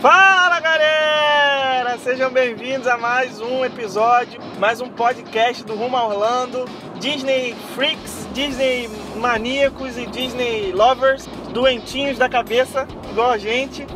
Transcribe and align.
Fala 0.00 0.58
galera! 0.60 1.98
Sejam 1.98 2.30
bem-vindos 2.30 2.86
a 2.86 2.96
mais 2.96 3.38
um 3.38 3.62
episódio, 3.62 4.40
mais 4.58 4.80
um 4.80 4.88
podcast 4.88 5.62
do 5.62 5.74
Rumo 5.74 5.94
a 5.94 6.06
Orlando. 6.06 6.64
Disney 6.98 7.54
Freaks, 7.74 8.26
Disney 8.32 8.88
maníacos 9.16 9.98
e 9.98 10.06
Disney 10.06 10.72
lovers, 10.72 11.26
doentinhos 11.52 12.16
da 12.16 12.30
cabeça, 12.30 12.88
igual 13.10 13.30
a 13.30 13.36
gente. 13.36 13.86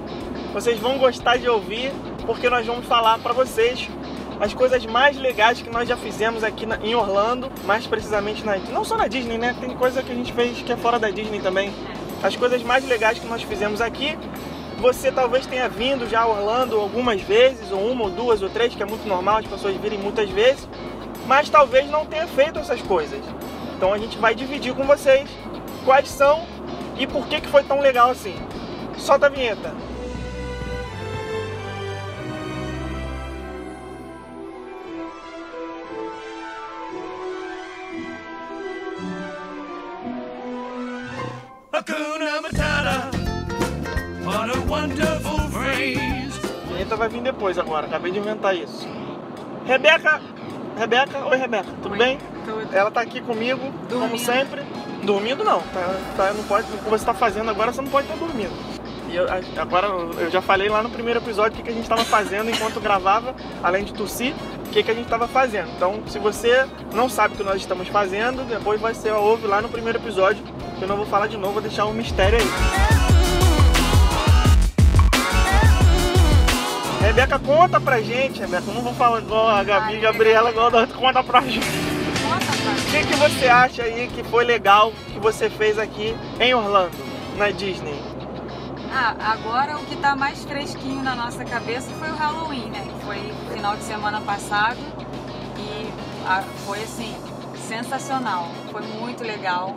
Vocês 0.53 0.79
vão 0.79 0.98
gostar 0.98 1.38
de 1.38 1.49
ouvir, 1.49 1.90
porque 2.27 2.51
nós 2.51 2.67
vamos 2.67 2.85
falar 2.85 3.19
para 3.21 3.33
vocês 3.33 3.89
as 4.39 4.53
coisas 4.53 4.85
mais 4.85 5.17
legais 5.17 5.63
que 5.63 5.71
nós 5.71 5.89
já 5.89 5.97
fizemos 5.97 6.45
aqui 6.45 6.67
na, 6.67 6.77
em 6.85 6.95
Orlando, 6.95 7.51
mais 7.65 7.87
precisamente 7.87 8.45
na 8.45 8.59
não 8.59 8.85
só 8.85 8.99
na 8.99 9.09
Disney, 9.09 9.39
né? 9.39 9.57
Tem 9.59 9.71
coisa 9.71 10.03
que 10.03 10.13
a 10.13 10.15
gente 10.15 10.35
fez 10.35 10.61
que 10.61 10.71
é 10.71 10.77
fora 10.77 10.99
da 10.99 11.09
Disney 11.09 11.41
também. 11.41 11.73
As 12.23 12.37
coisas 12.37 12.63
mais 12.63 12.87
legais 12.87 13.19
que 13.19 13.27
nós 13.27 13.43
fizemos 13.43 13.81
aqui. 13.81 14.19
Você 14.81 15.11
talvez 15.11 15.47
tenha 15.47 15.69
vindo 15.69 16.09
já 16.09 16.23
a 16.23 16.29
Orlando 16.29 16.79
algumas 16.79 17.20
vezes, 17.23 17.71
ou 17.71 17.91
uma, 17.91 18.05
ou 18.05 18.11
duas, 18.11 18.43
ou 18.43 18.51
três, 18.51 18.75
que 18.75 18.83
é 18.83 18.87
muito 18.87 19.07
normal 19.09 19.39
as 19.39 19.47
pessoas 19.47 19.75
virem 19.77 19.98
muitas 19.98 20.29
vezes, 20.29 20.69
mas 21.27 21.48
talvez 21.48 21.91
não 21.91 22.05
tenha 22.05 22.27
feito 22.27 22.59
essas 22.59 22.83
coisas. 22.83 23.21
Então 23.77 23.93
a 23.93 23.98
gente 23.98 24.19
vai 24.19 24.34
dividir 24.34 24.75
com 24.75 24.84
vocês 24.84 25.29
quais 25.84 26.09
são 26.09 26.47
e 26.98 27.07
por 27.07 27.27
que, 27.27 27.41
que 27.41 27.48
foi 27.48 27.62
tão 27.62 27.81
legal 27.81 28.11
assim. 28.11 28.34
Solta 28.97 29.27
a 29.27 29.29
vinheta. 29.29 29.73
Hakuna 41.73 42.23
wonderful 44.74 45.38
phrase. 45.51 46.41
A 46.64 46.73
vinheta 46.73 46.96
vai 46.96 47.09
vir 47.09 47.20
depois 47.23 47.59
agora, 47.59 47.87
acabei 47.87 48.10
de 48.12 48.19
inventar 48.19 48.55
isso. 48.56 48.87
Rebeca, 49.64 50.20
Rebeca, 50.77 51.19
oi 51.27 51.36
Rebeca, 51.36 51.69
tudo 51.83 51.97
bem? 51.97 52.19
Ela 52.72 52.91
tá 52.91 53.00
aqui 53.00 53.20
comigo, 53.20 53.61
como 53.61 53.89
Dormindo. 53.89 54.19
sempre. 54.19 54.62
Dormindo 55.05 55.44
não, 55.44 55.61
tá, 55.61 55.94
tá- 56.16 56.33
não 56.33 56.44
pode, 56.44 56.66
o 56.72 56.78
que 56.78 56.91
você 56.91 57.05
tá 57.05 57.14
fazendo 57.14 57.50
agora, 57.50 57.72
você 57.72 57.81
não 57.83 57.91
pode 57.91 58.06
estar 58.11 58.19
dormindo. 58.19 58.53
E 59.11 59.16
eu- 59.16 59.27
agora 59.61 59.86
eu 59.86 60.31
já 60.31 60.42
falei 60.42 60.69
lá 60.69 60.83
no 60.83 60.91
primeiro 60.91 61.20
episódio 61.20 61.53
o 61.53 61.56
que, 61.56 61.62
que 61.62 61.70
a 61.70 61.72
gente 61.72 61.83
estava 61.84 62.05
fazendo 62.05 62.50
enquanto 62.50 62.81
gravava, 62.81 63.34
além 63.62 63.84
de 63.84 63.92
tossir, 63.94 64.34
o 64.66 64.70
que, 64.70 64.83
que 64.83 64.91
a 64.91 64.94
gente 64.94 65.05
estava 65.05 65.28
fazendo. 65.28 65.70
Então, 65.77 66.03
se 66.09 66.19
você 66.19 66.66
não 66.92 67.09
sabe 67.09 67.34
o 67.34 67.36
que 67.36 67.42
nós 67.44 67.56
estamos 67.56 67.86
fazendo, 67.88 68.44
depois 68.48 68.81
vai 68.81 68.92
ser 68.94 69.12
ouve 69.12 69.47
lá 69.47 69.62
no 69.62 69.69
primeiro 69.69 69.98
episódio, 69.98 70.42
que 70.78 70.83
eu 70.83 70.88
não 70.88 70.97
vou 70.97 71.06
falar 71.06 71.28
de 71.28 71.36
novo, 71.36 71.53
vou 71.55 71.62
deixar 71.62 71.84
um 71.86 71.92
mistério 71.92 72.38
aí. 72.38 72.84
Rebeca, 77.05 77.38
conta 77.38 77.78
pra 77.78 78.00
gente, 78.00 78.41
Rebeca. 78.41 78.72
Não 78.72 78.80
vou 78.80 78.94
falar 78.94 79.20
igual 79.20 79.47
a 79.47 79.62
Gabi, 79.62 80.00
Gabriela, 80.00 80.50
igual 80.50 80.70
da 80.70 80.80
outra. 80.80 80.97
Conta 80.97 81.22
pra 81.22 81.42
gente. 81.42 81.60
O 81.60 82.91
que, 82.91 83.06
que 83.06 83.14
você 83.16 83.47
acha 83.47 83.83
aí 83.83 84.08
que 84.08 84.24
foi 84.24 84.42
legal 84.42 84.91
que 85.12 85.20
você 85.20 85.50
fez 85.50 85.78
aqui 85.78 86.16
em 86.41 86.55
Orlando, 86.55 86.97
na 87.36 87.50
Disney? 87.50 88.00
Ah, 88.91 89.14
agora 89.32 89.77
o 89.77 89.84
que 89.84 89.97
tá 89.97 90.16
mais 90.16 90.44
fresquinho 90.44 91.02
na 91.02 91.14
nossa 91.14 91.44
cabeça 91.44 91.91
foi 91.98 92.08
o 92.08 92.16
Halloween, 92.16 92.70
né? 92.70 92.86
Que 92.88 93.05
foi 93.05 93.32
final 93.52 93.77
de 93.77 93.82
semana 93.82 94.22
passado 94.22 94.78
e 95.58 95.92
ah, 96.27 96.42
foi 96.64 96.82
assim, 96.82 97.14
sensacional. 97.69 98.48
Foi 98.72 98.82
muito 98.82 99.22
legal. 99.22 99.77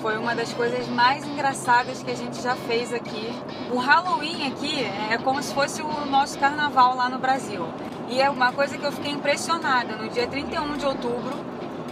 Foi 0.00 0.16
uma 0.16 0.34
das 0.34 0.52
coisas 0.52 0.86
mais 0.88 1.24
engraçadas 1.24 2.02
que 2.02 2.10
a 2.10 2.14
gente 2.14 2.40
já 2.40 2.54
fez 2.54 2.92
aqui. 2.92 3.32
O 3.70 3.78
Halloween 3.78 4.46
aqui 4.48 4.84
é 5.10 5.18
como 5.18 5.42
se 5.42 5.52
fosse 5.52 5.82
o 5.82 6.06
nosso 6.06 6.38
carnaval 6.38 6.96
lá 6.96 7.08
no 7.08 7.18
Brasil. 7.18 7.66
E 8.08 8.20
é 8.20 8.30
uma 8.30 8.52
coisa 8.52 8.78
que 8.78 8.84
eu 8.84 8.92
fiquei 8.92 9.12
impressionada. 9.12 9.96
No 9.96 10.08
dia 10.08 10.26
31 10.26 10.76
de 10.76 10.86
outubro, 10.86 11.34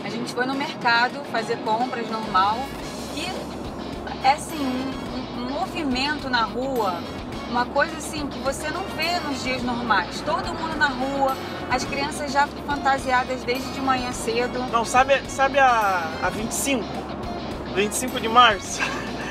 a 0.05 0.08
gente 0.08 0.33
foi 0.33 0.46
no 0.46 0.55
mercado 0.55 1.24
fazer 1.33 1.56
compras 1.58 2.08
normal 2.11 2.58
e 3.17 3.27
é 4.27 4.33
assim, 4.33 4.58
um, 4.58 5.42
um 5.42 5.50
movimento 5.50 6.29
na 6.30 6.45
rua, 6.45 7.00
uma 7.50 7.67
coisa 7.67 7.96
assim 7.96 8.27
que 8.27 8.39
você 8.40 8.68
não 8.70 8.83
vê 8.96 9.18
nos 9.20 9.42
dias 9.42 9.62
normais. 9.62 10.20
Todo 10.20 10.52
mundo 10.55 10.77
na 10.77 10.89
rua, 10.89 11.36
as 11.70 11.84
crianças 11.84 12.33
já 12.33 12.46
fantasiadas 12.67 13.45
desde 13.45 13.73
de 13.73 13.80
manhã 13.80 14.12
cedo. 14.12 14.58
Não, 14.73 14.84
sabe, 14.84 15.20
sabe 15.29 15.58
a, 15.58 16.11
a 16.23 16.30
25? 16.30 17.04
25 17.74 18.20
de 18.20 18.29
março? 18.29 18.80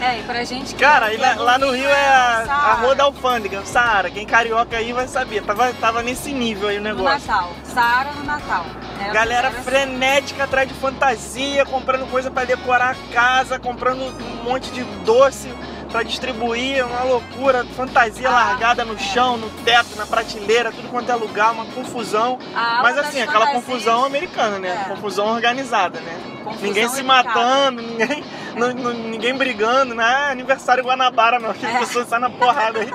É, 0.02 0.20
e 0.20 0.24
pra 0.24 0.44
gente 0.44 0.76
Cara, 0.76 1.14
e 1.14 1.18
lá, 1.18 1.36
lá 1.36 1.58
no 1.58 1.72
Rio 1.72 1.88
é 1.90 2.08
a, 2.10 2.40
a 2.42 2.46
Saara, 2.46 2.74
Rua 2.82 2.96
da 2.96 3.04
Alfândega, 3.06 3.62
Saara. 3.66 4.10
Quem 4.12 4.26
carioca 4.26 4.76
aí 4.76 4.92
vai 4.92 5.08
saber. 5.08 5.44
Tava, 5.44 5.72
tava 5.74 6.04
nesse 6.04 6.34
nível 6.34 6.68
aí 6.68 6.78
o 6.78 6.82
No 6.82 6.90
negócio. 6.90 7.26
Natal. 7.28 7.54
Saara 7.64 8.12
no 8.12 8.24
Natal. 8.26 8.66
Era- 9.00 9.14
Galera 9.14 9.48
era 9.48 9.50
assim. 9.50 9.64
frenética 9.64 10.44
atrás 10.44 10.68
de 10.68 10.74
fantasia, 10.74 11.66
comprando 11.66 12.10
coisa 12.12 12.30
pra 12.30 12.44
decorar 12.44 12.92
a 12.92 13.14
casa, 13.14 13.58
comprando 13.60 14.02
um 14.04 14.44
monte 14.44 14.70
de 14.72 14.84
doce 15.06 15.48
pra 15.94 16.02
distribuir, 16.02 16.84
uma 16.86 17.04
loucura, 17.04 17.64
fantasia 17.78 18.28
Ah, 18.28 18.32
largada 18.34 18.84
no 18.84 18.96
é. 18.96 18.98
chão, 18.98 19.38
no 19.38 19.48
teto, 19.64 19.96
na 19.96 20.08
prateleira, 20.08 20.72
tudo 20.72 20.90
quanto 20.90 21.12
é 21.12 21.16
lugar, 21.16 21.52
uma 21.54 21.66
confusão. 21.68 22.40
Mas 22.82 22.98
assim, 22.98 23.22
aquela 23.22 23.46
fantasias- 23.46 23.64
confusão 23.66 24.04
americana, 24.04 24.58
né? 24.58 24.86
É. 24.88 24.90
Confusão 24.90 25.28
organizada, 25.28 26.00
né? 26.02 26.20
Confusão 26.44 26.68
ninguém 26.68 26.90
se 26.90 27.00
educada. 27.02 27.30
matando, 27.30 27.82
ninguém, 27.84 28.24
não- 28.56 28.74
não- 28.74 28.94
ninguém 28.94 29.36
brigando, 29.36 29.94
não 29.94 30.04
é 30.04 30.32
aniversário 30.32 30.84
Guanabara 30.84 31.38
não, 31.40 31.54
que 31.54 31.64
as 31.64 31.76
É. 31.76 31.80
pessoas 31.80 32.08
saem 32.08 32.22
na 32.24 32.30
porrada 32.32 32.80
aí, 32.80 32.92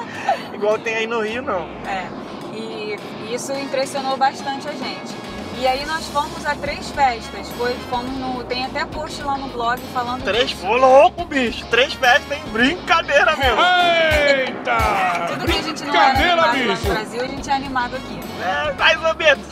igual 0.53 0.77
tem 0.77 0.97
aí 0.97 1.07
no 1.07 1.21
Rio 1.21 1.41
não. 1.41 1.69
É, 1.87 2.09
e 2.53 2.97
isso 3.33 3.53
impressionou 3.53 4.17
bastante 4.17 4.69
a 4.69 4.73
gente. 4.73 5.15
E 5.61 5.67
aí 5.67 5.85
nós 5.87 6.07
fomos 6.07 6.47
a 6.47 6.55
três 6.55 6.89
festas. 6.91 7.49
Foi, 7.59 7.75
fomos 7.91 8.13
no, 8.17 8.45
tem 8.45 8.65
até 8.65 8.85
post 8.85 9.21
lá 9.23 9.37
no 9.37 9.49
blog 9.49 9.81
falando 9.93 10.23
Três, 10.23 10.51
disso. 10.51 10.67
ô 10.67 10.77
louco 10.77 11.25
bicho, 11.25 11.67
três 11.67 11.93
festas, 11.95 12.31
hein? 12.31 12.43
Brincadeira, 12.53 13.35
meu. 13.37 13.57
Eita! 13.57 15.27
Tudo 15.29 15.47
que 15.47 15.59
a 15.59 15.63
gente 15.63 15.85
não 15.85 15.95
era 15.95 16.15
Brincadeira, 16.15 16.33
animado 16.33 16.47
lá 16.47 16.53
no 16.53 16.77
bicho! 16.77 16.93
Brasil, 16.93 17.21
a 17.23 17.27
gente 17.27 17.51
é 17.51 17.53
animado 17.53 17.97
aqui. 17.97 18.21
É, 18.41 18.73
mais 18.75 19.05
ou 19.05 19.15
menos. 19.17 19.47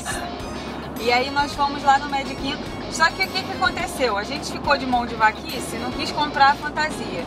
E 1.01 1.13
aí 1.13 1.31
nós 1.31 1.53
fomos 1.55 1.83
lá 1.83 1.99
no 1.99 2.09
Kingdom. 2.09 2.63
Só 2.93 3.07
que 3.11 3.25
o 3.25 3.29
que, 3.29 3.43
que 3.43 3.53
aconteceu? 3.53 4.17
A 4.17 4.23
gente 4.23 4.51
ficou 4.51 4.77
de 4.79 4.87
mão 4.87 5.07
de 5.07 5.15
vaquice, 5.17 5.77
não 5.77 5.91
quis 5.91 6.11
comprar 6.13 6.53
a 6.53 6.55
fantasia. 6.55 7.25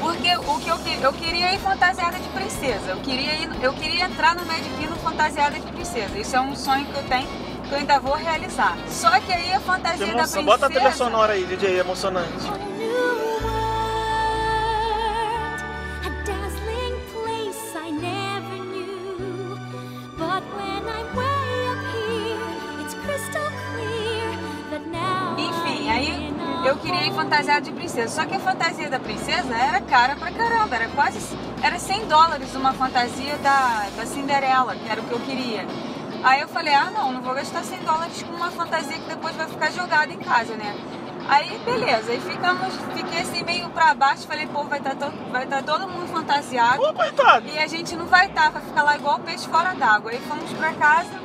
Porque 0.00 0.36
o 0.36 0.58
que 0.58 0.68
eu, 0.68 0.78
eu 1.02 1.12
queria 1.12 1.52
ir 1.54 1.58
fantasiada 1.58 2.18
de 2.18 2.28
princesa. 2.30 2.90
Eu 2.90 2.96
queria, 2.98 3.34
ir, 3.34 3.50
eu 3.62 3.72
queria 3.74 4.04
entrar 4.04 4.34
no 4.34 4.44
Magic 4.44 4.68
Kingdom 4.78 4.96
fantasiada 4.96 5.58
de 5.58 5.66
princesa. 5.72 6.18
Isso 6.18 6.34
é 6.34 6.40
um 6.40 6.56
sonho 6.56 6.84
que 6.86 6.96
eu 6.96 7.02
tenho, 7.04 7.28
que 7.66 7.74
eu 7.74 7.78
ainda 7.78 7.98
vou 7.98 8.14
realizar. 8.14 8.76
Só 8.88 9.10
que 9.20 9.32
aí 9.32 9.52
a 9.52 9.60
fantasia 9.60 10.06
da 10.06 10.12
Emoção. 10.12 10.42
princesa... 10.42 10.42
Bota 10.42 10.66
a 10.66 10.70
trilha 10.70 10.92
sonora 10.92 11.32
aí, 11.34 11.44
DJ, 11.44 11.80
emocionante. 11.80 12.32
that 24.70 24.86
now 24.88 25.36
Enfim, 25.38 25.88
I'm 25.88 25.96
aí 25.96 26.36
eu 26.66 26.76
queria 26.78 27.06
ir 27.06 27.14
fantasiada 27.14 27.60
de 27.60 27.70
princesa. 27.70 28.08
Só 28.08 28.26
que 28.26 28.34
a 28.34 28.40
fantasia 28.40 28.90
da 28.90 28.98
princesa 28.98 29.54
era 29.54 29.80
cara 29.82 30.16
pra 30.16 30.32
caramba. 30.32 30.74
Era 30.74 30.88
quase. 30.88 31.18
Era 31.62 31.78
100 31.78 32.08
dólares 32.08 32.54
uma 32.56 32.72
fantasia 32.72 33.36
da, 33.36 33.88
da 33.96 34.04
Cinderela, 34.04 34.74
que 34.74 34.88
era 34.88 35.00
o 35.00 35.04
que 35.04 35.12
eu 35.12 35.20
queria. 35.20 35.64
Aí 36.26 36.40
eu 36.40 36.48
falei: 36.48 36.74
ah, 36.74 36.90
não, 36.90 37.12
não 37.12 37.22
vou 37.22 37.34
gastar 37.34 37.62
100 37.62 37.78
dólares 37.84 38.20
com 38.20 38.32
uma 38.34 38.50
fantasia 38.50 38.98
que 38.98 39.08
depois 39.08 39.36
vai 39.36 39.46
ficar 39.46 39.70
jogada 39.70 40.12
em 40.12 40.18
casa, 40.18 40.54
né? 40.56 40.74
Aí, 41.28 41.56
beleza. 41.64 42.10
Aí 42.10 42.20
ficamos, 42.20 42.74
fiquei 42.96 43.20
assim 43.20 43.44
meio 43.44 43.68
pra 43.70 43.94
baixo. 43.94 44.26
Falei: 44.26 44.44
pô, 44.48 44.64
vai 44.64 44.80
estar 44.80 44.96
vai 45.30 45.46
tá 45.46 45.62
todo 45.62 45.86
mundo 45.88 46.08
fantasiado. 46.12 46.82
Ô, 46.82 46.92
coitado. 46.92 47.46
E 47.48 47.56
a 47.56 47.68
gente 47.68 47.94
não 47.94 48.06
vai 48.06 48.26
estar, 48.26 48.50
vai 48.50 48.60
ficar 48.60 48.82
lá 48.82 48.96
igual 48.96 49.20
peixe 49.20 49.46
fora 49.48 49.72
d'água. 49.74 50.10
Aí 50.10 50.18
fomos 50.28 50.52
pra 50.54 50.72
casa, 50.72 51.20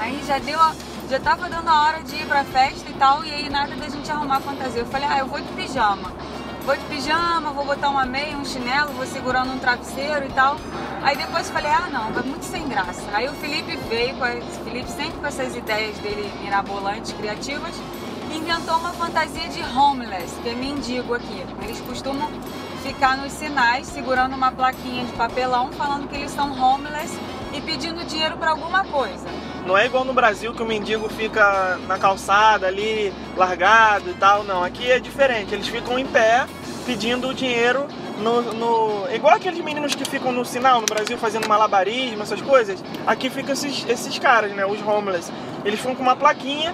aí 0.00 0.20
já 0.26 0.38
deu, 0.38 0.60
a- 0.60 0.74
já 1.08 1.20
tava 1.20 1.48
dando 1.48 1.68
a 1.68 1.82
hora 1.84 2.02
de 2.02 2.16
ir 2.16 2.26
pra 2.26 2.42
festa 2.42 2.90
e 2.90 2.94
tal, 2.94 3.24
e 3.24 3.30
aí 3.32 3.48
nada 3.48 3.76
da 3.76 3.88
gente 3.88 4.10
arrumar 4.10 4.40
fantasia. 4.40 4.80
Eu 4.80 4.86
falei, 4.86 5.06
ah, 5.08 5.18
eu 5.20 5.26
vou 5.28 5.40
de 5.40 5.52
pijama. 5.52 6.10
Vou 6.66 6.76
de 6.76 6.84
pijama, 6.86 7.52
vou 7.52 7.64
botar 7.64 7.90
uma 7.90 8.04
meia, 8.04 8.36
um 8.36 8.44
chinelo, 8.44 8.92
vou 8.94 9.06
segurando 9.06 9.52
um 9.52 9.58
travesseiro 9.60 10.26
e 10.26 10.30
tal. 10.30 10.56
Aí 11.00 11.16
depois 11.16 11.48
falei, 11.48 11.70
ah 11.70 11.88
não, 11.92 12.12
vai 12.12 12.24
muito 12.24 12.44
sem 12.44 12.66
graça. 12.66 13.04
Aí 13.12 13.28
o 13.28 13.34
Felipe 13.34 13.76
veio, 13.88 14.16
o 14.16 14.64
Felipe 14.64 14.90
sempre 14.90 15.12
com 15.20 15.26
essas 15.28 15.54
ideias 15.54 15.96
dele 15.98 16.28
mirabolantes, 16.42 17.12
criativas, 17.12 17.72
inventou 18.34 18.78
uma 18.78 18.92
fantasia 18.92 19.48
de 19.48 19.62
homeless, 19.78 20.34
que 20.42 20.48
é 20.48 20.54
mendigo 20.56 21.14
aqui. 21.14 21.46
Eles 21.62 21.80
costumam 21.82 22.28
ficar 22.82 23.16
nos 23.16 23.30
sinais 23.30 23.86
segurando 23.86 24.34
uma 24.34 24.50
plaquinha 24.50 25.04
de 25.04 25.12
papelão 25.12 25.70
falando 25.70 26.08
que 26.08 26.16
eles 26.16 26.32
são 26.32 26.50
homeless 26.50 27.16
e 27.54 27.60
pedindo 27.60 28.04
dinheiro 28.04 28.36
para 28.38 28.50
alguma 28.50 28.82
coisa. 28.82 29.24
Não 29.66 29.76
é 29.76 29.86
igual 29.86 30.04
no 30.04 30.12
Brasil 30.14 30.54
que 30.54 30.62
o 30.62 30.66
mendigo 30.66 31.08
fica 31.08 31.76
na 31.88 31.98
calçada 31.98 32.66
ali, 32.68 33.12
largado 33.36 34.08
e 34.10 34.14
tal. 34.14 34.44
Não, 34.44 34.62
aqui 34.62 34.90
é 34.90 35.00
diferente. 35.00 35.52
Eles 35.52 35.66
ficam 35.66 35.98
em 35.98 36.06
pé 36.06 36.46
pedindo 36.86 37.34
dinheiro 37.34 37.84
no, 38.18 38.42
no- 38.54 39.12
Igual 39.12 39.34
aqueles 39.34 39.58
meninos 39.64 39.94
que 39.94 40.04
ficam 40.08 40.30
no 40.30 40.44
sinal 40.44 40.80
no 40.80 40.86
Brasil 40.86 41.18
fazendo 41.18 41.48
malabarismo, 41.48 42.22
essas 42.22 42.40
coisas. 42.40 42.82
Aqui 43.06 43.28
ficam 43.28 43.52
esses, 43.54 43.84
esses 43.88 44.16
caras, 44.20 44.52
né? 44.52 44.64
Os 44.64 44.80
homeless. 44.86 45.32
Eles 45.64 45.80
ficam 45.80 45.96
com 45.96 46.02
uma 46.02 46.14
plaquinha 46.16 46.72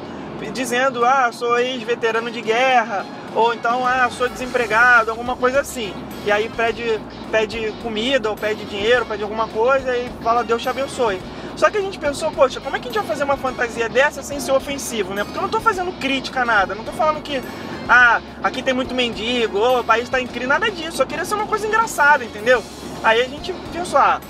dizendo, 0.53 1.05
ah, 1.05 1.31
sou 1.33 1.57
ex-veterano 1.59 2.29
de 2.31 2.41
guerra, 2.43 3.07
ou 3.35 3.55
então, 3.55 3.87
ah, 3.87 4.11
sou 4.11 4.29
desempregado, 4.29 5.11
alguma 5.11 5.37
coisa 5.37 5.61
assim. 5.61 5.95
E 6.27 6.33
aí 6.33 6.49
pede, 6.49 7.01
pede 7.31 7.73
comida, 7.83 8.29
ou 8.29 8.37
pede 8.37 8.65
dinheiro, 8.65 9.07
pede 9.07 9.23
alguma 9.23 9.47
coisa 9.47 9.97
e 9.97 10.11
fala, 10.23 10.43
Deus 10.43 10.61
te 10.61 10.69
abençoe. 10.69 11.21
Só 11.57 11.71
que 11.71 11.77
a 11.79 11.81
gente 11.81 11.99
pensou, 11.99 12.31
poxa, 12.33 12.61
como 12.61 12.77
é 12.77 12.79
que 12.81 12.89
a 12.89 12.91
gente 12.91 12.99
vai 13.01 13.09
fazer 13.09 13.25
uma 13.25 13.37
fantasia 13.37 13.89
dessa 13.89 14.23
sem 14.23 14.41
ser 14.41 14.53
ofensivo, 14.53 15.13
né? 15.15 15.23
Porque 15.23 15.39
eu 15.39 15.43
não 15.43 15.49
tô 15.49 15.61
fazendo 15.61 15.93
crítica 15.99 16.43
a 16.43 16.45
nada, 16.45 16.75
não 16.75 16.83
tô 16.85 16.93
falando 16.93 17.23
que, 17.23 17.43
ah, 17.89 18.21
aqui 18.43 18.63
tem 18.63 18.73
muito 18.75 18.95
mendigo, 18.95 19.59
ou 19.59 19.81
o 19.81 19.85
país 19.85 20.09
tá 20.09 20.19
crise, 20.19 20.47
nada 20.47 20.71
disso. 20.71 21.03
Eu 21.03 21.07
queria 21.07 21.25
ser 21.25 21.35
uma 21.35 21.47
coisa 21.47 21.67
engraçada, 21.67 22.25
entendeu? 22.25 22.63
Aí 23.05 23.21
a 23.21 23.29
gente 23.29 23.53
pensou, 23.73 23.99
ah, 23.99 24.21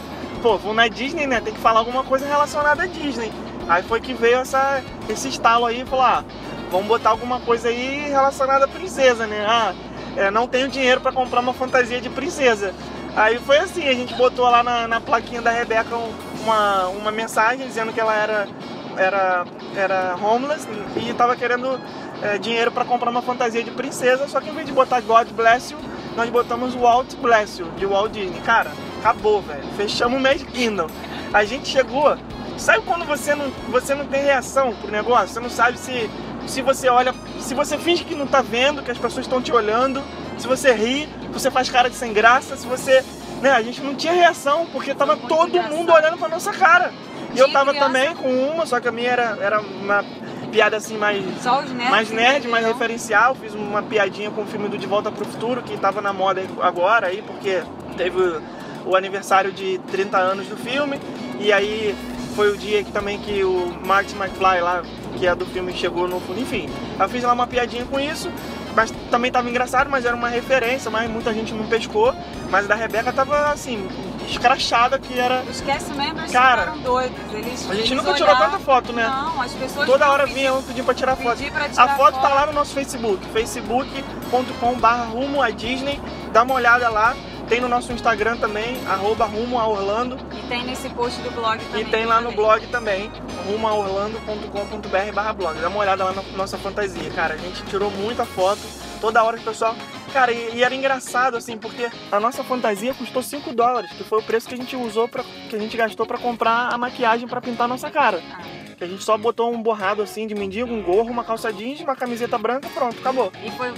pô, 0.42 0.58
vou 0.58 0.74
na 0.74 0.88
Disney, 0.88 1.26
né? 1.26 1.40
Tem 1.40 1.52
que 1.54 1.60
falar 1.60 1.78
alguma 1.80 2.02
coisa 2.04 2.26
relacionada 2.26 2.82
à 2.82 2.86
Disney. 2.86 3.32
Aí 3.68 3.82
foi 3.84 4.00
que 4.00 4.12
veio 4.12 4.38
essa, 4.38 4.82
esse 5.08 5.28
estalo 5.28 5.64
aí 5.66 5.82
e 5.82 5.86
falou, 5.86 6.04
ah, 6.04 6.25
vamos 6.70 6.88
botar 6.88 7.10
alguma 7.10 7.38
coisa 7.40 7.68
aí 7.68 8.08
relacionada 8.08 8.64
à 8.64 8.68
princesa, 8.68 9.26
né? 9.26 9.44
Ah, 9.48 9.72
é, 10.16 10.30
não 10.30 10.48
tenho 10.48 10.68
dinheiro 10.68 11.00
pra 11.00 11.12
comprar 11.12 11.40
uma 11.40 11.54
fantasia 11.54 12.00
de 12.00 12.10
princesa. 12.10 12.75
Aí 13.14 13.38
foi 13.38 13.58
assim, 13.58 13.86
a 13.88 13.92
gente 13.92 14.12
botou 14.14 14.46
lá 14.50 14.62
na, 14.62 14.88
na 14.88 15.00
plaquinha 15.00 15.40
da 15.40 15.50
Rebeca 15.50 15.94
um- 15.96 16.12
uma, 16.42 16.88
uma 16.88 17.10
mensagem 17.10 17.66
dizendo 17.66 17.92
que 17.92 18.00
ela 18.00 18.14
era, 18.14 18.48
era, 18.96 19.44
era 19.76 20.16
homeless 20.16 20.66
e 20.96 21.12
tava 21.14 21.36
querendo 21.36 21.80
é, 22.22 22.38
dinheiro 22.38 22.70
pra 22.70 22.84
comprar 22.84 23.10
uma 23.10 23.22
fantasia 23.22 23.62
de 23.62 23.70
princesa, 23.70 24.28
só 24.28 24.40
que 24.40 24.50
em 24.50 24.54
vez 24.54 24.66
de 24.66 24.72
botar 24.72 25.00
God 25.00 25.28
Bless 25.30 25.72
You, 25.72 25.78
nós 26.16 26.28
botamos 26.30 26.74
Walt 26.74 27.14
Bless 27.16 27.60
You, 27.60 27.70
de 27.76 27.86
Walt 27.86 28.12
Disney. 28.12 28.40
Cara, 28.40 28.70
acabou, 29.00 29.42
velho. 29.42 29.64
Fechamos 29.76 30.18
o 30.18 30.22
Magic 30.22 30.50
Kingdom. 30.52 30.86
A 31.32 31.44
gente 31.44 31.68
chegou. 31.68 32.16
Sabe 32.58 32.82
quando 32.84 33.04
você 33.04 33.34
não, 33.34 33.50
você 33.70 33.94
não 33.94 34.06
tem 34.06 34.22
reação 34.22 34.74
pro 34.74 34.90
negócio? 34.90 35.28
Você 35.28 35.40
não 35.40 35.50
sabe 35.50 35.78
se, 35.78 36.08
se 36.46 36.60
você 36.60 36.88
olha. 36.88 37.14
Se 37.40 37.54
você 37.54 37.78
finge 37.78 38.04
que 38.04 38.14
não 38.14 38.26
tá 38.26 38.42
vendo, 38.42 38.82
que 38.82 38.90
as 38.90 38.98
pessoas 38.98 39.24
estão 39.24 39.40
te 39.40 39.50
olhando, 39.52 40.02
se 40.38 40.46
você 40.46 40.72
ri, 40.72 41.08
se 41.22 41.28
você 41.28 41.50
faz 41.50 41.70
cara 41.70 41.88
de 41.88 41.96
sem 41.96 42.12
graça, 42.12 42.56
se 42.56 42.66
você. 42.66 43.02
Né, 43.42 43.50
a 43.50 43.60
gente 43.62 43.80
não 43.82 43.94
tinha 43.94 44.12
reação, 44.12 44.66
porque 44.72 44.94
tava 44.94 45.16
todo 45.16 45.50
mundo 45.76 45.92
olhando 45.92 46.16
pra 46.16 46.28
nossa 46.28 46.52
cara. 46.52 46.92
E 47.34 47.38
eu 47.38 47.50
tava 47.52 47.70
criança- 47.72 47.86
também 47.88 48.14
com 48.14 48.28
uma, 48.50 48.64
só 48.66 48.78
que 48.78 48.86
a 48.88 48.92
minha 48.92 49.10
era, 49.10 49.36
era 49.40 49.60
uma 49.60 50.04
piada 50.50 50.76
assim 50.76 50.96
mais 50.96 51.20
nerds. 51.24 51.42
mais 51.90 52.10
nerd, 52.10 52.48
mais 52.48 52.64
referencial. 52.66 53.34
Fiz 53.34 53.52
uma 53.54 53.82
piadinha 53.82 54.30
com 54.30 54.42
o 54.42 54.46
filme 54.46 54.68
do 54.68 54.78
De 54.78 54.86
Volta 54.86 55.10
pro 55.10 55.24
Futuro, 55.24 55.62
que 55.62 55.76
tava 55.76 56.00
na 56.00 56.12
moda 56.12 56.42
agora 56.60 57.08
aí, 57.08 57.22
porque 57.22 57.62
teve 57.96 58.20
o, 58.20 58.42
o 58.86 58.94
aniversário 58.96 59.50
de 59.50 59.78
30 59.90 60.18
anos 60.18 60.46
do 60.46 60.56
filme. 60.56 61.00
E 61.40 61.52
aí 61.52 61.96
foi 62.36 62.50
o 62.52 62.56
dia 62.56 62.84
que 62.84 62.92
também 62.92 63.18
que 63.18 63.42
o 63.42 63.72
Marty 63.84 64.14
McFly 64.14 64.60
lá, 64.60 64.82
que 65.18 65.26
é 65.26 65.34
do 65.34 65.46
filme, 65.46 65.72
chegou 65.72 66.06
no 66.06 66.20
fundo. 66.20 66.38
Enfim, 66.38 66.68
eu 67.00 67.08
fiz 67.08 67.24
lá 67.24 67.32
uma 67.32 67.46
piadinha 67.46 67.84
com 67.86 67.98
isso. 67.98 68.30
Mas 68.74 68.90
também 69.10 69.30
tava 69.30 69.48
engraçado, 69.50 69.90
mas 69.90 70.04
era 70.04 70.16
uma 70.16 70.28
referência, 70.28 70.90
mas 70.90 71.10
muita 71.10 71.32
gente 71.34 71.52
não 71.52 71.66
pescou. 71.66 72.14
Mas 72.50 72.64
a 72.64 72.69
da 72.69 72.74
Rebeca 72.74 73.12
tava 73.12 73.50
assim, 73.52 73.86
escrachada 74.28 74.98
que 74.98 75.19
era. 75.19 75.42
Os 75.42 75.60
cast 75.60 75.90
members 75.92 76.30
Cara, 76.32 76.62
ficaram 76.62 76.78
doidos. 76.80 77.16
Eles, 77.32 77.70
A 77.70 77.74
gente 77.74 77.92
eles 77.92 78.02
nunca 78.04 78.14
tirou 78.14 78.30
olhavam- 78.30 78.50
tanta 78.52 78.58
foto, 78.64 78.92
né? 78.92 79.06
Não, 79.06 79.42
as 79.42 79.52
pessoas 79.52 79.86
Toda 79.86 80.08
hora 80.10 80.22
pediam- 80.26 80.38
vinha 80.38 80.54
um 80.54 80.62
pedir 80.62 80.82
pra 80.82 80.94
tirar 80.94 81.16
foto. 81.16 81.36
pedir 81.36 81.50
pra 81.52 81.69
tirar 81.69 81.84
A 81.84 81.88
foto 81.96 82.14
tá 82.14 82.20
foto. 82.22 82.34
lá 82.34 82.46
no 82.46 82.52
nosso 82.52 82.72
Facebook, 82.74 83.26
facebook.com.br 83.32 84.86
rumo 85.12 85.42
a 85.42 85.50
Disney. 85.50 86.00
Dá 86.32 86.42
uma 86.42 86.54
olhada 86.54 86.88
lá. 86.88 87.14
Tem 87.52 87.60
no 87.60 87.69
nosso 87.69 87.93
Instagram 87.93 88.38
também, 88.38 88.81
arroba 88.87 89.26
rumo 89.26 89.58
a 89.58 89.69
Orlando. 89.69 90.16
E 90.32 90.49
tem 90.49 90.64
nesse 90.64 90.88
post 90.88 91.20
do 91.20 91.31
blog 91.32 91.62
também. 91.62 91.82
E 91.82 91.84
tem 91.84 92.06
lá 92.06 92.16
eu 92.16 92.22
no 92.22 92.32
blog 92.32 92.66
também, 92.69 93.12
rumoaorlando.com.br 93.46 95.12
barra 95.14 95.34
blog. 95.34 95.60
Dá 95.60 95.69
uma 95.69 95.81
olhada 95.81 96.02
lá 96.02 96.12
na 96.14 96.22
nossa 96.34 96.56
fantasia, 96.56 97.10
cara. 97.10 97.34
A 97.34 97.37
gente 97.37 97.62
tirou 97.64 97.90
muita 97.90 98.25
foto, 98.25 98.62
toda 99.02 99.22
hora 99.22 99.37
o 99.37 99.43
pessoal... 99.43 99.76
Cara, 100.14 100.32
e, 100.32 100.56
e 100.56 100.64
era 100.64 100.75
engraçado, 100.75 101.37
assim, 101.37 101.58
porque 101.58 101.90
a 102.10 102.19
nossa 102.19 102.43
fantasia 102.43 102.94
custou 102.94 103.22
5 103.22 103.54
dólares, 103.54 103.90
que 103.93 104.02
foi 104.02 104.20
o 104.20 104.22
preço 104.22 104.49
que 104.49 104.54
a 104.54 104.56
gente 104.56 104.75
usou, 104.75 105.06
pra, 105.06 105.22
que 105.22 105.54
a 105.54 105.58
gente 105.58 105.76
gastou 105.76 106.06
pra 106.06 106.16
comprar 106.16 106.72
a 106.72 106.78
maquiagem 106.78 107.28
pra 107.28 107.43
pintar 107.43 107.66
a 107.66 107.69
nossa 107.69 107.90
cara. 107.90 108.22
Ah. 108.32 108.62
A 108.82 108.87
gente 108.88 109.05
só 109.05 109.17
botou 109.17 109.52
um 109.52 109.62
borrado 109.62 110.02
assim 110.02 110.26
de 110.26 110.34
mendigo, 110.34 110.73
um 110.73 110.82
gorro, 110.82 111.11
uma 111.11 111.23
calça 111.23 111.52
jeans, 111.52 111.81
uma 111.81 111.94
camiseta 111.94 112.37
branca, 112.37 112.69
pronto, 112.75 112.99
acabou. 112.99 113.32
E 113.44 113.50
foi, 113.52 113.73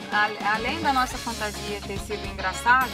além 0.54 0.80
da 0.80 0.92
nossa 0.92 1.18
fantasia 1.18 1.80
ter 1.86 1.98
sido 1.98 2.24
engraçada, 2.26 2.88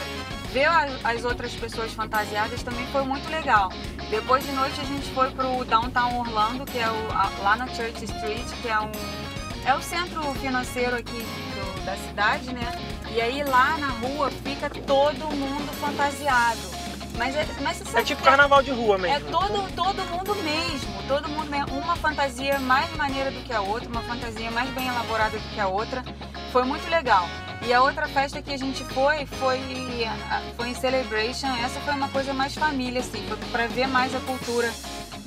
ver 0.51 0.67
as 1.03 1.23
outras 1.23 1.53
pessoas 1.53 1.93
fantasiadas 1.93 2.61
também 2.63 2.85
foi 2.87 3.03
muito 3.03 3.29
legal. 3.29 3.69
Depois 4.09 4.45
de 4.45 4.51
noite 4.51 4.79
a 4.81 4.83
gente 4.83 5.09
foi 5.13 5.31
pro 5.31 5.63
Downtown 5.63 6.19
Orlando, 6.19 6.65
que 6.65 6.77
é 6.79 6.89
o, 6.89 7.11
a- 7.13 7.31
lá 7.43 7.55
na 7.55 7.67
Church 7.67 8.03
Street, 8.03 8.45
que 8.61 8.67
é 8.67 8.79
um 8.79 8.91
é 9.63 9.75
o 9.75 9.81
centro 9.81 10.21
financeiro 10.41 10.95
aqui 10.95 11.11
do- 11.23 11.85
da 11.85 11.95
cidade, 11.95 12.51
né? 12.53 12.71
E 13.13 13.21
aí 13.21 13.43
lá 13.43 13.77
na 13.77 13.87
rua 13.89 14.29
fica 14.43 14.69
todo 14.69 15.27
mundo 15.35 15.71
fantasiado. 15.79 16.80
Mas, 17.21 17.35
é, 17.35 17.45
mas 17.61 17.77
você 17.77 17.83
É 17.83 17.91
sabe 17.91 18.05
tipo 18.05 18.19
que 18.23 18.27
carnaval 18.27 18.63
de 18.63 18.71
rua 18.71 18.97
mesmo. 18.97 19.15
é 19.15 19.19
todo, 19.31 19.71
todo 19.75 20.03
mundo 20.05 20.33
mesmo, 20.37 21.03
todo 21.07 21.29
mundo 21.29 21.47
mesmo. 21.51 21.77
Uma 21.77 21.95
fantasia 21.95 22.57
mais 22.57 22.91
maneira 22.95 23.29
do 23.29 23.41
que 23.43 23.53
a 23.53 23.61
outra, 23.61 23.87
uma 23.87 24.01
fantasia 24.01 24.49
mais 24.49 24.67
bem 24.71 24.87
elaborada 24.87 25.37
do 25.37 25.49
que 25.49 25.59
a 25.59 25.67
outra. 25.67 26.03
Foi 26.51 26.63
muito 26.63 26.89
legal. 26.89 27.27
E 27.61 27.71
a 27.71 27.83
outra 27.83 28.07
festa 28.07 28.41
que 28.41 28.51
a 28.51 28.57
gente 28.57 28.83
foi 28.85 29.27
foi, 29.27 29.59
foi 30.57 30.69
em 30.69 30.73
Celebration. 30.73 31.55
Essa 31.63 31.79
foi 31.81 31.93
uma 31.93 32.09
coisa 32.09 32.33
mais 32.33 32.55
família, 32.55 33.01
assim, 33.01 33.23
pra 33.51 33.67
ver 33.67 33.87
mais 33.87 34.15
a 34.15 34.19
cultura 34.21 34.73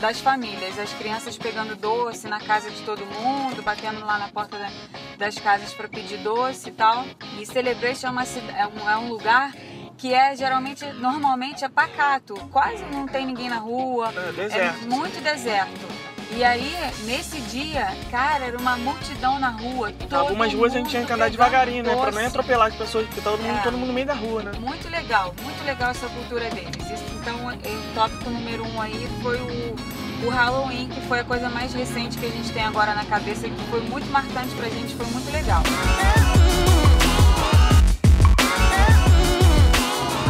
das 0.01 0.19
famílias. 0.19 0.77
As 0.77 0.93
crianças 0.95 1.39
pegando 1.39 1.77
doce 1.77 2.27
na 2.27 2.41
casa 2.41 2.73
de 2.73 2.83
todo 2.83 3.07
mundo, 3.07 3.63
batendo 3.63 4.05
lá 4.05 4.19
na 4.19 4.27
porta 4.31 4.59
da- 4.59 4.73
das 5.17 5.37
casas 5.37 5.73
para 5.73 5.87
pedir 5.89 6.19
doce 6.19 6.71
e 6.71 6.73
tal. 6.73 7.05
E 7.39 7.47
Celebration 7.47 8.09
é, 8.09 8.11
uma, 8.11 8.25
é 8.25 8.67
um, 8.67 8.91
é 8.91 8.97
um 8.97 9.09
lugar 9.11 9.53
que 9.97 10.13
é 10.13 10.35
geralmente, 10.37 10.85
normalmente 10.95 11.65
é 11.65 11.69
pacato, 11.69 12.35
quase 12.51 12.85
não 12.93 13.07
tem 13.07 13.27
ninguém 13.27 13.49
na 13.49 13.57
rua, 13.59 14.13
É, 14.17 14.33
deserto. 14.33 14.85
é 14.85 14.87
muito 14.87 15.23
deserto. 15.23 15.95
E 16.37 16.43
aí, 16.43 16.75
nesse 17.05 17.39
dia, 17.43 17.87
cara, 18.11 18.47
era 18.47 18.59
uma 18.59 18.77
multidão 18.77 19.39
na 19.39 19.51
rua. 19.51 19.93
Algumas 20.11 20.53
ruas 20.53 20.73
a 20.75 20.79
gente 20.79 20.91
tinha 20.91 21.05
que 21.05 21.13
andar 21.13 21.31
devagarinho, 21.31 21.85
né? 21.85 21.91
pegando 21.91 22.11
Pra 22.11 22.21
não 22.21 22.27
atropelar 22.29 22.69
as 22.69 22.75
pessoas, 22.75 23.07
porque 23.07 23.21
todo 23.21 23.41
mundo, 23.41 23.59
É. 23.59 23.63
todo 23.63 23.77
mundo 23.77 23.89
no 23.89 23.93
meio 23.93 24.07
da 24.07 24.15
rua, 24.15 24.43
né? 24.43 24.53
Muito 24.59 24.89
legal, 24.89 25.33
muito 25.43 25.65
legal 25.65 25.91
essa 25.91 26.09
cultura 26.09 26.49
deles. 26.51 26.75
Isso, 26.91 27.05
Então, 27.21 27.51
eh, 27.53 27.57
o 27.69 27.95
tópico 27.95 28.29
número 28.31 28.67
um 28.67 28.81
aí 28.83 29.09
foi 29.23 29.39
o, 29.41 30.27
o 30.27 30.29
Halloween, 30.29 30.89
que 30.89 31.01
foi 31.03 31.21
a 31.21 31.25
coisa 31.25 31.49
mais 31.49 31.73
recente 31.73 32.19
que 32.19 32.27
a 32.27 32.31
gente 32.31 32.51
tem 32.53 32.65
agora 32.65 32.95
na 32.95 33.05
cabeça, 33.05 33.49
que 33.49 33.65
foi 33.71 33.81
muito 33.83 34.11
marcante 34.11 34.55
pra 34.57 34.69
gente, 34.69 34.95
foi 34.97 35.07
muito 35.07 35.31
legal. 35.31 35.63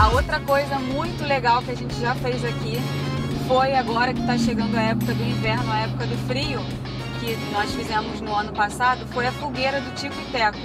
A 0.00 0.08
outra 0.08 0.40
coisa 0.40 0.78
muito 0.78 1.24
legal 1.24 1.62
que 1.62 1.70
a 1.70 1.74
gente 1.76 1.94
já 2.00 2.14
fez 2.16 2.44
aqui 2.44 2.78
foi 3.46 3.74
agora 3.74 4.12
que 4.12 4.20
está 4.20 4.36
chegando 4.36 4.76
a 4.76 4.82
época 4.82 5.14
do 5.14 5.22
inverno, 5.22 5.70
a 5.72 5.80
época 5.80 6.06
do 6.06 6.16
frio, 6.26 6.60
que 7.20 7.36
nós 7.52 7.70
fizemos 7.72 8.20
no 8.20 8.34
ano 8.34 8.52
passado, 8.52 9.06
foi 9.12 9.26
a 9.26 9.32
fogueira 9.32 9.80
do 9.80 9.94
Tico 9.94 10.14
e 10.20 10.32
Teco, 10.32 10.58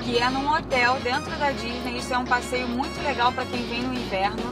que 0.00 0.18
é 0.18 0.28
num 0.28 0.48
hotel 0.52 0.96
dentro 1.02 1.30
da 1.38 1.50
Disney. 1.52 1.98
Isso 1.98 2.12
é 2.12 2.18
um 2.18 2.24
passeio 2.24 2.68
muito 2.68 3.02
legal 3.02 3.32
para 3.32 3.44
quem 3.46 3.62
vem 3.66 3.82
no 3.82 3.94
inverno. 3.94 4.42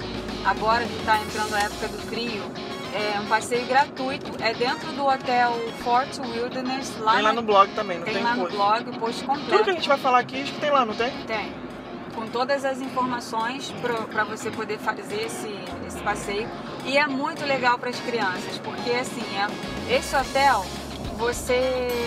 Agora 0.45 0.85
que 0.85 0.97
está 0.97 1.19
entrando 1.19 1.55
a 1.55 1.61
época 1.61 1.89
do 1.89 1.99
frio, 1.99 2.43
é 2.95 3.21
um 3.21 3.27
passeio 3.27 3.67
gratuito. 3.67 4.33
É 4.43 4.55
dentro 4.55 4.91
do 4.93 5.07
hotel 5.07 5.53
Fort 5.85 6.19
Wilderness, 6.19 6.97
lá, 7.01 7.15
Tem 7.15 7.23
lá 7.23 7.29
na- 7.33 7.41
no 7.41 7.43
blog 7.47 7.71
também, 7.75 7.99
não 7.99 8.05
tem 8.05 8.15
tem, 8.15 8.23
lá 8.25 8.35
no 8.35 8.43
coisa. 8.43 8.57
blog 8.57 8.91
o 8.91 8.99
post 8.99 9.21
Tudo 9.25 9.35
que 9.35 9.41
completo. 9.41 9.71
a 9.71 9.73
gente 9.75 9.89
vai 9.89 9.99
falar 9.99 10.19
aqui, 10.21 10.43
acho 10.43 10.53
que 10.53 10.61
tem 10.61 10.71
lá, 10.71 10.85
não 10.85 10.95
tem? 10.95 11.11
Tem. 11.27 11.53
Todas 12.33 12.65
as 12.65 12.81
informações 12.81 13.71
para 14.11 14.25
você 14.25 14.51
poder 14.51 14.79
fazer 14.79 15.27
esse, 15.27 15.55
esse 15.87 15.99
passeio. 16.01 16.49
E 16.85 16.97
é 16.97 17.07
muito 17.07 17.45
legal 17.45 17.79
para 17.79 17.91
as 17.91 18.01
crianças, 18.01 18.59
porque 18.59 18.91
assim, 18.91 19.23
é, 19.37 19.95
esse 19.95 20.17
hotel, 20.17 20.65
você. 21.19 21.99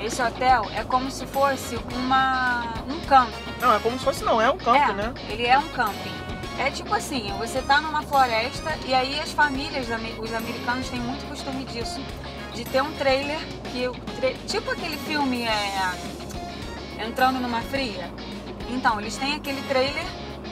Esse 0.00 0.22
hotel 0.22 0.66
é 0.74 0.82
como 0.82 1.10
se 1.10 1.26
fosse 1.26 1.76
uma, 1.94 2.72
um 2.88 3.00
camping. 3.06 3.34
Não, 3.60 3.74
é 3.74 3.78
como 3.80 3.98
se 3.98 4.04
fosse 4.04 4.24
não, 4.24 4.40
é 4.40 4.50
um 4.50 4.56
campo, 4.56 4.78
é, 4.78 4.94
né? 4.94 5.12
Ele 5.28 5.46
é 5.46 5.58
um 5.58 5.68
camping. 5.68 6.14
É 6.58 6.70
tipo 6.70 6.94
assim, 6.94 7.30
você 7.38 7.60
tá 7.60 7.80
numa 7.80 8.02
floresta 8.02 8.78
e 8.86 8.94
aí 8.94 9.20
as 9.20 9.32
famílias, 9.32 9.86
os 10.18 10.32
americanos 10.32 10.88
têm 10.88 11.00
muito 11.00 11.28
costume 11.28 11.64
disso. 11.64 12.00
De 12.54 12.64
ter 12.64 12.82
um 12.82 12.92
trailer 12.92 13.38
que 13.72 13.90
tipo 14.46 14.70
aquele 14.70 14.96
filme 14.98 15.42
é 15.42 17.04
entrando 17.04 17.40
numa 17.40 17.60
fria. 17.62 18.10
Então, 18.70 19.00
eles 19.00 19.16
têm 19.16 19.34
aquele 19.34 19.60
trailer 19.62 20.04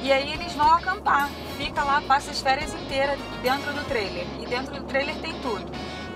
e 0.03 0.13
aí 0.13 0.33
eles 0.33 0.53
vão 0.55 0.73
acampar. 0.73 1.31
Fica 1.57 1.83
lá, 1.83 2.01
passa 2.03 2.31
as 2.31 2.41
férias 2.41 2.73
inteiras 2.75 3.19
dentro 3.43 3.73
do 3.73 3.85
trailer. 3.87 4.27
E 4.41 4.47
dentro 4.47 4.75
do 4.75 4.83
trailer 4.85 5.17
tem 5.17 5.33
tudo. 5.41 5.65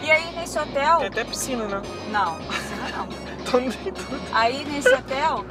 E 0.00 0.10
aí 0.10 0.34
nesse 0.34 0.58
hotel. 0.58 0.98
Tem 0.98 1.08
até 1.08 1.24
piscina, 1.24 1.66
né? 1.66 1.82
Não, 2.10 2.36
piscina 2.36 2.88
não. 2.96 3.08
Então 3.42 3.60
não 3.60 3.72
tem 3.72 3.92
tudo. 3.92 4.20
Aí 4.32 4.64
nesse 4.64 4.88
hotel, 4.88 5.44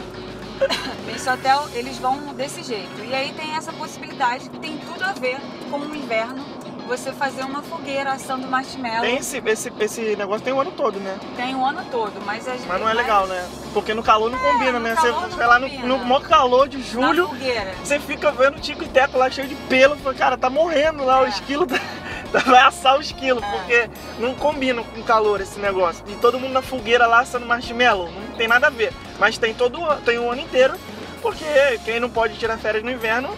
Nesse 1.06 1.30
hotel 1.30 1.68
eles 1.74 1.98
vão 1.98 2.34
desse 2.34 2.64
jeito. 2.64 3.04
E 3.04 3.14
aí 3.14 3.34
tem 3.34 3.56
essa 3.56 3.72
possibilidade 3.74 4.50
que 4.50 4.60
tem 4.60 4.78
tudo 4.78 5.04
a 5.04 5.14
ver 5.14 5.38
com 5.70 5.80
o 5.80 5.96
inverno. 5.96 6.44
Você 6.92 7.14
fazer 7.14 7.44
uma 7.46 7.62
fogueira 7.62 8.12
assando 8.12 8.46
marshmallow. 8.50 9.00
Tem 9.00 9.16
esse, 9.16 9.42
esse, 9.46 9.72
esse 9.80 10.02
negócio 10.18 10.42
tem 10.44 10.52
o 10.52 10.60
ano 10.60 10.72
todo, 10.72 11.00
né? 11.00 11.18
Tem 11.38 11.56
o 11.56 11.64
ano 11.66 11.86
todo, 11.90 12.12
mas 12.26 12.46
às 12.46 12.66
Mas 12.66 12.82
não 12.82 12.90
é 12.90 12.94
legal, 12.94 13.26
né? 13.28 13.48
Porque 13.74 13.94
no 13.94 14.04
calor 14.04 14.30
não 14.30 14.38
combina, 14.38 14.74
no 14.74 14.80
né? 14.82 14.94
Você 14.96 15.08
não 15.10 15.30
vai 15.30 15.48
lá 15.48 15.58
no, 15.58 15.70
combina. 15.70 15.88
no 15.88 15.98
maior 16.00 16.22
calor 16.22 16.68
de 16.68 16.82
julho, 16.82 17.30
fogueira. 17.30 17.74
você 17.82 17.98
fica 17.98 18.30
vendo 18.34 18.58
o 18.58 18.60
Tico 18.60 18.84
e 18.84 18.90
Teco 18.90 19.18
lá 19.18 19.30
cheio 19.30 19.48
de 19.48 19.56
pelo. 19.56 19.96
Cara, 20.16 20.38
tá 20.38 20.50
morrendo 20.50 21.06
lá, 21.06 21.22
o 21.22 21.26
É. 21.28 21.30
esquilo 21.30 21.66
tá- 22.30 22.40
vai 22.46 22.60
assar 22.62 22.98
o 22.98 23.02
esquilo, 23.02 23.42
É. 23.42 23.50
porque 23.52 23.90
não 24.20 24.36
combina 24.36 24.84
com 24.84 25.00
o 25.00 25.04
calor 25.06 25.40
esse 25.40 25.62
negócio. 25.62 26.04
E 26.10 26.16
todo 26.16 26.38
mundo 26.38 26.52
na 26.52 26.62
fogueira 26.62 27.08
lá 27.08 27.22
assando 27.22 27.46
marshmallow, 27.46 28.12
não 28.12 28.36
tem 28.36 28.50
nada 28.50 28.68
a 28.68 28.70
ver. 28.70 28.92
Mas 29.18 29.38
tem 29.38 29.54
todo 29.54 29.82
o- 29.82 29.96
tem 30.02 30.20
o 30.20 30.30
ano 30.30 30.42
inteiro, 30.42 30.74
porque 31.22 31.46
quem 31.86 32.02
não 32.02 32.10
pode 32.10 32.36
tirar 32.38 32.58
férias 32.58 32.84
no 32.84 32.92
inverno 32.92 33.30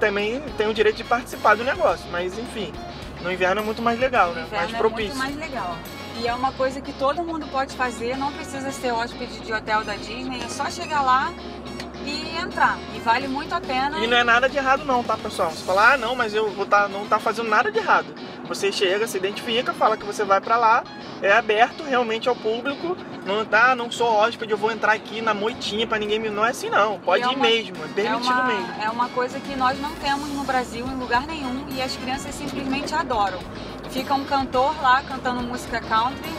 também 0.00 0.40
tem 0.58 0.66
o 0.68 0.74
direito 0.74 0.96
de 0.96 1.04
participar 1.04 1.56
do 1.56 1.64
negócio. 1.64 2.06
Mas 2.10 2.38
enfim, 2.38 2.70
no 3.26 3.32
inverno 3.32 3.60
é 3.60 3.64
muito 3.64 3.82
mais 3.82 3.98
legal, 3.98 4.32
né? 4.32 4.46
Mais 4.50 4.72
é 4.72 4.76
propício. 4.78 5.16
muito 5.16 5.18
mais 5.18 5.36
legal. 5.36 5.76
E 6.18 6.28
é 6.28 6.32
uma 6.32 6.52
coisa 6.52 6.80
que 6.80 6.92
todo 6.92 7.22
mundo 7.22 7.46
pode 7.48 7.74
fazer, 7.74 8.16
não 8.16 8.32
precisa 8.32 8.70
ser 8.70 8.92
hóspede 8.92 9.40
de 9.40 9.52
hotel 9.52 9.84
da 9.84 9.96
Disney, 9.96 10.40
é 10.42 10.48
só 10.48 10.70
chegar 10.70 11.02
lá 11.02 11.34
e 12.06 12.36
entrar. 12.38 12.78
E 12.94 12.98
vale 13.00 13.26
muito 13.28 13.54
a 13.54 13.60
pena. 13.60 13.98
E 13.98 14.06
não 14.06 14.16
é 14.16 14.24
nada 14.24 14.48
de 14.48 14.56
errado 14.56 14.84
não, 14.84 15.02
tá 15.02 15.16
pessoal? 15.16 15.50
Você 15.50 15.64
fala, 15.64 15.94
ah 15.94 15.96
não, 15.96 16.14
mas 16.14 16.34
eu 16.34 16.50
vou 16.50 16.64
tá, 16.66 16.88
não 16.88 17.06
tá 17.06 17.18
fazendo 17.18 17.48
nada 17.48 17.70
de 17.70 17.78
errado. 17.78 18.06
Você 18.48 18.70
chega, 18.70 19.06
se 19.06 19.16
identifica, 19.16 19.72
fala 19.72 19.96
que 19.96 20.04
você 20.06 20.24
vai 20.24 20.40
pra 20.40 20.56
lá, 20.56 20.84
é 21.20 21.32
aberto 21.32 21.82
realmente 21.82 22.28
ao 22.28 22.36
público, 22.36 22.96
não 23.24 23.44
tá, 23.44 23.74
não 23.74 23.90
sou 23.90 24.06
hóspede, 24.08 24.52
eu 24.52 24.56
vou 24.58 24.70
entrar 24.70 24.92
aqui 24.92 25.20
na 25.20 25.34
moitinha 25.34 25.84
pra 25.86 25.98
ninguém 25.98 26.20
me. 26.20 26.30
Não 26.30 26.46
é 26.46 26.50
assim 26.50 26.70
não, 26.70 27.00
pode 27.00 27.24
é 27.24 27.26
ir 27.26 27.34
uma- 27.34 27.42
mesmo, 27.46 27.76
é 27.82 27.84
é 27.84 27.88
permitido 27.88 28.32
uma, 28.32 28.44
mesmo. 28.44 28.74
é 28.82 28.88
uma 28.90 29.08
coisa 29.08 29.40
que 29.40 29.56
nós 29.56 29.80
não 29.80 29.90
temos 29.96 30.28
no 30.30 30.44
Brasil 30.44 30.86
em 30.86 30.94
lugar 30.96 31.26
nenhum 31.26 31.66
e 31.70 31.82
as 31.82 31.96
crianças 31.96 32.32
simplesmente 32.34 32.94
adoram. 32.94 33.38
Fica 33.90 34.14
um 34.14 34.24
cantor 34.24 34.80
lá 34.80 35.02
cantando 35.02 35.42
música 35.42 35.80
country 35.80 36.30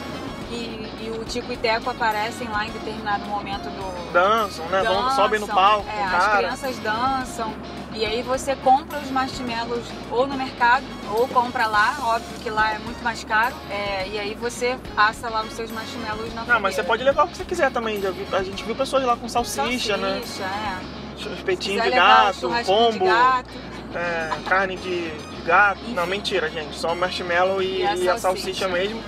e, 0.51 0.86
Tico 1.27 1.51
e 1.51 1.57
Teco 1.57 1.89
aparecem 1.89 2.47
lá 2.47 2.65
em 2.65 2.71
determinado 2.71 3.25
momento 3.25 3.63
do, 3.69 4.11
Dançam, 4.11 4.65
né? 4.67 4.81
Vão, 4.83 5.01
dançam, 5.03 5.15
sobem 5.15 5.39
no 5.39 5.47
palco, 5.47 5.87
é, 5.89 6.03
as 6.03 6.37
crianças 6.37 6.77
dançam 6.79 7.53
e 7.93 8.05
aí 8.05 8.21
você 8.21 8.55
compra 8.57 8.99
os 8.99 9.09
marshmallows 9.11 9.85
ou 10.11 10.27
no 10.27 10.35
mercado 10.35 10.85
ou 11.11 11.27
compra 11.27 11.65
lá, 11.67 11.95
óbvio 12.03 12.39
que 12.41 12.49
lá 12.49 12.73
é 12.73 12.79
muito 12.79 13.03
mais 13.03 13.23
caro, 13.23 13.55
é, 13.69 14.07
e 14.07 14.19
aí 14.19 14.35
você 14.35 14.77
assa 14.95 15.29
lá 15.29 15.41
os 15.43 15.53
seus 15.53 15.71
marshmallows 15.71 16.33
na 16.33 16.43
Não, 16.43 16.59
mas 16.59 16.75
você 16.75 16.83
fogueira. 16.83 16.87
pode 16.87 17.03
levar 17.03 17.23
o 17.25 17.27
que 17.27 17.37
você 17.37 17.45
quiser 17.45 17.71
também. 17.71 17.99
A 18.31 18.43
gente 18.43 18.63
viu 18.63 18.75
pessoas 18.75 19.03
lá 19.03 19.15
com 19.17 19.27
salsicha, 19.27 19.97
né? 19.97 20.21
Salsicha, 20.23 20.43
é. 20.43 21.33
Espetinho 21.33 21.81
de 21.81 21.89
gato, 21.89 22.49
pombo, 22.65 22.91
de 22.99 23.05
gato. 23.05 23.49
é, 23.95 24.29
carne 24.47 24.75
de, 24.77 25.09
de 25.09 25.41
gato. 25.41 25.79
Enfim. 25.81 25.93
Não, 25.95 26.05
mentira, 26.05 26.49
gente. 26.49 26.75
Só 26.77 26.93
marshmallow 26.93 27.61
e, 27.61 27.79
E 27.79 27.85
a 27.87 27.95
e 27.95 28.09
a 28.09 28.17
salsicha. 28.17 28.19
salsicha 28.19 28.67
mesmo. 28.67 29.01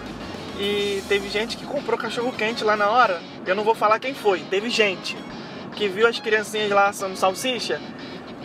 E 0.59 1.01
teve 1.07 1.29
gente 1.29 1.55
que 1.55 1.65
comprou 1.65 1.97
cachorro 1.97 2.33
quente 2.33 2.63
lá 2.63 2.75
na 2.75 2.89
hora. 2.89 3.21
Eu 3.45 3.55
não 3.55 3.63
vou 3.63 3.73
falar 3.73 3.97
quem 3.99 4.13
foi. 4.13 4.39
Teve 4.41 4.69
gente 4.69 5.17
que 5.75 5.87
viu 5.87 6.05
as 6.07 6.19
criancinhas 6.19 6.69
lá 6.71 6.89
assando 6.89 7.15
salsicha 7.15 7.79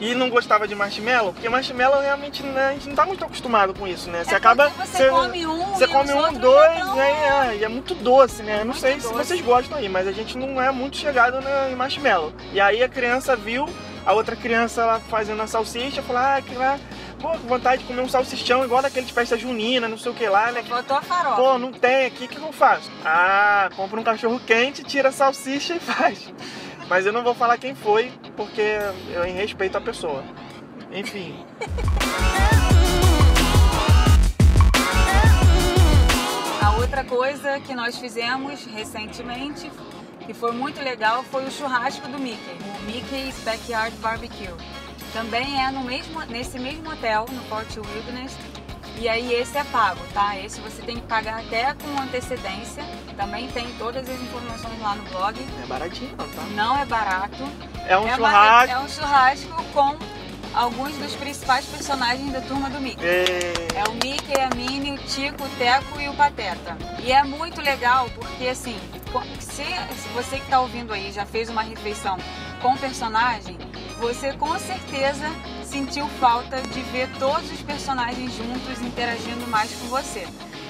e 0.01 0.15
não 0.15 0.29
gostava 0.29 0.67
de 0.69 0.75
marshmallow, 0.75 1.33
porque 1.33 1.49
marshmallow 1.49 2.01
realmente 2.01 2.43
né, 2.43 2.69
a 2.69 2.73
gente 2.73 2.89
não 2.89 2.95
tá 2.97 3.07
muito 3.07 3.25
acostumado 3.25 3.73
com 3.75 3.87
isso, 3.87 4.11
né? 4.11 4.23
Você 4.25 4.35
É 4.35 4.37
acaba. 4.37 4.71
porque 4.71 4.87
você 4.89 5.09
come 5.09 5.47
um 5.47 5.65
Você 5.73 5.85
e 5.85 5.89
come 5.89 6.13
um, 6.13 6.33
dois, 6.35 6.79
tão- 6.79 6.97
né? 6.97 7.51
É, 7.53 7.57
e 7.57 7.65
é 7.65 7.69
muito 7.69 7.95
doce, 7.95 8.43
né? 8.43 8.55
Eu 8.55 8.59
não 8.59 8.65
Muito 8.67 8.81
sei 8.81 9.01
se 9.01 9.07
doce. 9.09 9.15
vocês 9.15 9.41
gostam 9.41 9.79
aí, 9.79 9.89
mas 9.89 10.07
a 10.07 10.13
gente 10.13 10.37
não 10.37 10.61
é 10.61 10.71
muito 10.71 10.97
chegado 10.97 11.41
na- 11.41 11.71
em 11.71 11.75
marshmallow. 11.77 12.33
E 12.53 12.61
aí 12.61 12.83
a 12.83 12.89
criança 12.89 13.35
viu 13.37 13.69
a 14.05 14.13
outra 14.13 14.37
criança 14.37 14.85
lá 14.85 15.01
fazendo 15.01 15.41
a 15.43 15.47
salsicha, 15.47 16.03
falou, 16.03 16.21
ah, 16.23 16.41
que 16.45 16.55
lá, 16.57 16.79
pô, 17.25 17.33
vontade 17.49 17.81
de 17.81 17.89
comer 17.89 18.03
um 18.03 18.09
salsichão 18.09 18.63
igual 18.63 18.83
daquele 18.83 19.07
de 19.07 19.13
festa 19.13 19.39
junina, 19.39 19.89
não 19.89 19.97
sei 19.97 20.13
o 20.13 20.15
que 20.15 20.29
lá, 20.29 20.53
né? 20.53 20.63
Botou 20.69 20.99
a 20.99 21.01
farofa. 21.01 21.37
Pô, 21.37 21.59
não 21.59 21.73
tem 21.73 22.05
aqui, 22.05 22.27
o 22.27 22.29
que 22.29 22.37
que 22.37 22.43
eu 22.43 22.53
faço? 22.53 22.91
Ah, 23.03 23.71
compra 23.75 23.99
um 23.99 24.05
cachorro 24.05 24.39
quente, 24.47 24.85
tira 24.85 25.09
a 25.09 25.13
salsicha 25.13 25.75
e 25.75 25.81
faz. 25.81 26.31
Mas 26.87 27.07
eu 27.07 27.15
não 27.15 27.25
vou 27.25 27.35
falar 27.35 27.57
quem 27.57 27.75
foi, 27.75 28.13
porque 28.37 28.61
eu 29.15 29.25
em 29.25 29.33
respeito 29.33 29.79
à 29.79 29.81
pessoa. 29.81 30.23
Enfim. 30.93 31.43
A 36.63 36.73
outra 36.77 37.05
coisa 37.05 37.59
que 37.61 37.75
nós 37.75 37.97
fizemos 37.97 38.67
recentemente, 38.67 39.71
que 40.27 40.35
foi 40.35 40.53
muito 40.53 40.79
legal, 40.83 41.23
foi 41.23 41.47
o 41.47 41.51
churrasco 41.51 42.07
do 42.07 42.19
Mickey, 42.19 42.59
o 42.79 42.83
Mickey's 42.83 43.43
Backyard 43.43 43.97
Barbecue. 43.97 44.53
Também 45.15 45.65
é 45.65 45.71
no 45.71 45.85
mesmo, 45.85 46.21
nesse 46.27 46.59
mesmo 46.59 46.91
hotel, 46.91 47.25
no 47.31 47.41
Fort 47.45 47.69
Wilderness. 47.77 48.37
E 48.99 49.09
aí 49.09 49.33
esse 49.33 49.57
é 49.57 49.63
pago, 49.65 50.01
tá? 50.13 50.37
Esse 50.37 50.61
você 50.61 50.83
tem 50.83 50.97
que 50.97 51.07
pagar 51.07 51.39
até 51.39 51.73
com 51.75 52.03
antecedência. 52.03 52.85
Também 53.17 53.47
tem 53.49 53.73
todas 53.79 54.09
as 54.09 54.21
informações 54.21 54.81
lá 54.81 54.97
no 54.97 55.05
blog. 55.05 55.41
Não 55.41 55.63
é 55.63 55.67
baratinho 55.67 56.17
não, 56.17 56.29
tá? 56.29 56.43
Não 56.55 56.77
é 56.79 56.85
barato. 56.85 57.49
É 57.87 57.97
um 57.97 58.09
é, 58.09 58.17
churrasco. 58.17 58.73
é 58.73 58.79
um 58.81 58.89
churrasco 58.89 59.65
com 59.73 59.97
alguns 60.53 60.97
dos 60.97 61.15
principais 61.15 61.65
personagens 61.67 62.33
da 62.33 62.41
turma 62.41 62.69
do 62.69 62.81
Mickey. 62.81 63.05
É... 63.05 63.53
É 63.77 63.85
o 63.89 63.95
Mickey, 63.95 64.41
a 64.41 64.51
Minnie, 64.55 64.95
o 64.95 64.99
Tico, 64.99 65.45
o 65.45 65.49
Teco 65.59 66.01
e 66.01 66.09
o 66.09 66.15
Pateta. 66.15 66.77
E 67.05 67.13
é 67.13 67.23
muito 67.23 67.61
legal 67.61 68.09
porque, 68.17 68.49
assim, 68.49 68.77
se, 69.39 69.65
você 70.13 70.39
que 70.39 70.45
está 70.45 70.61
ouvindo 70.61 70.93
aí 70.93 71.13
já 71.13 71.25
fez 71.25 71.49
uma 71.49 71.63
refeição 71.63 72.17
com 72.61 72.77
personagem, 72.77 73.59
você 73.99 74.33
com 74.35 74.59
certeza 74.59 75.27
sentiu 75.65 76.07
falta 76.21 76.61
de 76.61 76.81
ver 76.83 77.09
todos 77.19 77.51
os 77.51 77.61
personagens 77.63 78.33
juntos 78.33 78.81
interagindo 78.81 79.47
mais 79.47 79.73
com 79.75 79.87
você. 79.87 80.27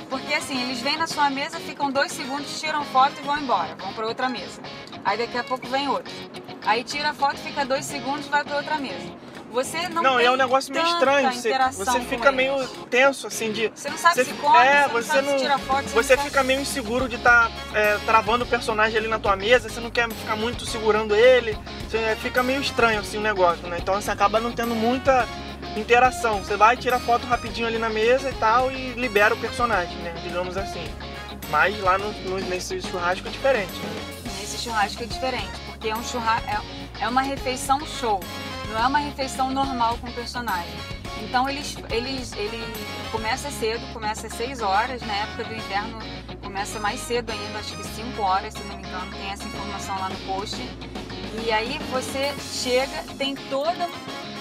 Porque 0.08 0.34
assim, 0.34 0.60
eles 0.62 0.80
vêm 0.80 0.96
na 0.96 1.06
sua 1.06 1.30
mesa, 1.30 1.58
ficam 1.58 1.90
dois 1.90 2.12
segundos, 2.12 2.60
tiram 2.60 2.84
foto 2.84 3.18
e 3.18 3.22
vão 3.22 3.38
embora, 3.38 3.74
vão 3.76 3.92
para 3.92 4.06
outra 4.06 4.28
mesa. 4.28 4.60
Aí 5.04 5.18
daqui 5.18 5.36
a 5.36 5.44
pouco 5.44 5.66
vem 5.66 5.88
outro. 5.88 6.12
Aí 6.64 6.84
tira 6.84 7.10
a 7.10 7.14
foto, 7.14 7.36
fica 7.38 7.64
dois 7.64 7.84
segundos, 7.84 8.26
vai 8.26 8.44
para 8.44 8.56
outra 8.56 8.78
mesa. 8.78 9.23
Você 9.54 9.88
não, 9.88 10.02
Não, 10.02 10.18
é 10.18 10.28
um 10.28 10.34
negócio 10.36 10.74
meio 10.74 10.84
estranho. 10.84 11.32
Você, 11.32 11.52
você 11.72 12.00
fica 12.00 12.26
eles. 12.28 12.36
meio 12.36 12.66
tenso, 12.90 13.28
assim, 13.28 13.52
de. 13.52 13.68
Você 13.68 13.88
não 13.88 13.96
sabe 13.96 14.14
Você- 14.16 14.24
se 14.24 14.32
come, 14.34 14.58
é, 14.58 14.82
você 14.82 14.88
não 14.88 14.90
você 14.90 15.02
sabe 15.08 15.22
não- 15.28 15.32
se 15.38 15.38
tira 15.44 15.58
foto, 15.58 15.84
Você 15.90 15.94
não 15.94 16.02
sabe- 16.02 16.22
fica 16.22 16.42
meio 16.42 16.60
inseguro 16.60 17.08
de 17.08 17.14
estar 17.14 17.50
travando 18.04 18.42
o 18.44 18.46
personagem 18.48 18.98
ali 18.98 19.06
na 19.06 19.18
tua 19.20 19.36
mesa, 19.36 19.68
você 19.68 19.78
não 19.80 19.90
quer 19.92 20.08
ficar 20.10 20.34
muito 20.34 20.66
segurando 20.66 21.14
ele, 21.14 21.56
você 21.88 22.16
fica 22.16 22.42
meio 22.42 22.60
estranho 22.60 22.98
assim 22.98 23.18
o 23.18 23.20
negócio, 23.20 23.66
né? 23.68 23.78
Então 23.80 23.94
você 23.94 24.10
acaba 24.10 24.40
não 24.40 24.50
tendo 24.50 24.74
muita 24.74 25.24
interação. 25.76 26.40
Você 26.44 26.56
vai, 26.56 26.76
tira 26.76 26.98
foto 26.98 27.24
rapidinho 27.26 27.66
ali 27.68 27.78
na 27.78 27.88
mesa 27.88 28.30
e 28.30 28.34
tal 28.34 28.72
e 28.72 28.90
libera 28.94 29.34
o 29.34 29.38
personagem, 29.38 29.96
né? 29.98 30.14
Digamos 30.24 30.56
assim. 30.56 30.84
Mas 31.48 31.78
lá 31.80 31.96
no, 31.96 32.10
no- 32.28 32.40
nesse 32.48 32.82
churrasco 32.82 33.28
é 33.28 33.30
diferente, 33.30 33.72
né? 33.72 34.30
Nesse 34.40 34.58
churrasco 34.64 35.02
é 35.02 35.06
diferente, 35.06 35.50
porque 35.66 35.88
é 35.90 35.94
um 35.94 36.02
churrasco, 36.02 36.48
é, 36.50 36.60
é 37.04 37.08
uma 37.08 37.22
refeição 37.22 37.78
show, 37.86 38.20
não 38.74 38.82
é 38.82 38.86
uma 38.88 38.98
refeição 38.98 39.50
normal 39.52 39.96
com 40.00 40.08
o 40.08 40.12
personagem. 40.12 40.74
Então 41.22 41.48
eles, 41.48 41.76
eles, 41.90 42.32
ele 42.32 42.60
começa 43.12 43.48
cedo, 43.50 43.80
começa 43.92 44.26
às 44.26 44.34
6 44.34 44.60
horas, 44.60 45.00
na 45.02 45.14
época 45.14 45.44
do 45.44 45.54
inverno 45.54 45.98
começa 46.42 46.78
mais 46.80 47.00
cedo 47.00 47.30
ainda, 47.30 47.58
acho 47.60 47.74
que 47.76 47.84
5 47.84 48.20
horas, 48.20 48.52
se 48.52 48.60
não 48.64 48.76
me 48.76 48.82
engano, 48.86 49.10
tem 49.12 49.30
essa 49.30 49.44
informação 49.44 49.98
lá 49.98 50.08
no 50.08 50.16
post. 50.26 50.56
E 51.46 51.52
aí 51.52 51.78
você 51.90 52.32
chega, 52.62 53.04
tem 53.16 53.34
todo 53.36 53.78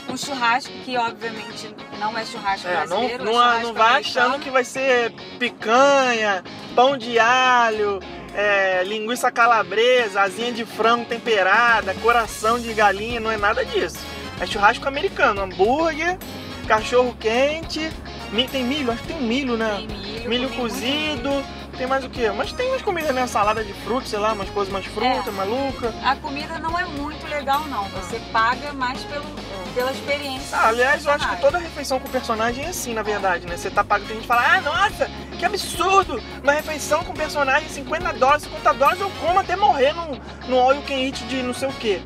um 0.09 0.17
churrasco, 0.17 0.71
que 0.83 0.97
obviamente 0.97 1.73
não 1.99 2.17
é 2.17 2.25
churrasco 2.25 2.67
É, 2.67 2.75
brasileiro, 2.77 3.23
não, 3.23 3.31
é 3.31 3.35
churrasco 3.35 3.67
não 3.67 3.73
vai 3.73 3.91
americano. 3.93 4.25
achando 4.27 4.43
que 4.43 4.49
vai 4.49 4.63
ser 4.63 5.11
picanha, 5.39 6.43
pão 6.75 6.97
de 6.97 7.17
alho, 7.19 7.99
é, 8.35 8.83
linguiça 8.83 9.31
calabresa, 9.31 10.21
asinha 10.21 10.51
de 10.51 10.65
frango 10.65 11.05
temperada, 11.05 11.93
coração 11.95 12.59
de 12.59 12.73
galinha, 12.73 13.19
não 13.19 13.31
é 13.31 13.37
nada 13.37 13.63
disso. 13.63 14.12
É 14.39 14.45
churrasco 14.45 14.87
americano, 14.87 15.41
hambúrguer, 15.41 16.17
cachorro 16.67 17.15
quente, 17.19 17.89
mi- 18.31 18.47
tem 18.47 18.63
milho, 18.63 18.91
acho 18.91 19.01
que 19.03 19.09
tem 19.13 19.21
milho, 19.21 19.55
né? 19.57 19.75
Tem 19.77 19.87
milho, 19.97 20.29
milho 20.29 20.49
cozido, 20.49 21.43
tem 21.77 21.87
mais 21.87 22.03
o 22.03 22.09
quê? 22.09 22.29
Mas 22.35 22.51
tem 22.51 22.69
umas 22.69 22.81
comidas, 22.81 23.13
né? 23.15 23.25
Salada 23.27 23.63
de 23.63 23.73
frutas, 23.73 24.09
sei 24.09 24.19
lá, 24.19 24.33
umas 24.33 24.49
coisas 24.49 24.71
mais 24.71 24.85
fruta, 24.85 25.29
É. 25.29 25.31
maluca. 25.31 25.93
A 26.03 26.15
comida 26.15 26.59
não 26.59 26.77
é 26.77 26.85
muito 26.85 27.25
legal, 27.27 27.61
não. 27.67 27.85
Você 27.89 28.19
paga 28.31 28.73
mais 28.73 29.01
pelo, 29.05 29.25
pela 29.73 29.91
experiência. 29.91 30.57
Ah, 30.57 30.67
aliás, 30.69 31.05
eu 31.05 31.11
acho 31.11 31.27
que 31.29 31.41
toda 31.41 31.57
refeição 31.57 31.99
com 31.99 32.09
personagem 32.09 32.65
é 32.65 32.69
assim, 32.69 32.93
na 32.93 33.01
verdade, 33.03 33.45
né? 33.47 33.55
Você 33.57 33.69
tá 33.69 33.83
pagando, 33.83 34.07
tem 34.07 34.15
gente 34.17 34.23
que 34.23 34.27
fala, 34.27 34.57
ah, 34.57 34.61
nossa, 34.61 35.09
que 35.37 35.45
absurdo! 35.45 36.21
Uma 36.43 36.53
refeição 36.53 37.03
com 37.03 37.13
personagem, 37.13 37.67
50 37.69 38.13
dólares, 38.13 38.43
50 38.43 38.73
dólares 38.73 38.99
eu 39.01 39.09
como 39.21 39.39
até 39.39 39.55
morrer 39.55 39.93
no, 39.93 40.19
no 40.47 40.59
all 40.59 40.75
you 40.75 40.81
can 40.83 40.95
eat 40.95 41.23
de 41.27 41.41
não 41.43 41.53
sei 41.53 41.67
o 41.69 41.73
quê. 41.73 42.01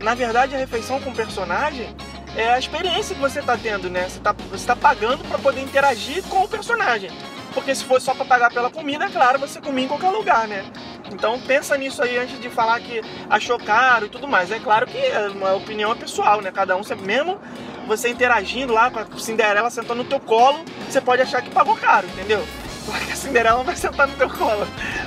Na 0.00 0.14
verdade, 0.14 0.54
a 0.54 0.58
refeição 0.58 1.00
com 1.00 1.12
personagem 1.12 1.94
é 2.36 2.50
a 2.50 2.58
experiência 2.58 3.14
que 3.14 3.20
você 3.20 3.40
tá 3.40 3.56
tendo, 3.56 3.88
né? 3.88 4.08
Você 4.08 4.20
tá, 4.20 4.32
você 4.50 4.66
tá 4.66 4.76
pagando 4.76 5.24
pra 5.24 5.38
poder 5.38 5.62
interagir 5.62 6.22
com 6.24 6.42
o 6.42 6.48
personagem. 6.48 7.10
Porque 7.54 7.74
se 7.74 7.84
fosse 7.84 8.04
só 8.04 8.14
pra 8.14 8.24
pagar 8.26 8.50
pela 8.52 8.70
comida, 8.70 9.06
é 9.06 9.08
claro, 9.08 9.38
você 9.38 9.60
comia 9.60 9.86
em 9.86 9.88
qualquer 9.88 10.10
lugar, 10.10 10.46
né? 10.46 10.64
Então 11.10 11.40
pensa 11.40 11.76
nisso 11.78 12.02
aí 12.02 12.18
antes 12.18 12.38
de 12.38 12.50
falar 12.50 12.78
que 12.80 13.00
achou 13.30 13.58
caro 13.58 14.06
e 14.06 14.08
tudo 14.10 14.28
mais. 14.28 14.50
É 14.50 14.58
claro 14.58 14.86
que 14.86 14.98
é 14.98 15.28
uma 15.28 15.54
opinião 15.54 15.92
é 15.92 15.94
pessoal, 15.94 16.42
né? 16.42 16.50
Cada 16.52 16.76
um, 16.76 16.82
mesmo 17.00 17.40
você 17.86 18.10
interagindo 18.10 18.72
lá 18.74 18.90
com 18.90 18.98
a 18.98 19.06
Cinderela 19.18 19.70
sentando 19.70 20.02
no 20.02 20.08
teu 20.08 20.20
colo, 20.20 20.62
você 20.88 21.00
pode 21.00 21.22
achar 21.22 21.40
que 21.40 21.50
pagou 21.50 21.76
caro, 21.76 22.06
entendeu? 22.08 22.46
Porque 22.84 23.12
a 23.12 23.16
Cinderela 23.16 23.58
não 23.58 23.64
vai 23.64 23.76
sentar 23.76 24.06
no 24.06 24.16
teu 24.16 24.28
colo. 24.28 24.66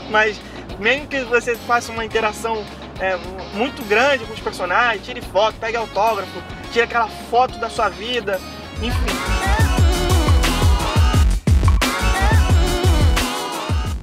Mas 0.10 0.42
mesmo 0.80 1.08
que 1.08 1.20
você 1.26 1.56
faça 1.56 1.92
uma 1.92 2.04
interação 2.04 2.66
é, 3.00 3.18
muito 3.54 3.84
grande 3.88 4.26
com 4.26 4.34
os 4.34 4.40
personagens, 4.40 5.06
tire 5.06 5.22
foto, 5.22 5.58
pegue 5.60 5.78
autógrafo, 5.78 6.42
tire 6.72 6.84
aquela 6.84 7.08
foto 7.08 7.58
da 7.58 7.70
sua 7.70 7.90
vida, 7.90 8.40
enfim. 8.82 9.60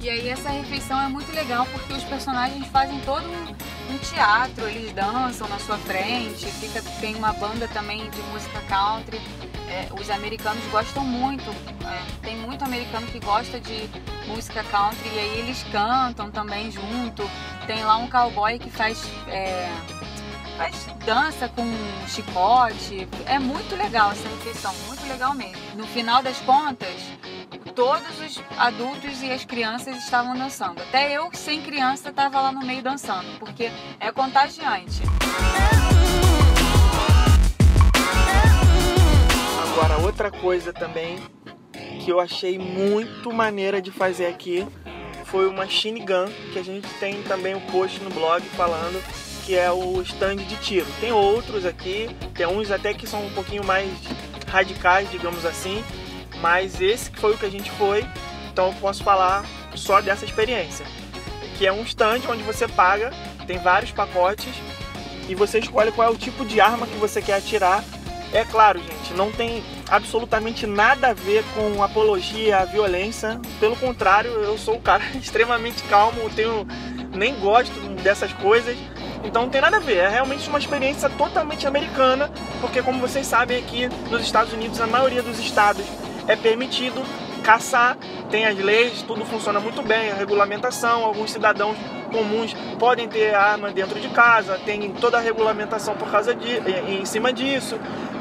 E 0.01 0.09
aí 0.09 0.29
essa 0.29 0.49
refeição 0.49 1.01
é 1.01 1.07
muito 1.07 1.31
legal 1.33 1.67
porque 1.71 1.93
os 1.93 2.03
personagens 2.03 2.65
fazem 2.67 2.99
todo 3.01 3.27
um, 3.27 3.93
um 3.93 3.97
teatro, 3.99 4.67
eles 4.67 4.91
dançam 4.93 5.47
na 5.47 5.59
sua 5.59 5.77
frente, 5.77 6.45
fica, 6.45 6.81
tem 6.99 7.15
uma 7.15 7.33
banda 7.33 7.67
também 7.67 8.09
de 8.09 8.21
música 8.31 8.61
country. 8.67 9.21
É, 9.67 9.87
os 9.99 10.09
americanos 10.09 10.63
gostam 10.71 11.03
muito, 11.03 11.49
é, 11.85 12.21
tem 12.21 12.37
muito 12.37 12.63
americano 12.63 13.05
que 13.07 13.19
gosta 13.19 13.59
de 13.59 13.89
música 14.27 14.63
country 14.63 15.09
e 15.13 15.19
aí 15.19 15.39
eles 15.39 15.63
cantam 15.71 16.31
também 16.31 16.71
junto. 16.71 17.29
Tem 17.65 17.83
lá 17.83 17.97
um 17.97 18.09
cowboy 18.09 18.57
que 18.57 18.69
faz, 18.69 19.03
é, 19.27 19.69
faz 20.57 20.87
dança 21.05 21.49
com 21.49 21.65
chicote. 22.07 23.07
É 23.25 23.37
muito 23.39 23.75
legal 23.75 24.11
essa 24.11 24.27
refeição, 24.29 24.73
muito 24.87 25.05
legal 25.07 25.33
mesmo. 25.33 25.61
No 25.75 25.85
final 25.87 26.23
das 26.23 26.37
contas, 26.39 26.95
todos 27.75 28.19
os 28.19 28.41
adultos 28.57 29.21
e 29.21 29.31
as 29.31 29.45
crianças 29.45 29.97
estavam 29.97 30.35
dançando. 30.35 30.81
Até 30.81 31.11
eu, 31.11 31.29
sem 31.33 31.61
criança, 31.61 32.09
estava 32.09 32.41
lá 32.41 32.51
no 32.51 32.65
meio 32.65 32.81
dançando, 32.81 33.27
porque 33.37 33.69
é 33.99 34.11
contagiante. 34.11 35.03
Agora, 39.79 39.99
outra 39.99 40.31
coisa 40.31 40.73
também 40.73 41.19
que 42.03 42.09
eu 42.09 42.19
achei 42.19 42.57
muito 42.57 43.31
maneira 43.31 43.79
de 43.79 43.91
fazer 43.91 44.25
aqui 44.25 44.67
foi 45.25 45.47
uma 45.47 45.65
Machine 45.65 45.99
Gun, 45.99 46.25
que 46.51 46.57
a 46.57 46.63
gente 46.63 46.87
tem 46.95 47.21
também 47.21 47.53
um 47.53 47.59
post 47.59 48.01
no 48.01 48.09
blog 48.09 48.41
falando 48.55 48.99
que 49.45 49.55
é 49.55 49.71
o 49.71 50.01
stand 50.01 50.37
de 50.37 50.55
tiro. 50.55 50.87
Tem 50.99 51.11
outros 51.11 51.63
aqui, 51.63 52.09
tem 52.33 52.47
uns 52.47 52.71
até 52.71 52.91
que 52.91 53.05
são 53.05 53.23
um 53.23 53.29
pouquinho 53.29 53.63
mais 53.63 53.87
radicais, 54.47 55.11
digamos 55.11 55.45
assim, 55.45 55.83
mas 56.41 56.81
esse 56.81 57.11
foi 57.11 57.35
o 57.35 57.37
que 57.37 57.45
a 57.45 57.51
gente 57.51 57.69
foi, 57.69 58.03
então 58.51 58.69
eu 58.69 58.73
posso 58.81 59.03
falar 59.03 59.45
só 59.75 60.01
dessa 60.01 60.25
experiência. 60.25 60.87
Que 61.55 61.67
é 61.67 61.71
um 61.71 61.83
stand 61.83 62.21
onde 62.27 62.41
você 62.41 62.67
paga, 62.67 63.11
tem 63.45 63.59
vários 63.59 63.91
pacotes 63.91 64.55
e 65.29 65.35
você 65.35 65.59
escolhe 65.59 65.91
qual 65.91 66.07
é 66.07 66.11
o 66.11 66.17
tipo 66.17 66.43
de 66.43 66.59
arma 66.59 66.87
que 66.87 66.97
você 66.97 67.21
quer 67.21 67.35
atirar. 67.35 67.83
É 68.33 68.43
claro, 68.43 68.79
gente, 68.79 69.13
não 69.13 69.31
tem 69.31 69.63
absolutamente 69.89 70.67
nada 70.67 71.09
a 71.09 71.13
ver 71.13 71.43
com 71.55 71.81
apologia 71.81 72.59
à 72.59 72.65
violência. 72.65 73.39
Pelo 73.59 73.75
contrário, 73.75 74.31
eu 74.31 74.57
sou 74.57 74.75
um 74.75 74.81
cara 74.81 75.03
extremamente 75.15 75.81
calmo, 75.83 76.29
tenho 76.35 76.67
nem 77.13 77.33
gosto 77.39 77.73
dessas 78.03 78.33
coisas. 78.33 78.77
Então 79.23 79.43
não 79.43 79.49
tem 79.49 79.61
nada 79.61 79.77
a 79.77 79.79
ver, 79.79 79.97
é 79.97 80.07
realmente 80.07 80.47
uma 80.47 80.59
experiência 80.59 81.09
totalmente 81.09 81.65
americana, 81.65 82.31
porque 82.61 82.81
como 82.81 82.99
vocês 82.99 83.25
sabem 83.25 83.57
aqui 83.57 83.87
nos 84.09 84.21
Estados 84.21 84.53
Unidos, 84.53 84.77
na 84.77 84.87
maioria 84.87 85.23
dos 85.23 85.39
estados 85.39 85.85
é 86.27 86.35
permitido 86.35 87.01
caçar, 87.47 87.97
tem 88.29 88.45
as 88.45 88.57
leis, 88.57 89.01
tudo 89.03 89.23
funciona 89.23 89.57
muito 89.57 89.81
bem, 89.81 90.11
a 90.11 90.15
regulamentação, 90.15 91.05
alguns 91.05 91.31
cidadãos 91.31 91.77
comuns 92.11 92.53
podem 92.77 93.07
ter 93.07 93.33
arma 93.33 93.71
dentro 93.71 93.97
de 94.01 94.09
casa, 94.09 94.59
tem 94.65 94.91
toda 94.91 95.17
a 95.17 95.21
regulamentação 95.21 95.95
por 95.95 96.11
causa 96.11 96.35
de 96.35 96.59
em 96.91 97.05
cima 97.05 97.31
disso. 97.31 97.79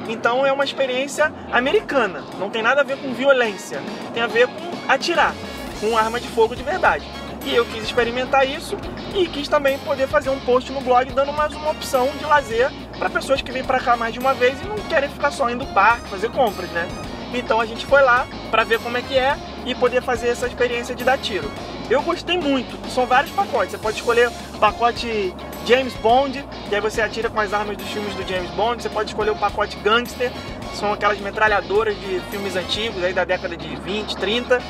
Então 0.08 0.46
é 0.46 0.52
uma 0.52 0.62
experiência 0.62 1.32
americana, 1.50 2.22
não 2.38 2.48
tem 2.50 2.62
nada 2.62 2.82
a 2.82 2.84
ver 2.84 2.98
com 2.98 3.12
violência, 3.14 3.82
tem 4.14 4.22
a 4.22 4.28
ver 4.28 4.46
com 4.46 4.92
atirar, 4.92 5.34
com 5.80 5.98
arma 5.98 6.20
de 6.20 6.28
fogo 6.28 6.54
de 6.54 6.62
verdade. 6.62 7.04
E 7.44 7.52
eu 7.52 7.64
quis 7.64 7.82
experimentar 7.82 8.48
isso 8.48 8.76
e 9.12 9.26
quis 9.26 9.48
também 9.48 9.76
poder 9.80 10.06
fazer 10.06 10.30
um 10.30 10.38
post 10.38 10.70
no 10.70 10.80
blog 10.80 11.10
dando 11.12 11.32
mais 11.32 11.52
uma 11.52 11.72
opção 11.72 12.08
de 12.16 12.24
lazer 12.24 12.70
para 12.96 13.10
pessoas 13.10 13.42
que 13.42 13.50
vêm 13.50 13.64
para 13.64 13.80
cá 13.80 13.96
mais 13.96 14.12
de 14.12 14.20
uma 14.20 14.34
vez 14.34 14.60
e 14.62 14.66
não 14.66 14.76
querem 14.88 15.10
ficar 15.10 15.32
só 15.32 15.50
indo 15.50 15.66
parque, 15.74 16.08
fazer 16.10 16.30
compras, 16.30 16.70
né? 16.70 16.86
Então 17.32 17.60
a 17.60 17.66
gente 17.66 17.84
foi 17.86 18.02
lá 18.02 18.26
para 18.50 18.64
ver 18.64 18.80
como 18.80 18.96
é 18.96 19.02
que 19.02 19.16
é 19.16 19.36
e 19.64 19.74
poder 19.74 20.02
fazer 20.02 20.28
essa 20.28 20.46
experiência 20.46 20.94
de 20.94 21.04
dar 21.04 21.18
tiro. 21.18 21.50
Eu 21.88 22.02
gostei 22.02 22.38
muito, 22.38 22.76
são 22.90 23.06
vários 23.06 23.32
pacotes. 23.32 23.72
Você 23.72 23.78
pode 23.78 23.96
escolher 23.96 24.28
o 24.28 24.58
pacote 24.58 25.34
James 25.66 25.94
Bond, 25.94 26.44
e 26.70 26.74
aí 26.74 26.80
você 26.80 27.00
atira 27.00 27.28
com 27.28 27.40
as 27.40 27.52
armas 27.52 27.76
dos 27.76 27.86
filmes 27.88 28.14
do 28.14 28.26
James 28.26 28.50
Bond. 28.50 28.82
Você 28.82 28.88
pode 28.88 29.10
escolher 29.10 29.30
o 29.30 29.36
pacote 29.36 29.76
Gangster, 29.78 30.32
que 30.70 30.76
são 30.76 30.92
aquelas 30.92 31.18
metralhadoras 31.20 31.94
de 31.96 32.20
filmes 32.30 32.56
antigos 32.56 33.02
aí 33.02 33.12
da 33.12 33.24
década 33.24 33.56
de 33.56 33.76
20, 33.76 34.16
30. 34.16 34.60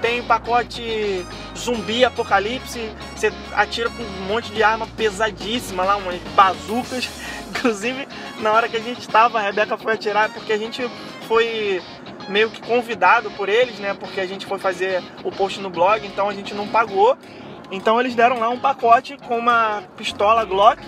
Tem 0.00 0.22
pacote 0.22 1.24
Zumbi 1.56 2.04
Apocalipse, 2.04 2.90
você 3.16 3.32
atira 3.54 3.88
com 3.88 4.02
um 4.02 4.26
monte 4.26 4.52
de 4.52 4.62
arma 4.62 4.86
pesadíssima 4.96 5.84
lá, 5.84 5.96
umas 5.96 6.20
bazucas. 6.34 7.08
Inclusive, 7.48 8.06
na 8.40 8.52
hora 8.52 8.68
que 8.68 8.76
a 8.76 8.80
gente 8.80 9.00
estava, 9.00 9.38
a 9.38 9.42
Rebeca 9.42 9.78
foi 9.78 9.94
atirar 9.94 10.28
porque 10.28 10.52
a 10.52 10.58
gente 10.58 10.88
foi 11.26 11.80
meio 12.28 12.50
que 12.50 12.60
convidado 12.60 13.30
por 13.32 13.48
eles, 13.48 13.78
né? 13.78 13.94
Porque 13.94 14.20
a 14.20 14.26
gente 14.26 14.46
foi 14.46 14.58
fazer 14.58 15.02
o 15.22 15.30
post 15.30 15.60
no 15.60 15.70
blog, 15.70 16.06
então 16.06 16.28
a 16.28 16.34
gente 16.34 16.54
não 16.54 16.66
pagou. 16.68 17.16
Então 17.70 17.98
eles 17.98 18.14
deram 18.14 18.38
lá 18.38 18.48
um 18.48 18.58
pacote 18.58 19.16
com 19.26 19.38
uma 19.38 19.82
pistola 19.96 20.44
Glock 20.44 20.80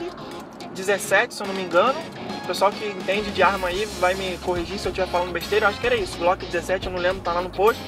17, 0.74 1.34
se 1.34 1.42
eu 1.42 1.46
não 1.46 1.54
me 1.54 1.62
engano. 1.62 1.98
O 2.44 2.46
pessoal 2.46 2.70
que 2.70 2.86
entende 2.86 3.30
de 3.30 3.42
arma 3.42 3.68
aí 3.68 3.86
vai 3.98 4.14
me 4.14 4.38
corrigir 4.38 4.78
se 4.78 4.86
eu 4.86 4.92
estiver 4.92 5.08
falando 5.08 5.32
besteira. 5.32 5.66
Eu 5.66 5.70
acho 5.70 5.80
que 5.80 5.86
era 5.86 5.96
isso, 5.96 6.16
Glock 6.18 6.44
17, 6.44 6.86
eu 6.86 6.92
não 6.92 7.00
lembro, 7.00 7.22
tá 7.22 7.32
lá 7.32 7.40
no 7.40 7.50
post. 7.50 7.80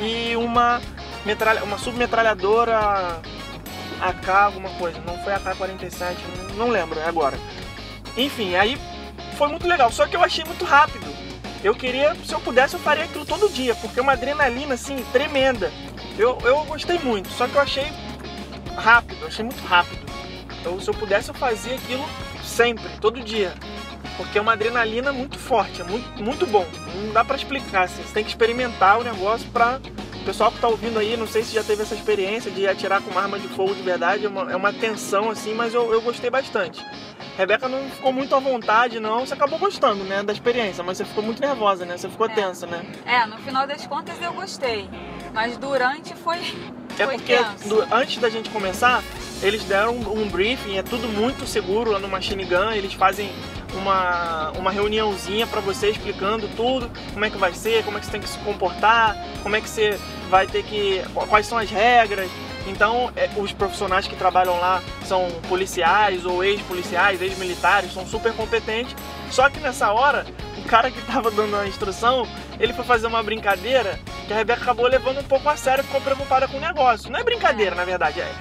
E 0.00 0.34
uma 0.36 0.80
metralha, 1.24 1.62
uma 1.62 1.78
submetralhadora 1.78 3.20
AK 4.00 4.28
alguma 4.28 4.70
coisa. 4.70 5.00
Não 5.06 5.18
foi 5.22 5.32
AK-47, 5.34 6.16
não 6.56 6.68
lembro 6.68 6.98
é 6.98 7.04
agora. 7.04 7.38
Enfim, 8.16 8.56
aí 8.56 8.78
foi 9.36 9.48
muito 9.48 9.66
legal. 9.66 9.90
Só 9.90 10.06
que 10.06 10.16
eu 10.16 10.22
achei 10.22 10.44
muito 10.44 10.64
rápido. 10.64 11.11
Eu 11.62 11.74
queria, 11.74 12.14
se 12.24 12.32
eu 12.32 12.40
pudesse, 12.40 12.74
eu 12.74 12.80
faria 12.80 13.04
aquilo 13.04 13.24
todo 13.24 13.48
dia, 13.48 13.74
porque 13.76 14.00
é 14.00 14.02
uma 14.02 14.12
adrenalina 14.12 14.74
assim 14.74 14.96
tremenda. 15.12 15.70
Eu, 16.18 16.36
eu 16.44 16.64
gostei 16.64 16.98
muito, 16.98 17.28
só 17.30 17.46
que 17.46 17.54
eu 17.54 17.60
achei 17.60 17.86
rápido, 18.76 19.26
achei 19.26 19.44
muito 19.44 19.62
rápido. 19.64 20.02
Eu, 20.64 20.80
se 20.80 20.88
eu 20.88 20.94
pudesse, 20.94 21.28
eu 21.28 21.34
fazia 21.34 21.74
aquilo 21.74 22.04
sempre, 22.42 22.88
todo 23.00 23.20
dia. 23.20 23.54
Porque 24.16 24.38
é 24.38 24.40
uma 24.40 24.52
adrenalina 24.52 25.12
muito 25.12 25.38
forte, 25.38 25.80
é 25.80 25.84
muito, 25.84 26.22
muito 26.22 26.46
bom. 26.46 26.66
Não 26.94 27.12
dá 27.12 27.24
pra 27.24 27.36
explicar, 27.36 27.84
assim. 27.84 28.02
Você 28.02 28.12
tem 28.12 28.24
que 28.24 28.30
experimentar 28.30 28.98
o 28.98 29.04
negócio 29.04 29.48
pra. 29.50 29.80
O 30.22 30.24
pessoal 30.24 30.52
que 30.52 30.60
tá 30.60 30.68
ouvindo 30.68 31.00
aí, 31.00 31.16
não 31.16 31.26
sei 31.26 31.42
se 31.42 31.52
já 31.52 31.64
teve 31.64 31.82
essa 31.82 31.96
experiência 31.96 32.48
de 32.48 32.64
atirar 32.68 33.02
com 33.02 33.10
uma 33.10 33.22
arma 33.22 33.40
de 33.40 33.48
fogo 33.48 33.74
de 33.74 33.82
verdade, 33.82 34.24
é 34.24 34.28
uma, 34.28 34.52
é 34.52 34.54
uma 34.54 34.72
tensão 34.72 35.28
assim, 35.28 35.52
mas 35.52 35.74
eu, 35.74 35.92
eu 35.92 36.00
gostei 36.00 36.30
bastante. 36.30 36.80
Rebeca 37.36 37.68
não 37.68 37.90
ficou 37.90 38.12
muito 38.12 38.32
à 38.36 38.38
vontade, 38.38 39.00
não. 39.00 39.26
Você 39.26 39.34
acabou 39.34 39.58
gostando, 39.58 40.04
né, 40.04 40.22
da 40.22 40.32
experiência, 40.32 40.84
mas 40.84 40.98
você 40.98 41.04
ficou 41.04 41.24
muito 41.24 41.40
nervosa, 41.42 41.84
né? 41.84 41.96
Você 41.96 42.08
ficou 42.08 42.26
É. 42.26 42.34
tensa, 42.34 42.68
né? 42.68 42.84
É, 43.04 43.26
no 43.26 43.36
final 43.38 43.66
das 43.66 43.84
contas 43.84 44.14
eu 44.22 44.32
gostei. 44.32 44.88
Mas 45.34 45.56
durante 45.56 46.14
foi. 46.14 46.38
É 46.98 47.04
foi 47.04 47.16
porque 47.16 47.36
do- 47.66 47.82
antes 47.92 48.18
da 48.18 48.28
gente 48.30 48.48
começar, 48.50 49.02
eles 49.42 49.64
deram 49.64 49.96
um, 49.96 50.22
um 50.22 50.28
briefing, 50.28 50.76
é 50.78 50.84
tudo 50.84 51.08
muito 51.08 51.46
seguro 51.48 51.90
lá 51.90 51.98
no 51.98 52.06
Machine 52.06 52.44
Gun, 52.44 52.70
eles 52.70 52.92
fazem 52.92 53.32
uma, 53.74 54.50
uma 54.52 54.70
reuniãozinha 54.70 55.46
pra 55.46 55.60
você 55.60 55.90
explicando 55.90 56.48
tudo, 56.56 56.90
como 57.12 57.24
é 57.24 57.30
que 57.30 57.38
vai 57.38 57.52
ser, 57.52 57.84
como 57.84 57.96
é 57.96 58.00
que 58.00 58.06
você 58.06 58.12
tem 58.12 58.20
que 58.20 58.28
se 58.28 58.38
comportar, 58.38 59.16
como 59.42 59.56
é 59.56 59.60
que 59.60 59.68
você 59.68 59.98
vai 60.28 60.46
ter 60.46 60.62
que. 60.62 61.02
quais 61.28 61.46
são 61.46 61.58
as 61.58 61.70
regras. 61.70 62.30
Então, 62.66 63.10
é, 63.16 63.28
os 63.36 63.52
profissionais 63.52 64.06
que 64.06 64.14
trabalham 64.14 64.58
lá 64.60 64.80
são 65.04 65.28
policiais 65.48 66.24
ou 66.24 66.44
ex-policiais, 66.44 67.20
ex-militares, 67.20 67.92
são 67.92 68.06
super 68.06 68.32
competentes. 68.34 68.94
Só 69.30 69.50
que 69.50 69.58
nessa 69.58 69.90
hora, 69.90 70.24
o 70.56 70.68
cara 70.68 70.90
que 70.90 71.00
tava 71.02 71.30
dando 71.30 71.56
a 71.56 71.66
instrução, 71.66 72.26
ele 72.60 72.72
foi 72.72 72.84
fazer 72.84 73.08
uma 73.08 73.22
brincadeira 73.22 73.98
que 74.26 74.32
a 74.32 74.36
Rebeca 74.36 74.62
acabou 74.62 74.86
levando 74.86 75.18
um 75.18 75.24
pouco 75.24 75.48
a 75.48 75.56
sério, 75.56 75.82
ficou 75.82 76.00
preocupada 76.00 76.46
com 76.46 76.56
o 76.56 76.60
negócio. 76.60 77.10
Não 77.10 77.18
é 77.18 77.24
brincadeira, 77.24 77.74
na 77.74 77.84
verdade, 77.84 78.20
é. 78.20 78.32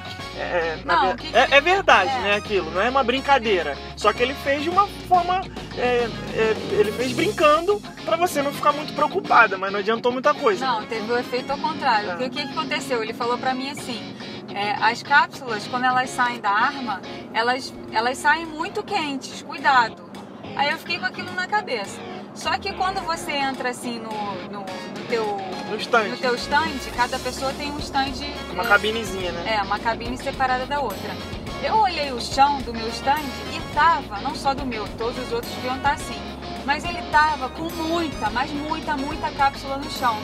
É, 0.41 0.79
na 0.85 0.95
Não, 0.95 1.07
ver- 1.09 1.15
que- 1.17 1.35
é- 1.35 1.47
é 1.51 1.61
verdade, 1.61 2.09
é. 2.09 2.19
né? 2.19 2.35
Aquilo, 2.35 2.71
não 2.71 2.81
é 2.81 2.89
uma 2.89 3.03
brincadeira. 3.03 3.77
Só 3.95 4.11
que 4.11 4.21
ele 4.23 4.33
fez 4.33 4.63
de 4.63 4.69
uma 4.69 4.87
forma. 5.07 5.41
é, 5.77 6.09
é, 6.35 6.55
ele 6.79 6.91
fez 6.91 7.11
brincando 7.13 7.81
pra 8.03 8.17
você 8.17 8.41
não 8.41 8.51
ficar 8.51 8.71
muito 8.73 8.93
preocupada, 8.93 9.57
mas 9.57 9.71
não 9.71 9.79
adiantou 9.79 10.11
muita 10.11 10.33
coisa. 10.33 10.65
Não, 10.65 10.85
teve 10.85 11.09
o 11.11 11.17
efeito 11.17 11.51
ao 11.51 11.57
contrário. 11.57 12.09
Porque 12.09 12.25
o 12.25 12.29
que, 12.29 12.43
que 12.45 12.51
aconteceu? 12.51 13.01
Ele 13.03 13.13
falou 13.13 13.37
pra 13.37 13.53
mim 13.53 13.69
assim: 13.69 14.15
é, 14.53 14.71
as 14.81 15.01
cápsulas, 15.01 15.65
quando 15.67 15.85
elas 15.85 16.09
saem 16.09 16.39
da 16.41 16.49
arma, 16.49 17.01
elas, 17.33 17.73
elas 17.93 18.17
saem 18.17 18.45
muito 18.45 18.83
quentes, 18.83 19.41
cuidado. 19.43 20.09
Aí 20.55 20.69
eu 20.71 20.77
fiquei 20.77 20.99
com 20.99 21.05
aquilo 21.05 21.31
na 21.33 21.47
cabeça. 21.47 21.97
Só 22.33 22.57
que 22.57 22.73
quando 22.73 23.01
você 23.01 23.33
entra 23.33 23.69
assim 23.69 23.99
no, 23.99 24.09
no, 24.49 24.59
no 24.61 25.07
teu, 25.09 25.37
No 25.69 25.75
stand. 25.77 26.07
no 26.09 26.17
teu 26.17 26.35
stand, 26.35 26.79
cada 26.95 27.19
pessoa 27.19 27.53
tem 27.53 27.71
um 27.71 27.79
stand. 27.79 28.13
Uma 28.51 28.63
é, 28.63 28.67
cabinezinha, 28.67 29.31
né? 29.31 29.55
É, 29.57 29.61
uma 29.61 29.77
cabine 29.79 30.17
separada 30.17 30.65
da 30.65 30.79
outra. 30.79 31.15
Eu 31.63 31.75
olhei 31.75 32.11
o 32.11 32.19
chão 32.19 32.61
do 32.61 32.73
meu 32.73 32.87
stand 32.89 33.21
e 33.53 33.73
tava, 33.75 34.19
não 34.21 34.33
só 34.33 34.53
do 34.53 34.65
meu, 34.65 34.87
todos 34.97 35.17
os 35.27 35.31
outros 35.31 35.53
deviam 35.55 35.75
estar 35.77 35.93
assim, 35.93 36.19
mas 36.65 36.83
ele 36.83 37.01
tava 37.11 37.49
com 37.49 37.69
muita, 37.69 38.29
mas 38.31 38.49
muita, 38.51 38.97
muita 38.97 39.29
cápsula 39.31 39.77
no 39.77 39.89
chão. 39.91 40.17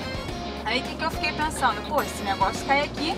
Aí 0.66 0.80
o 0.80 0.84
que, 0.84 0.96
que 0.96 1.04
eu 1.04 1.12
fiquei 1.12 1.32
pensando? 1.34 1.88
Pô, 1.88 2.02
esse 2.02 2.24
negócio 2.24 2.66
cai 2.66 2.82
aqui 2.82 3.14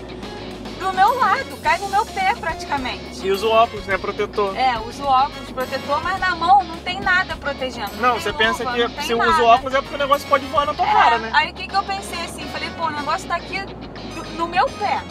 do 0.78 0.92
meu 0.92 1.18
lado, 1.18 1.49
cai 1.60 1.78
no 1.78 1.88
meu 1.88 2.04
pé 2.06 2.34
praticamente. 2.34 3.24
E 3.24 3.30
usa 3.30 3.46
o 3.46 3.50
óculos, 3.50 3.86
né? 3.86 3.98
Protetor. 3.98 4.56
É, 4.56 4.78
uso 4.80 5.04
óculos 5.04 5.50
protetor, 5.50 6.02
mas 6.02 6.18
na 6.18 6.34
mão 6.34 6.64
não 6.64 6.76
tem 6.78 7.00
nada 7.00 7.36
protegendo. 7.36 7.90
Não, 8.00 8.12
tem 8.12 8.20
você 8.20 8.32
pensa 8.32 8.64
luva, 8.64 8.74
que 8.74 8.82
não 8.82 8.90
tem 8.90 9.04
se 9.04 9.14
usa 9.14 9.42
o 9.42 9.44
óculos 9.44 9.74
é 9.74 9.80
porque 9.80 9.94
o 9.94 9.98
negócio 9.98 10.28
pode 10.28 10.46
voar 10.46 10.66
na 10.66 10.74
tua 10.74 10.86
É, 10.86 10.92
cara, 10.92 11.18
né? 11.18 11.30
Aí 11.32 11.50
o 11.50 11.54
que, 11.54 11.68
que 11.68 11.76
eu 11.76 11.82
pensei 11.82 12.20
assim? 12.22 12.44
Falei, 12.46 12.70
pô, 12.76 12.86
o 12.86 12.90
negócio 12.90 13.28
tá 13.28 13.36
aqui 13.36 13.60
no 14.36 14.46
meu 14.46 14.66
pé. 14.66 15.02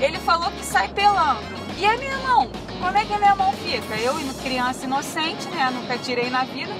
Ele 0.00 0.18
falou 0.18 0.50
que 0.50 0.64
sai 0.64 0.88
pelando. 0.88 1.40
E 1.76 1.84
a 1.84 1.96
minha 1.96 2.18
mão? 2.18 2.50
Como 2.78 2.96
é 2.96 3.04
que 3.04 3.12
a 3.12 3.18
minha 3.18 3.34
mão 3.34 3.52
fica? 3.52 3.94
Eu, 3.96 4.14
criança 4.42 4.84
inocente, 4.84 5.48
né? 5.48 5.70
Nunca 5.72 5.98
tirei 5.98 6.30
na 6.30 6.44
vida. 6.44 6.72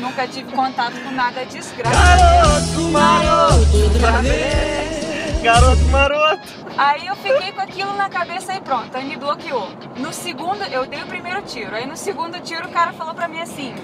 Nunca 0.00 0.26
tive 0.26 0.50
contato 0.52 0.94
com 1.02 1.10
nada 1.10 1.44
disso, 1.44 1.74
graças 1.76 2.00
a 2.00 2.16
Deus. 2.16 2.70
Garoto 2.70 2.90
maroto! 2.90 5.09
Garoto 5.42 5.82
maroto! 5.86 6.48
Aí 6.76 7.06
eu 7.06 7.16
fiquei 7.16 7.52
com 7.52 7.60
aquilo 7.60 7.94
na 7.94 8.10
cabeça 8.10 8.54
e 8.54 8.60
pronto, 8.60 8.94
aí 8.96 9.04
me 9.04 9.16
bloqueou. 9.16 9.70
No 9.96 10.12
segundo, 10.12 10.62
eu 10.64 10.86
dei 10.86 11.02
o 11.02 11.06
primeiro 11.06 11.40
tiro. 11.42 11.74
Aí 11.74 11.86
no 11.86 11.96
segundo 11.96 12.38
tiro 12.40 12.68
o 12.68 12.72
cara 12.72 12.92
falou 12.92 13.14
pra 13.14 13.26
mim 13.26 13.40
assim: 13.40 13.74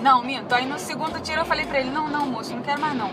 Não, 0.00 0.22
minto. 0.22 0.54
Aí 0.54 0.66
no 0.66 0.78
segundo 0.78 1.18
tiro 1.20 1.40
eu 1.40 1.46
falei 1.46 1.64
pra 1.66 1.80
ele: 1.80 1.90
Não, 1.90 2.08
não, 2.08 2.26
moço, 2.26 2.54
não 2.54 2.62
quero 2.62 2.80
mais 2.80 2.94
não. 2.94 3.10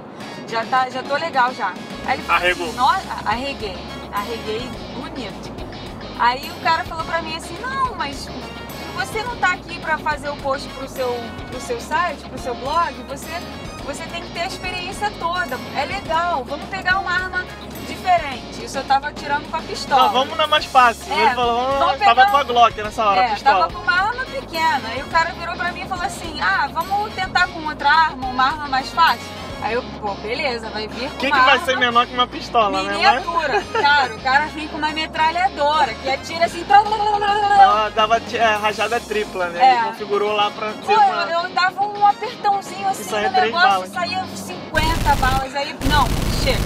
Já, 0.47 0.65
tá, 0.65 0.89
já 0.89 1.02
tô 1.02 1.15
legal 1.15 1.54
já. 1.54 1.73
Aí 2.06 2.17
ele 2.17 2.23
falou 2.23 2.41
Arregou. 2.41 2.67
assim, 2.67 3.08
arreguei. 3.26 3.78
Arreguei 4.13 4.69
bonito. 4.95 5.52
Aí 6.19 6.50
o 6.50 6.62
cara 6.63 6.84
falou 6.84 7.06
pra 7.06 7.21
mim 7.21 7.36
assim: 7.36 7.58
Não, 7.62 7.95
mas 7.95 8.28
você 8.95 9.23
não 9.23 9.36
tá 9.38 9.54
aqui 9.54 9.80
pra 9.80 9.97
fazer 9.97 10.30
o 10.30 10.36
post 10.38 10.67
pro 10.69 10.88
seu, 10.89 11.15
pro 11.50 11.62
seu 11.62 11.80
site, 11.80 12.28
pro 12.28 12.39
seu 12.39 12.56
blog, 12.56 12.93
você, 13.08 13.28
você 13.86 14.04
tem 14.08 14.23
que 14.23 14.34
ter 14.34 14.41
a 14.41 14.47
experiência 14.47 15.12
toda. 15.19 15.58
É 15.76 15.86
legal, 15.86 16.43
vamos 16.43 16.67
pegar 16.69 17.00
uma 17.00 17.16
eu 18.77 18.83
tava 18.85 19.11
tirando 19.13 19.49
com 19.49 19.57
a 19.57 19.61
pistola. 19.61 20.03
Não, 20.03 20.09
vamos 20.11 20.37
na 20.37 20.47
mais 20.47 20.65
fácil. 20.65 21.11
É, 21.11 21.21
Ele 21.25 21.35
falou, 21.35 21.77
vamos, 21.79 21.99
tava 21.99 22.25
com 22.27 22.37
a 22.37 22.43
Glock 22.43 22.81
nessa 22.81 23.05
hora, 23.05 23.21
a 23.21 23.23
É, 23.25 23.33
pistola. 23.33 23.59
tava 23.67 23.73
com 23.73 23.79
uma 23.81 23.91
arma 23.93 24.25
pequena. 24.25 24.81
Aí 24.89 25.01
o 25.01 25.07
cara 25.07 25.31
virou 25.33 25.55
pra 25.55 25.71
mim 25.71 25.81
e 25.81 25.87
falou 25.87 26.05
assim: 26.05 26.39
Ah, 26.41 26.69
vamos 26.71 27.13
tentar 27.13 27.47
com 27.47 27.65
outra 27.65 27.89
arma, 27.89 28.27
uma 28.27 28.43
arma 28.45 28.67
mais 28.67 28.89
fácil. 28.89 29.37
Aí 29.59 29.73
eu, 29.73 29.83
pô, 29.99 30.13
beleza, 30.15 30.69
vai 30.69 30.87
vir 30.87 31.09
com 31.09 31.15
O 31.15 31.17
que, 31.17 31.31
vai 31.31 31.57
ser 31.61 31.77
menor 31.77 32.05
que 32.05 32.13
uma 32.13 32.27
pistola, 32.27 32.83
né? 32.83 32.89
Mas 32.89 32.95
miniatura. 33.23 33.63
Cara, 33.81 34.13
o 34.15 34.19
cara 34.21 34.45
vem 34.47 34.67
com 34.67 34.77
uma 34.77 34.91
metralhadora 34.91 35.95
que 35.95 36.09
atira 36.09 36.45
assim. 36.45 36.63
Pô, 36.63 36.73
ela 36.75 37.89
dava 37.89 38.17
é, 38.33 38.55
rajada 38.61 38.99
tripla, 38.99 39.47
né? 39.47 39.59
É. 39.59 39.77
Ele 39.79 39.85
configurou 39.87 40.33
lá 40.33 40.51
pra 40.51 40.71
ser 40.73 40.93
uma... 40.95 41.23
eu, 41.31 41.41
eu 41.41 41.49
dava 41.49 41.83
um 41.85 42.05
apertãozinho 42.05 42.87
assim 42.87 43.03
no 43.03 43.09
três 43.09 43.31
negócio, 43.33 43.69
balas. 43.69 43.89
saía 43.89 44.25
50 44.35 45.15
balas. 45.15 45.55
Aí, 45.55 45.75
não, 45.89 46.05
chega, 46.43 46.59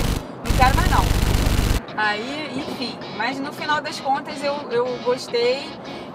não 0.45 0.57
quero 0.57 0.75
mais 0.75 0.89
não. 0.91 1.05
Aí, 1.97 2.51
enfim, 2.55 2.97
mas 3.17 3.39
no 3.39 3.51
final 3.51 3.81
das 3.81 3.99
contas 3.99 4.41
eu, 4.43 4.53
eu 4.71 4.85
gostei 5.03 5.69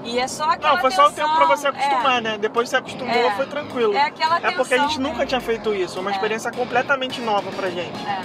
e 0.05 0.19
é 0.19 0.27
só 0.29 0.45
aquela 0.51 0.75
Não, 0.75 0.81
foi 0.81 0.91
só 0.91 1.09
o 1.09 1.13
tempo 1.13 1.29
pra 1.35 1.47
tensão, 1.47 1.57
você 1.57 1.69
acostumar, 1.69 2.19
é. 2.19 2.21
né? 2.21 2.39
Depois 2.39 2.65
que 2.67 2.71
você 2.71 2.77
acostumou, 2.77 3.15
É. 3.15 3.31
foi 3.37 3.47
tranquilo. 3.47 3.95
É 3.95 4.03
aquela 4.03 4.37
É 4.39 4.51
porque 4.53 4.75
a 4.75 4.79
gente 4.79 4.89
tensão, 4.97 5.03
nunca 5.03 5.19
né? 5.21 5.27
tinha 5.27 5.41
feito 5.41 5.75
isso, 5.75 5.99
é 5.99 6.01
uma 6.01 6.11
É. 6.11 6.15
experiência 6.15 6.51
completamente 6.53 7.21
nova 7.21 7.51
pra 7.53 7.69
gente. 7.71 7.97
É. 8.07 8.23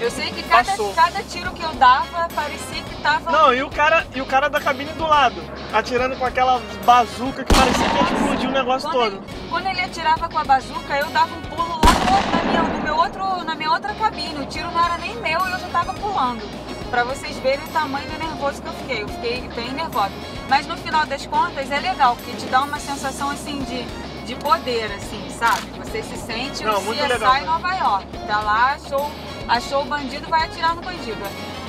Eu 0.00 0.10
sei 0.10 0.30
que 0.30 0.42
cada, 0.44 0.72
cada 0.94 1.22
tiro 1.24 1.52
que 1.52 1.62
eu 1.62 1.74
dava 1.74 2.26
parecia 2.34 2.82
que 2.82 3.02
tava. 3.02 3.30
Não, 3.30 3.52
e 3.52 3.62
o 3.62 3.68
cara, 3.68 4.06
e 4.14 4.20
o 4.22 4.24
cara 4.26 4.48
da 4.48 4.58
cabine 4.58 4.90
do 4.92 5.06
lado, 5.06 5.42
atirando 5.74 6.16
com 6.16 6.24
aquela 6.24 6.58
bazuca 6.86 7.44
que 7.44 7.54
parecia 7.54 7.86
que 7.86 7.96
ia 7.96 8.02
explodir 8.02 8.48
o 8.48 8.52
negócio 8.52 8.88
quando, 8.90 9.10
todo. 9.12 9.24
ele, 9.28 9.48
quando 9.50 9.66
ele 9.66 9.80
atirava 9.82 10.26
com 10.26 10.38
a 10.38 10.44
bazuca, 10.44 10.96
eu 10.98 11.06
dava 11.10 11.34
um 11.34 11.42
pulo 11.42 11.78
lá 11.84 11.92
no, 11.92 12.30
na, 12.36 12.42
minha, 12.44 12.62
no 12.62 12.82
meu 12.82 12.96
outro, 12.96 13.44
na 13.44 13.54
minha 13.54 13.70
outra 13.70 13.92
cabine. 13.92 14.40
O 14.42 14.46
tiro 14.46 14.70
não 14.70 14.82
era 14.82 14.96
nem 14.96 15.14
meu 15.16 15.46
e 15.46 15.52
eu 15.52 15.58
já 15.58 15.68
tava 15.68 15.92
pulando. 15.92 16.40
Pra 16.90 17.04
vocês 17.04 17.36
verem 17.38 17.64
o 17.64 17.68
tamanho 17.68 18.08
do 18.10 18.18
nervoso 18.18 18.60
que 18.60 18.68
eu 18.68 18.72
fiquei. 18.74 19.02
Eu 19.02 19.08
fiquei 19.08 19.48
bem 19.54 19.72
nervosa. 19.72 20.10
Mas 20.48 20.66
no 20.66 20.76
final 20.76 21.06
das 21.06 21.24
contas 21.26 21.70
é 21.70 21.78
legal, 21.78 22.16
porque 22.16 22.32
te 22.32 22.46
dá 22.46 22.62
uma 22.62 22.78
sensação 22.80 23.30
assim 23.30 23.62
de, 23.62 23.84
de 24.26 24.34
poder, 24.36 24.86
assim, 24.96 25.30
sabe? 25.30 25.62
Você 25.78 26.02
se 26.02 26.16
sente 26.16 26.64
Não, 26.64 26.78
o 26.78 26.92
CSI 26.92 27.06
legal, 27.06 27.36
em 27.36 27.44
Nova 27.44 27.72
York. 27.74 28.06
Tá 28.26 28.40
lá, 28.40 28.72
achou, 28.72 29.10
achou 29.48 29.82
o 29.82 29.84
bandido, 29.84 30.28
vai 30.28 30.44
atirar 30.46 30.74
no 30.74 30.82
bandido. 30.82 31.20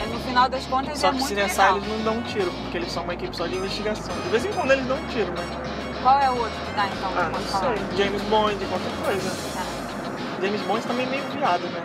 É, 0.01 0.07
no 0.07 0.19
final 0.21 0.49
das 0.49 0.65
contas 0.65 0.97
Só 0.97 1.09
é 1.09 1.11
que 1.11 1.17
muito 1.17 1.27
se 1.27 1.35
nessa 1.35 1.61
legal. 1.61 1.77
eles 1.77 1.89
não 1.89 2.03
dão 2.03 2.17
um 2.17 2.23
tiro, 2.23 2.51
porque 2.63 2.77
eles 2.77 2.91
são 2.91 3.03
uma 3.03 3.13
equipe 3.13 3.37
só 3.37 3.45
de 3.45 3.55
investigação. 3.55 4.15
De 4.23 4.29
vez 4.29 4.43
em 4.43 4.51
quando 4.53 4.71
eles 4.71 4.85
dão 4.87 4.97
um 4.97 5.07
tiro, 5.07 5.31
né? 5.33 5.45
Qual 6.01 6.19
é 6.19 6.31
o 6.31 6.37
outro 6.37 6.59
que 6.65 6.71
dá 6.75 6.87
então? 6.87 7.11
Ah, 7.15 7.17
que 7.17 7.23
não 7.25 7.31
pode 7.31 7.45
falar? 7.45 7.75
sei. 7.77 8.05
James 8.05 8.21
Bond, 8.23 8.65
qualquer 8.65 9.05
coisa. 9.05 9.29
Tá. 9.53 9.61
James 10.41 10.61
Bond 10.61 10.87
também 10.87 11.05
é 11.05 11.09
meio 11.11 11.23
viado, 11.29 11.61
né? 11.69 11.83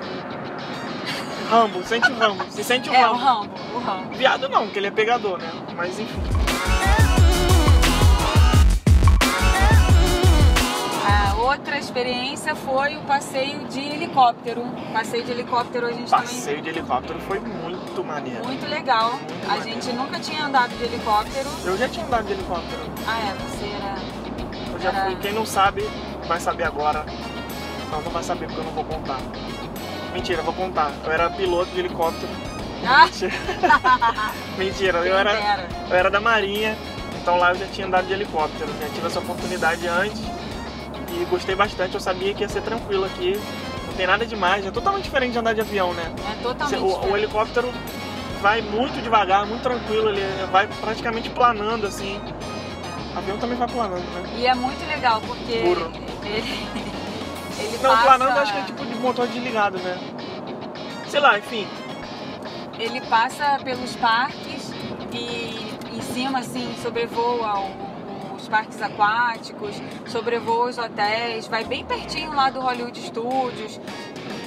Rambo, 1.51 1.83
sente 1.85 2.11
o 2.11 2.19
Rambo. 2.19 2.45
Se 2.51 2.65
sente 2.65 2.91
o 2.91 2.95
É, 2.95 3.09
o 3.09 3.13
Rambo. 3.15 3.25
Rambo, 3.43 3.55
o 3.75 3.79
Rambo. 3.79 4.15
Viado 4.17 4.49
não, 4.49 4.65
porque 4.65 4.79
ele 4.79 4.89
é 4.89 4.91
pegador, 4.91 5.39
né? 5.39 5.51
Mas 5.77 5.99
enfim. 5.99 6.21
A 11.09 11.35
outra 11.37 11.79
experiência 11.79 12.55
foi 12.57 12.97
o 12.97 13.01
passeio 13.03 13.65
de 13.69 13.81
helicóptero. 13.81 14.65
Passeio 14.93 15.25
de 15.25 15.31
helicóptero 15.31 15.87
a 15.87 15.93
gente 15.93 16.11
Passeio 16.11 16.61
de 16.61 16.69
helicóptero 16.71 17.21
foi 17.21 17.39
muito 17.39 18.03
maneiro. 18.03 18.41
também. 18.43 18.57
Muito 18.59 18.69
legal. 18.69 19.13
Muito 19.13 19.45
a 19.45 19.57
maneiro. 19.57 19.65
gente 19.83 19.93
nunca 19.97 20.19
tinha 20.19 20.45
andado 20.47 20.77
de 20.77 20.85
helicóptero. 20.85 21.49
Eu 21.65 21.77
já 21.79 21.89
tinha 21.89 22.05
andado 22.05 22.27
de 22.27 22.33
helicóptero. 22.33 22.81
Ah, 23.07 23.19
é, 23.21 23.35
você 23.35 23.67
era. 23.67 23.95
Eu 24.73 24.81
já 24.81 24.89
Era- 24.89 25.05
fui. 25.07 25.17
Quem 25.17 25.33
não 25.33 25.47
sabe, 25.47 25.83
vai 26.27 26.41
saber 26.41 26.65
agora. 26.65 27.07
Não, 27.91 28.03
não 28.03 28.11
vai 28.11 28.23
saber 28.25 28.47
porque 28.47 28.61
eu 28.61 28.65
não 28.65 28.73
vou 28.73 28.85
contar. 28.85 29.19
Mentira, 30.16 30.40
vou 30.40 30.55
contar. 30.55 30.90
Eu 31.05 31.12
era 31.12 31.29
piloto 31.29 31.70
de 31.72 31.81
helicóptero. 31.81 32.33
Ah, 32.87 33.05
Mentira. 33.05 33.33
Mentira, 34.57 35.02
quem 35.02 35.11
eu 35.11 35.18
era, 35.18 35.68
eu 35.90 35.94
era 35.94 36.11
da 36.11 36.20
Marinha, 36.20 36.74
então 37.20 37.37
lá 37.37 37.50
eu 37.50 37.57
já 37.57 37.66
tinha 37.66 37.87
andado 37.87 38.07
de 38.07 38.14
helicóptero. 38.14 38.72
Já 38.81 38.88
tive 38.88 39.07
essa 39.07 39.18
oportunidade 39.18 39.87
antes 39.87 40.18
e 41.12 41.24
gostei 41.26 41.55
bastante. 41.55 41.94
Eu 41.94 42.00
sabia 42.00 42.33
que 42.33 42.40
ia 42.42 42.48
ser 42.48 42.62
tranquilo 42.62 43.05
aqui. 43.05 43.38
Não 43.87 43.92
tem 43.92 44.07
nada 44.07 44.24
demais, 44.24 44.64
é 44.64 44.70
totalmente 44.70 45.05
diferente 45.05 45.33
de 45.33 45.38
andar 45.38 45.55
de 45.55 45.61
avião, 45.61 45.92
né? 45.92 46.11
É 46.33 46.42
totalmente. 46.42 46.83
O, 46.83 47.11
o 47.12 47.16
helicóptero 47.16 47.70
vai 48.40 48.62
muito 48.62 49.02
devagar, 49.02 49.44
muito 49.44 49.62
tranquilo, 49.62 50.09
ele 50.09 50.22
vai 50.50 50.66
praticamente 50.81 51.29
planando 51.29 51.87
assim. 51.87 52.18
O 53.14 53.18
avião 53.18 53.37
também 53.37 53.59
vai 53.59 53.68
planando, 53.68 54.05
né? 54.12 54.35
E 54.38 54.46
é 54.46 54.55
muito 54.55 54.83
legal 54.88 55.20
porque 55.20 55.59
Burro. 55.59 55.92
ele. 56.24 56.86
Não, 57.83 57.91
passa, 57.91 58.05
planando 58.05 58.39
acho 58.39 58.53
que 58.53 58.59
é 58.59 58.62
tipo 58.62 58.85
de 58.87 58.95
motor 58.97 59.27
desligado, 59.27 59.79
né? 59.79 59.99
Sei 61.09 61.21
lá, 61.21 61.39
enfim. 61.39 61.67
Ele 62.79 63.01
passa 63.03 63.59
pelos 63.65 63.95
parques 63.97 64.71
e 65.12 65.77
em 65.97 66.01
cima, 66.03 66.41
assim, 66.41 66.75
sobrevoa 66.83 67.65
os 68.37 68.49
parques 68.49 68.81
aquáticos, 68.83 69.81
sobrevoa 70.07 70.67
os 70.69 70.79
hotéis, 70.79 71.47
vai 71.47 71.65
bem 71.65 71.85
pertinho 71.85 72.35
lá 72.35 72.51
do 72.51 72.61
Hollywood 72.61 73.01
Studios, 73.01 73.81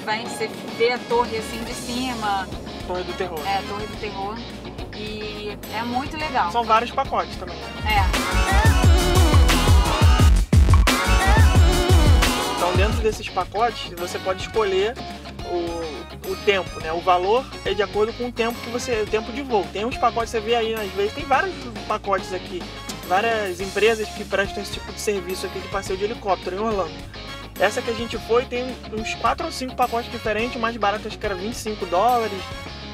vai, 0.06 0.26
você 0.26 0.48
vê 0.78 0.94
a 0.94 1.00
torre 1.00 1.38
assim 1.38 1.64
de 1.64 1.74
cima, 1.74 2.48
Torre 2.88 3.04
do 3.04 3.14
Terror. 3.14 3.40
é 3.46 3.58
a 3.58 3.62
Torre 3.64 3.88
do 3.88 4.00
Terror. 4.00 4.36
E 4.96 5.58
é 5.74 5.84
muito 5.84 6.18
legal. 6.18 6.52
São 6.52 6.64
vários 6.64 6.92
pacotes 6.92 7.36
também. 7.38 7.56
né? 7.56 8.06
É. 8.66 8.69
Então 12.70 12.78
dentro 12.78 13.02
desses 13.02 13.28
pacotes 13.28 13.92
você 13.98 14.20
pode 14.20 14.44
escolher 14.44 14.94
o, 15.52 16.32
o 16.32 16.36
tempo, 16.46 16.80
né? 16.82 16.94
O 16.94 17.02
valor 17.02 17.44
é 17.66 17.74
de 17.74 17.82
acordo 17.82 18.14
com 18.14 18.28
o 18.28 18.32
tempo 18.32 18.60
que 18.60 18.70
você. 18.70 19.02
o 19.02 19.08
tempo 19.08 19.32
de 19.32 19.42
voo. 19.42 19.66
Tem 19.74 19.86
uns 19.86 19.98
pacotes, 19.98 20.30
você 20.30 20.40
vê 20.40 20.54
aí, 20.54 20.76
às 20.76 20.92
vezes, 20.92 21.14
tem 21.14 21.26
vários 21.26 21.52
pacotes 21.88 22.32
aqui, 22.32 22.62
várias 23.08 23.60
empresas 23.60 24.08
que 24.10 24.24
prestam 24.24 24.62
esse 24.62 24.74
tipo 24.74 24.94
de 24.94 25.02
serviço 25.02 25.48
aqui 25.48 25.60
de 25.60 25.68
passeio 25.70 25.98
de 25.98 26.06
helicóptero 26.06 26.58
em 26.58 26.60
Orlando. 26.60 26.94
Essa 27.60 27.82
que 27.82 27.90
a 27.90 27.94
gente 27.96 28.20
foi 28.20 28.46
tem 28.46 28.66
uns 28.94 29.16
4 29.16 29.48
ou 29.48 29.52
5 29.52 29.76
pacotes 29.76 30.12
diferentes, 30.12 30.56
o 30.56 30.60
mais 30.60 30.78
barato 30.78 31.08
acho 31.08 31.18
que 31.18 31.26
era 31.26 31.36
25 31.36 31.88
dólares, 31.88 32.40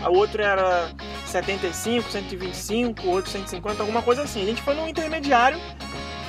a 0.02 0.10
outro 0.10 0.42
era 0.42 0.90
75, 1.26 2.10
125, 2.10 3.10
outro 3.10 3.30
150, 3.30 3.84
alguma 3.84 4.02
coisa 4.02 4.22
assim. 4.22 4.42
A 4.42 4.46
gente 4.46 4.62
foi 4.62 4.74
num 4.74 4.88
intermediário 4.88 5.60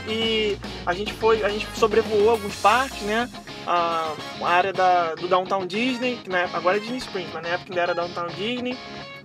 e 0.08 0.58
a 0.84 0.92
gente 0.92 1.12
foi, 1.14 1.42
a 1.44 1.48
gente 1.48 1.66
sobrevoou 1.74 2.30
alguns 2.30 2.54
parques, 2.56 3.02
né? 3.02 3.28
A, 3.66 4.12
a 4.42 4.48
área 4.48 4.72
da, 4.72 5.14
do 5.14 5.26
Downtown 5.26 5.66
Disney, 5.66 6.20
que 6.22 6.30
na 6.30 6.38
época, 6.38 6.58
agora 6.58 6.76
é 6.76 6.80
Disney 6.80 6.98
Springs, 6.98 7.30
mas 7.34 7.42
na 7.42 7.48
época 7.50 7.70
ainda 7.70 7.82
era 7.82 7.94
Downtown 7.94 8.28
Disney. 8.28 8.78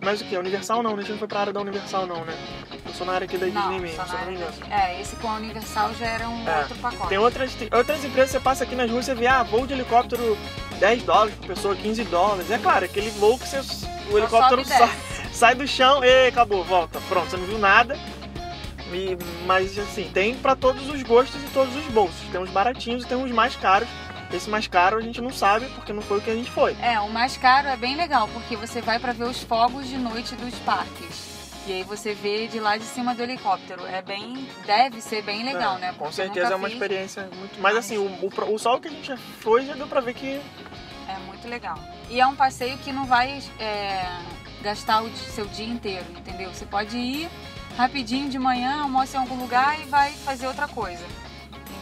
Mas 0.03 0.19
o 0.19 0.25
que? 0.25 0.35
Universal 0.35 0.81
não, 0.81 0.91
né? 0.91 0.97
a 0.97 1.01
gente 1.01 1.11
não 1.11 1.19
foi 1.19 1.27
pra 1.27 1.41
área 1.41 1.53
da 1.53 1.61
Universal 1.61 2.07
não, 2.07 2.25
né? 2.25 2.33
Eu 2.87 2.93
sou 2.93 3.05
na 3.05 3.13
área 3.13 3.25
aqui 3.25 3.37
da 3.37 3.45
Disney 3.45 3.61
Não, 3.61 3.79
mesmo, 3.79 3.95
só 3.95 4.05
se 4.05 4.13
não 4.13 4.25
me 4.25 4.33
engano. 4.33 4.53
É, 4.71 4.99
esse 4.99 5.15
com 5.17 5.29
a 5.29 5.35
Universal 5.35 5.93
já 5.93 6.05
era 6.07 6.27
um 6.27 6.49
É. 6.49 6.57
outro 6.61 6.75
pacote. 6.77 7.09
Tem 7.09 7.17
outras, 7.19 7.53
tem 7.53 7.69
outras 7.71 8.03
empresas, 8.03 8.31
você 8.31 8.39
passa 8.39 8.63
aqui 8.63 8.75
nas 8.75 8.89
ruas, 8.89 9.05
você 9.05 9.13
vê, 9.13 9.27
ah, 9.27 9.43
voo 9.43 9.67
de 9.67 9.73
helicóptero 9.73 10.35
10 10.79 11.03
dólares 11.03 11.35
por 11.35 11.45
pessoa, 11.47 11.75
15 11.75 12.03
dólares. 12.05 12.49
É 12.49 12.57
claro, 12.57 12.83
aquele 12.85 13.11
voo 13.11 13.37
que 13.37 13.47
você, 13.47 13.59
o 14.11 14.17
helicóptero 14.17 14.65
sai, 14.65 14.89
sai 15.31 15.53
do 15.53 15.67
chão 15.67 16.03
e 16.03 16.27
acabou, 16.29 16.63
volta. 16.63 16.99
Pronto, 17.07 17.29
você 17.29 17.37
não 17.37 17.45
viu 17.45 17.59
nada. 17.59 17.95
E- 18.93 19.17
mas 19.45 19.77
assim, 19.79 20.09
tem 20.13 20.35
pra 20.35 20.55
todos 20.55 20.87
os 20.89 21.01
gostos 21.03 21.41
e 21.41 21.47
todos 21.47 21.75
os 21.75 21.85
bolsos. 21.87 22.27
Tem 22.31 22.39
uns 22.41 22.49
baratinhos 22.49 23.03
e 23.03 23.07
tem 23.07 23.17
uns 23.17 23.31
mais 23.31 23.55
caros. 23.55 23.87
Esse 24.33 24.49
mais 24.49 24.65
caro 24.67 24.97
a 24.97 25.01
gente 25.01 25.19
não 25.19 25.29
sabe 25.31 25.65
porque 25.75 25.91
não 25.91 26.01
foi 26.01 26.19
o 26.19 26.21
que 26.21 26.29
a 26.29 26.35
gente 26.35 26.49
foi. 26.49 26.75
É, 26.81 26.99
o 27.01 27.09
mais 27.09 27.35
caro 27.35 27.67
é 27.67 27.75
bem 27.75 27.95
legal, 27.95 28.29
porque 28.29 28.55
você 28.55 28.81
vai 28.81 28.97
pra 28.97 29.11
ver 29.11 29.25
os 29.25 29.43
fogos 29.43 29.87
de 29.87 29.97
noite 29.97 30.35
dos 30.35 30.53
parques. 30.59 31.31
E 31.67 31.73
aí 31.73 31.83
você 31.83 32.13
vê 32.13 32.47
de 32.47 32.59
lá 32.59 32.75
de 32.77 32.83
cima 32.85 33.13
do 33.13 33.21
helicóptero. 33.21 33.85
É 33.85 34.01
bem. 34.01 34.47
Deve 34.65 34.99
ser 35.01 35.21
bem 35.21 35.43
legal, 35.43 35.75
É, 35.77 35.79
né? 35.79 35.87
Com 35.89 36.05
Porque 36.05 36.21
eu 36.21 36.25
certeza 36.25 36.53
é 36.53 36.55
uma 36.55 36.67
experiência 36.67 37.29
muito. 37.37 37.59
Mas 37.59 37.75
assim, 37.75 37.97
o, 37.97 38.03
o, 38.05 38.53
o 38.53 38.57
sol 38.57 38.79
que 38.79 38.87
a 38.87 38.91
gente 38.91 39.15
foi 39.41 39.65
já 39.65 39.73
deu 39.75 39.85
pra 39.87 39.99
ver 40.01 40.13
que. 40.13 40.41
É 41.07 41.17
muito 41.27 41.47
legal. 41.47 41.77
E 42.09 42.19
é 42.19 42.25
um 42.25 42.35
passeio 42.35 42.77
que 42.79 42.91
não 42.91 43.05
vai 43.05 43.43
é, 43.59 44.05
gastar 44.63 45.03
o 45.03 45.09
seu 45.15 45.45
dia 45.47 45.67
inteiro, 45.67 46.05
entendeu? 46.17 46.49
Você 46.53 46.65
pode 46.65 46.97
ir 46.97 47.29
rapidinho 47.77 48.29
de 48.29 48.37
manhã, 48.39 48.81
almoça 48.83 49.17
em 49.17 49.19
algum 49.19 49.35
lugar 49.35 49.79
e 49.79 49.85
vai 49.85 50.11
fazer 50.11 50.47
outra 50.47 50.67
coisa. 50.67 51.03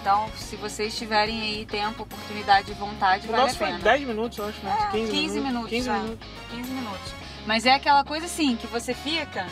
Então, 0.01 0.29
se 0.37 0.55
vocês 0.55 0.97
tiverem 0.97 1.41
aí 1.41 1.65
tempo, 1.65 2.03
oportunidade 2.03 2.71
e 2.71 2.73
vontade, 2.73 3.27
O 3.27 3.31
vale 3.31 3.43
nosso 3.43 3.55
a 3.55 3.57
foi 3.57 3.67
pena. 3.67 3.79
10 3.79 4.07
minutos, 4.07 4.37
eu 4.37 4.47
acho, 4.47 4.63
né? 4.63 4.77
É, 4.87 4.91
15, 4.91 5.11
15 5.11 5.39
minutos, 5.41 5.69
15 5.69 5.89
é. 5.89 5.93
minutos. 5.93 6.27
15 6.51 6.71
minutos. 6.71 7.13
Mas 7.45 7.65
é 7.65 7.73
aquela 7.73 8.03
coisa 8.05 8.25
assim, 8.25 8.55
que 8.55 8.65
você 8.67 8.93
fica 8.93 9.45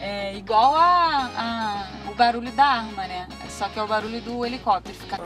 é, 0.00 0.34
igual 0.36 0.74
a, 0.74 1.30
a- 1.36 1.86
o 2.10 2.14
barulho 2.14 2.50
da 2.52 2.64
arma, 2.64 3.06
né? 3.06 3.28
Só 3.50 3.68
que 3.68 3.78
é 3.78 3.82
o 3.82 3.86
barulho 3.86 4.20
do 4.22 4.46
helicóptero. 4.46 4.96
Fica... 4.96 5.18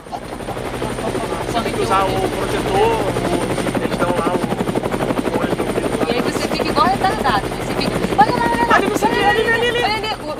Só 1.52 1.60
tem 1.62 1.72
que 1.72 1.80
usar 1.80 2.04
o 2.04 2.08
protetor, 2.30 2.74
o- 2.74 3.84
eles 3.84 3.96
dão 3.96 4.10
lá 4.10 4.32
o. 4.34 4.44
E 6.10 6.14
aí 6.16 6.20
você 6.22 6.48
fica 6.48 6.68
igual 6.68 6.86
retardado. 6.86 7.46
né? 7.48 7.56
Você 7.64 7.74
fica. 7.74 7.94
Olha 8.20 8.32
lá, 8.32 8.50
olha 8.52 8.66
lá. 8.66 8.74
Ali, 8.76 8.86
não 8.88 8.96
sei 8.96 9.08
o 9.08 9.12
que, 9.12 9.24
ali. 9.24 9.42
Olha 9.42 9.54
ali, 9.54 9.73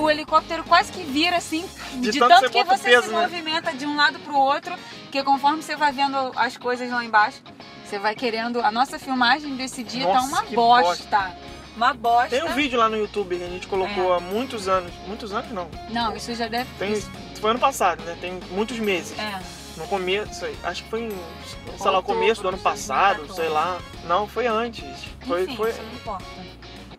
o, 0.05 0.11
helicóptero 0.11 0.65
quase 0.65 0.93
que 0.93 1.03
vira 1.03 1.37
assim, 1.37 1.65
De 1.95 2.11
de, 2.13 2.19
tanto 2.19 2.41
tanto, 2.41 2.51
que 2.51 2.65
você 2.65 2.91
peso, 2.91 3.09
se 3.09 3.13
né? 3.13 3.21
movimenta 3.23 3.73
de 3.73 3.87
um 3.87 3.97
lado 3.97 4.19
pro 4.21 4.37
outro, 4.37 4.75
que 5.11 5.23
conforme 5.23 5.63
você 5.63 5.77
vai 5.77 5.93
vendo 5.93 6.17
as 6.37 6.57
coisas 6.57 6.91
lá 6.91 7.05
embaixo, 7.05 7.41
você 7.85 7.99
vai 7.99 8.15
querendo. 8.15 8.61
A 8.61 8.71
nossa 8.71 8.99
filmagem 8.99 9.57
desse 9.57 9.83
dia 9.83 10.07
tá 10.07 10.15
Nossa, 10.15 10.29
uma 10.29 10.43
que 10.43 10.55
bosta. 10.55 11.37
Uma 11.77 11.93
bosta. 11.93 12.31
Tem 12.31 12.45
um 12.45 12.55
vídeo 12.55 12.79
lá 12.79 12.89
no 12.89 12.97
YouTube 12.97 13.37
que 13.37 13.45
a 13.45 13.49
gente 13.49 13.67
colocou 13.67 14.15
É. 14.15 14.17
há 14.17 14.21
muitos 14.21 14.69
anos. 14.69 14.93
Muitos 15.07 15.33
anos 15.33 15.51
não. 15.51 15.69
Não, 15.91 16.15
isso 16.17 16.35
já 16.35 16.47
deve. 16.49 16.69
Isso- 16.87 17.11
foi 17.41 17.51
ano 17.51 17.59
passado, 17.61 18.03
né? 18.05 18.17
Tem 18.21 18.39
muitos 18.51 18.79
meses. 18.79 19.19
É. 19.19 19.41
No 19.77 19.87
começo, 19.89 20.47
acho 20.63 20.85
que 20.85 20.89
foi 20.89 21.03
em, 21.03 21.11
sei 21.11 21.87
lá, 21.87 21.93
o 21.93 21.97
Outubro 21.97 22.21
começo 22.21 22.41
do 22.43 22.49
ano 22.49 22.59
passado, 22.59 23.27
2014. 23.27 23.41
sei 23.41 23.49
lá. 23.49 23.79
Não, 24.05 24.29
foi 24.29 24.47
antes. 24.47 24.85
Foi, 25.27 25.43
Enfim, 25.43 25.57
foi... 25.57 25.71
isso 25.71 25.83
não 25.83 25.93
importa. 25.95 26.25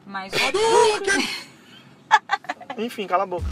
Mas. 0.05 0.33
Enfim, 2.77 3.07
cala 3.07 3.23
a 3.23 3.25
boca. 3.25 3.45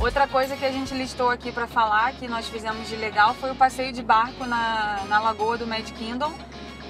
Outra 0.00 0.26
coisa 0.26 0.56
que 0.56 0.64
a 0.64 0.70
gente 0.72 0.94
listou 0.94 1.28
aqui 1.28 1.52
pra 1.52 1.66
falar, 1.66 2.12
que 2.12 2.26
nós 2.26 2.48
fizemos 2.48 2.88
de 2.88 2.96
legal, 2.96 3.34
foi 3.34 3.50
o 3.50 3.54
passeio 3.54 3.92
de 3.92 4.02
barco 4.02 4.46
na, 4.46 5.04
na 5.08 5.20
lagoa 5.20 5.58
do 5.58 5.66
Mad 5.66 5.88
Kingdom. 5.90 6.32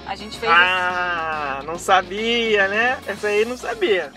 A 0.07 0.15
gente 0.15 0.39
fez. 0.39 0.51
Ah, 0.51 1.61
não 1.65 1.77
sabia, 1.77 2.67
né? 2.67 2.97
Essa 3.05 3.27
aí 3.27 3.45
não 3.45 3.57
sabia. 3.57 4.11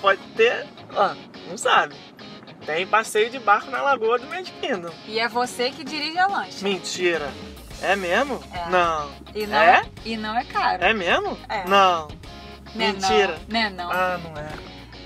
Pode 0.00 0.20
ter. 0.36 0.66
Ah, 0.94 1.14
não 1.48 1.56
sabe. 1.56 1.94
Tem 2.66 2.86
passeio 2.86 3.30
de 3.30 3.38
barco 3.38 3.70
na 3.70 3.80
lagoa 3.80 4.18
do 4.18 4.26
Mad 4.26 4.46
Kingdom. 4.60 4.92
E 5.06 5.18
é 5.18 5.28
você 5.28 5.70
que 5.70 5.84
dirige 5.84 6.18
a 6.18 6.26
lancha. 6.26 6.62
Mentira. 6.62 7.30
É 7.80 7.96
mesmo? 7.96 8.40
É. 8.52 8.70
Não. 8.70 9.10
E 9.34 9.46
não 9.46 9.58
É? 9.58 9.82
E 10.04 10.16
não 10.16 10.36
é 10.36 10.44
caro. 10.44 10.82
É 10.84 10.92
mesmo? 10.92 11.38
É. 11.48 11.64
Não. 11.66 12.08
Né, 12.74 12.92
mentira. 12.92 13.38
Não, 13.48 13.60
né, 13.60 13.70
não. 13.70 13.90
Ah, 13.90 14.18
não 14.22 14.40
é. 14.40 14.48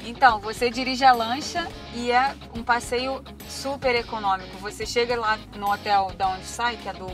Então, 0.05 0.39
você 0.39 0.71
dirige 0.71 1.05
a 1.05 1.13
lancha 1.13 1.67
e 1.93 2.13
é 2.13 2.35
um 2.55 2.63
passeio 2.63 3.25
super 3.49 3.95
econômico. 3.95 4.57
Você 4.59 4.87
chega 4.87 5.19
lá 5.19 5.37
no 5.57 5.73
hotel 5.73 6.13
da 6.17 6.29
onde 6.29 6.45
sai, 6.45 6.77
que 6.77 6.89
é 6.89 6.93
do 6.93 7.07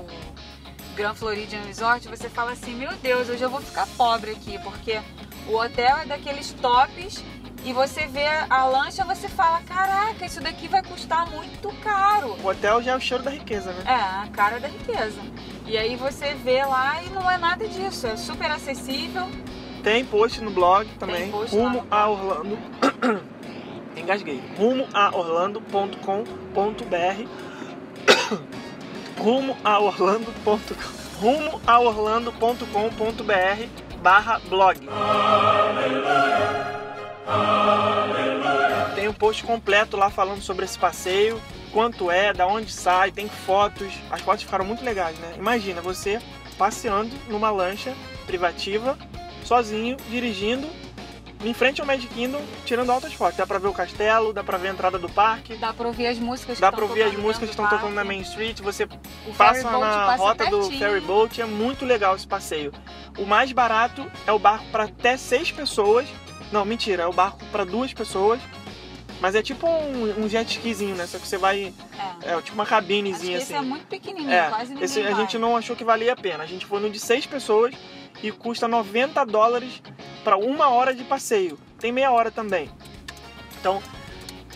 Grand 0.95 1.15
Floridian 1.15 1.63
Resort, 1.63 2.07
você 2.07 2.29
fala 2.29 2.53
assim, 2.53 2.75
meu 2.75 2.93
Deus, 2.97 3.29
hoje 3.29 3.43
eu 3.43 3.49
vou 3.49 3.63
ficar 3.63 3.87
pobre 3.97 4.33
aqui, 4.33 4.59
porque 4.59 5.01
o 5.47 5.57
hotel 5.57 5.97
é 5.99 6.05
daqueles 6.05 6.53
tops 6.53 7.25
e 7.65 7.73
você 7.73 8.07
vê 8.07 8.27
a 8.51 8.65
lancha, 8.67 9.05
você 9.05 9.29
fala, 9.29 9.63
caraca, 9.63 10.27
isso 10.27 10.41
daqui 10.41 10.69
vai 10.69 10.83
custar 10.83 11.31
muito 11.31 11.73
caro. 11.83 12.37
O 12.43 12.47
hotel 12.47 12.83
já 12.83 12.93
é 12.93 12.97
o 12.97 13.01
cheiro 13.01 13.23
da 13.23 13.31
riqueza, 13.31 13.73
né? 13.73 13.85
É, 13.87 13.95
a 13.95 14.29
cara 14.33 14.61
da 14.61 14.69
riqueza. 14.69 15.21
E 15.65 15.79
aí 15.79 15.97
você 15.97 16.35
vê 16.35 16.65
lá 16.65 17.03
e 17.03 17.09
não 17.11 17.31
é 17.31 17.39
nada 17.39 17.67
disso, 17.67 18.07
é 18.07 18.17
super 18.17 18.51
acessível. 18.51 19.29
Tem 19.83 20.05
post 20.05 20.41
no 20.41 20.51
blog 20.51 20.89
também. 20.99 21.31
rumo 21.51 21.85
a 21.91 22.09
Orlando. 22.09 22.59
Engasguei. 23.97 24.41
Rumo 24.57 24.87
a 24.93 25.17
orlando.com.br. 25.17 27.29
rumo 29.19 29.57
a 29.65 29.81
orlando.com. 29.81 30.59
Rumo 31.21 31.61
a 31.67 31.81
orlando.com.br 31.81 33.83
barra 34.03 34.41
blog. 34.49 34.79
Tem 38.95 39.09
um 39.09 39.13
post 39.13 39.45
completo 39.45 39.97
lá 39.97 40.11
falando 40.11 40.43
sobre 40.43 40.65
esse 40.65 40.79
passeio, 40.79 41.41
quanto 41.73 42.11
é, 42.11 42.33
da 42.33 42.47
onde 42.47 42.73
sai, 42.73 43.13
tem 43.13 43.29
fotos. 43.29 43.93
As 44.11 44.21
fotos 44.21 44.43
ficaram 44.43 44.65
muito 44.65 44.85
legais, 44.85 45.19
né? 45.19 45.35
Imagina 45.37 45.81
você 45.81 46.21
passeando 46.59 47.15
numa 47.29 47.51
lancha 47.51 47.95
privativa, 48.27 48.99
sozinho, 49.53 49.99
dirigindo, 50.09 50.67
em 51.45 51.53
frente 51.53 51.81
ao 51.83 51.87
Magic 51.87 52.09
Kingdom, 52.15 52.41
tirando 52.65 52.91
altas 52.91 53.13
fotos. 53.13 53.37
Dá 53.37 53.47
pra 53.47 53.59
ver 53.59 53.67
o 53.69 53.73
castelo, 53.73 54.33
dá 54.33 54.43
pra 54.43 54.57
ver 54.57 54.69
a 54.69 54.71
entrada 54.71 54.99
do 54.99 55.11
parque, 55.11 55.57
Dá 55.57 55.75
pra 55.75 55.87
ouvir 55.89 56.07
as 56.07 56.19
músicas 56.19 56.55
que 56.55 56.61
dá 56.63 56.73
pra 56.73 56.85
ouvir 56.85 57.03
as 57.03 57.13
músicas 57.15 57.51
que 57.51 57.53
estão 57.53 57.67
do 57.67 57.71
tocando 57.71 57.95
na. 57.95 58.03
Main 58.03 58.23
Street, 58.23 58.61
você 58.61 58.85
O 59.27 59.35
passa 59.37 59.71
na 59.71 59.79
passa 60.07 60.23
rota 60.23 60.47
do 60.47 60.61
pertinho. 60.61 60.79
ferry 60.79 61.01
boat, 61.01 61.39
é 61.41 61.45
muito 61.45 61.85
legal 61.85 62.17
esse 62.17 62.27
passeio. 62.27 62.73
O 63.19 63.27
mais 63.27 63.53
barato 63.53 64.11
é 64.27 64.33
o 64.33 64.39
barco 64.39 64.65
para 64.73 64.85
até 64.85 65.19
seis 65.19 65.53
pessoas. 65.53 66.09
Não, 66.51 66.65
mentira, 66.65 67.03
é 67.03 67.07
o 67.07 67.13
barco 67.13 67.45
para 67.53 67.65
duas 67.65 67.93
pessoas. 67.93 68.41
Mas 69.23 69.37
é 69.37 69.43
tipo 69.43 69.69
um, 69.69 70.25
um 70.25 70.29
jet 70.29 70.51
skizinho, 70.51 70.97
né? 70.97 71.07
Só 71.07 71.17
que 71.17 71.27
você 71.29 71.39
vai. 71.39 71.73
É. 72.23 72.33
É 72.35 72.41
tipo 72.43 72.55
uma 72.57 72.67
cabinezinha 72.67 73.37
esse 73.39 73.55
assim. 73.55 73.65
é 73.65 73.67
muito 73.67 73.87
pequenininho, 73.87 74.33
É, 74.33 74.49
quase 74.49 74.71
ninguém 74.71 74.85
esse 74.85 74.99
a 75.01 75.05
vai. 75.05 75.15
gente 75.15 75.39
não 75.39 75.57
achou 75.57 75.77
que 75.77 75.85
valia 75.85 76.13
a 76.13 76.17
pena. 76.17 76.43
A 76.43 76.47
gente 76.47 76.67
foi 76.67 76.81
no 76.81 76.91
de 76.91 76.99
seis 76.99 77.25
pessoas 77.25 77.73
e 78.21 78.33
custa 78.33 78.67
90 78.67 79.25
dólares 79.25 79.81
para 80.25 80.37
uma 80.37 80.69
hora 80.71 80.93
de 80.93 81.05
passeio. 81.05 81.57
Tem 81.79 81.93
meia 81.93 82.11
hora 82.11 82.33
também. 82.33 82.69
Então, 83.61 83.81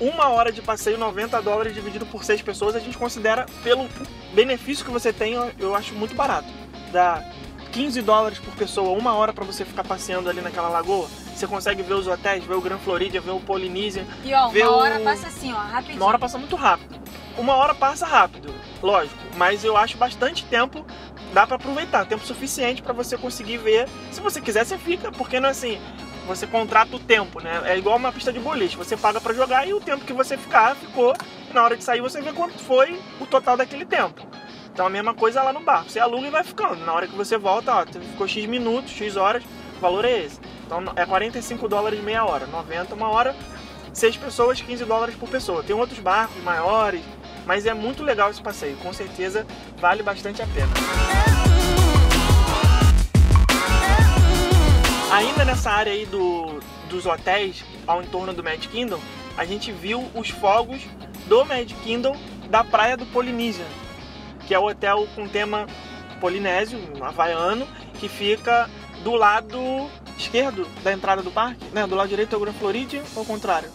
uma 0.00 0.28
hora 0.30 0.50
de 0.50 0.60
passeio, 0.60 0.98
90 0.98 1.40
dólares 1.40 1.72
dividido 1.72 2.04
por 2.04 2.24
seis 2.24 2.42
pessoas, 2.42 2.74
a 2.74 2.80
gente 2.80 2.98
considera, 2.98 3.46
pelo 3.62 3.88
benefício 4.34 4.84
que 4.84 4.90
você 4.90 5.12
tem, 5.12 5.34
eu- 5.34 5.52
eu 5.60 5.74
acho 5.76 5.94
muito 5.94 6.14
barato. 6.16 6.48
Dá 6.90 7.22
15 7.70 8.02
dólares 8.02 8.40
por 8.40 8.52
pessoa, 8.56 8.90
uma 8.98 9.14
hora 9.14 9.32
para 9.32 9.44
você 9.44 9.64
ficar 9.64 9.84
passeando 9.84 10.28
ali 10.28 10.40
naquela 10.40 10.68
lagoa. 10.68 11.08
Você 11.36 11.46
consegue 11.46 11.82
ver 11.82 11.92
os 11.92 12.06
hotéis, 12.06 12.42
ver 12.44 12.54
o 12.54 12.60
Grand 12.62 12.78
Floridian, 12.78 13.20
ver 13.20 13.32
o 13.32 13.40
Polynesian, 13.40 14.04
E 14.24 14.32
ó, 14.32 14.48
ver 14.48 14.62
uma 14.62 14.72
o- 14.72 14.78
hora 14.78 15.00
passa 15.00 15.26
assim, 15.26 15.52
ó, 15.52 15.56
rapidinho. 15.58 15.98
uma 15.98 16.06
hora 16.06 16.18
passa 16.18 16.38
muito 16.38 16.56
rápido. 16.56 16.96
Uma 17.36 17.54
hora 17.56 17.74
passa 17.74 18.06
rápido, 18.06 18.54
lógico, 18.82 19.18
mas 19.36 19.62
eu 19.62 19.76
acho 19.76 19.98
bastante 19.98 20.46
tempo, 20.46 20.86
dá 21.34 21.46
pra 21.46 21.56
aproveitar, 21.56 22.06
tempo 22.06 22.24
suficiente 22.24 22.80
pra 22.80 22.94
você 22.94 23.18
conseguir 23.18 23.58
ver. 23.58 23.86
Se 24.10 24.22
você 24.22 24.40
quiser, 24.40 24.64
você 24.64 24.78
fica, 24.78 25.12
porque 25.12 25.38
não 25.38 25.48
é 25.48 25.52
assim, 25.52 25.78
você 26.26 26.46
contrata 26.46 26.96
o 26.96 26.98
tempo, 26.98 27.42
né? 27.42 27.60
É 27.66 27.76
igual 27.76 27.98
uma 27.98 28.10
pista 28.10 28.32
de 28.32 28.40
boliche, 28.40 28.74
você 28.74 28.96
paga 28.96 29.20
pra 29.20 29.34
jogar 29.34 29.68
e 29.68 29.74
o 29.74 29.80
tempo 29.80 30.06
que 30.06 30.14
você 30.14 30.38
ficar, 30.38 30.74
ficou. 30.74 31.14
Na 31.52 31.62
hora 31.62 31.76
de 31.76 31.84
sair, 31.84 32.00
você 32.00 32.22
vê 32.22 32.32
quanto 32.32 32.58
foi 32.58 32.98
o 33.20 33.26
total 33.26 33.58
daquele 33.58 33.84
tempo. 33.84 34.26
Então 34.72 34.86
a 34.86 34.90
mesma 34.90 35.12
coisa 35.14 35.42
lá 35.42 35.52
no 35.52 35.60
barco, 35.60 35.90
você 35.90 36.00
aluga 36.00 36.26
e 36.26 36.30
vai 36.30 36.42
ficando. 36.42 36.82
Na 36.86 36.94
hora 36.94 37.06
que 37.06 37.14
você 37.14 37.36
volta, 37.36 37.74
ó, 37.74 37.84
ficou 37.86 38.26
X 38.26 38.46
minutos, 38.46 38.90
X 38.92 39.16
horas, 39.16 39.42
o 39.76 39.80
valor 39.80 40.06
é 40.06 40.20
esse. 40.24 40.40
Então 40.66 40.82
é 40.96 41.06
45 41.06 41.68
dólares 41.68 42.02
meia 42.02 42.24
hora, 42.24 42.44
90 42.46 42.94
uma 42.94 43.08
hora, 43.08 43.34
seis 43.92 44.16
pessoas, 44.16 44.60
15 44.60 44.84
dólares 44.84 45.14
por 45.14 45.28
pessoa. 45.28 45.62
Tem 45.62 45.74
outros 45.74 46.00
barcos 46.00 46.42
maiores, 46.42 47.00
mas 47.46 47.64
é 47.66 47.72
muito 47.72 48.02
legal 48.02 48.30
esse 48.30 48.42
passeio. 48.42 48.76
Com 48.78 48.92
certeza 48.92 49.46
vale 49.78 50.02
bastante 50.02 50.42
a 50.42 50.46
pena. 50.48 50.72
Ainda 55.12 55.44
nessa 55.44 55.70
área 55.70 55.92
aí 55.92 56.04
do, 56.04 56.60
dos 56.90 57.06
hotéis 57.06 57.64
ao 57.86 58.02
entorno 58.02 58.34
do 58.34 58.42
Mad 58.42 58.66
Kingdom, 58.66 59.00
a 59.38 59.44
gente 59.44 59.70
viu 59.70 60.10
os 60.14 60.30
fogos 60.30 60.82
do 61.26 61.44
Mad 61.44 61.70
Kingdom 61.84 62.16
da 62.50 62.64
praia 62.64 62.96
do 62.96 63.06
Polynesian, 63.06 63.66
que 64.46 64.54
é 64.54 64.58
o 64.58 64.66
hotel 64.66 65.06
com 65.14 65.28
tema 65.28 65.66
polinésio, 66.20 66.78
havaiano, 67.00 67.66
que 67.94 68.08
fica 68.08 68.68
do 69.04 69.14
lado 69.14 69.88
esquerdo 70.16 70.66
da 70.82 70.92
entrada 70.92 71.22
do 71.22 71.30
parque, 71.30 71.64
né? 71.72 71.86
Do 71.86 71.94
lado 71.94 72.08
direito 72.08 72.34
é 72.34 72.36
o 72.36 72.40
Grand 72.40 72.54
Floridian 72.54 73.02
ou 73.14 73.20
ao 73.20 73.26
contrário? 73.26 73.70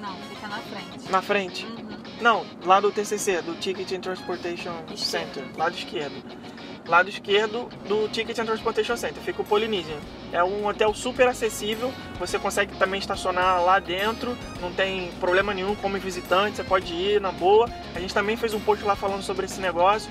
Não, 0.00 0.16
fica 0.28 0.48
na 0.48 0.58
frente. 0.58 1.10
Na 1.10 1.22
frente. 1.22 1.66
Uhum. 1.66 1.92
Não, 2.20 2.46
lá 2.64 2.80
do 2.80 2.92
TCC, 2.92 3.42
do 3.42 3.54
Ticket 3.56 3.90
and 3.92 4.00
Transportation 4.00 4.72
Esquerdo. 4.92 4.98
Center, 4.98 5.44
lado 5.56 5.74
esquerdo. 5.74 6.42
Lado 6.86 7.08
esquerdo 7.08 7.68
do 7.88 8.08
Ticket 8.08 8.38
and 8.38 8.44
Transportation 8.44 8.96
Center, 8.96 9.22
fica 9.22 9.42
o 9.42 9.44
Polynesian. 9.44 9.98
É 10.32 10.42
um 10.42 10.66
hotel 10.66 10.92
super 10.94 11.28
acessível, 11.28 11.92
você 12.18 12.38
consegue 12.38 12.76
também 12.76 12.98
estacionar 12.98 13.62
lá 13.62 13.78
dentro, 13.78 14.36
não 14.60 14.72
tem 14.72 15.12
problema 15.20 15.54
nenhum 15.54 15.76
como 15.76 15.98
visitante, 15.98 16.56
você 16.56 16.64
pode 16.64 16.92
ir 16.92 17.20
na 17.20 17.30
boa. 17.30 17.68
A 17.94 18.00
gente 18.00 18.12
também 18.12 18.36
fez 18.36 18.52
um 18.52 18.60
post 18.60 18.84
lá 18.84 18.96
falando 18.96 19.22
sobre 19.22 19.46
esse 19.46 19.60
negócio. 19.60 20.10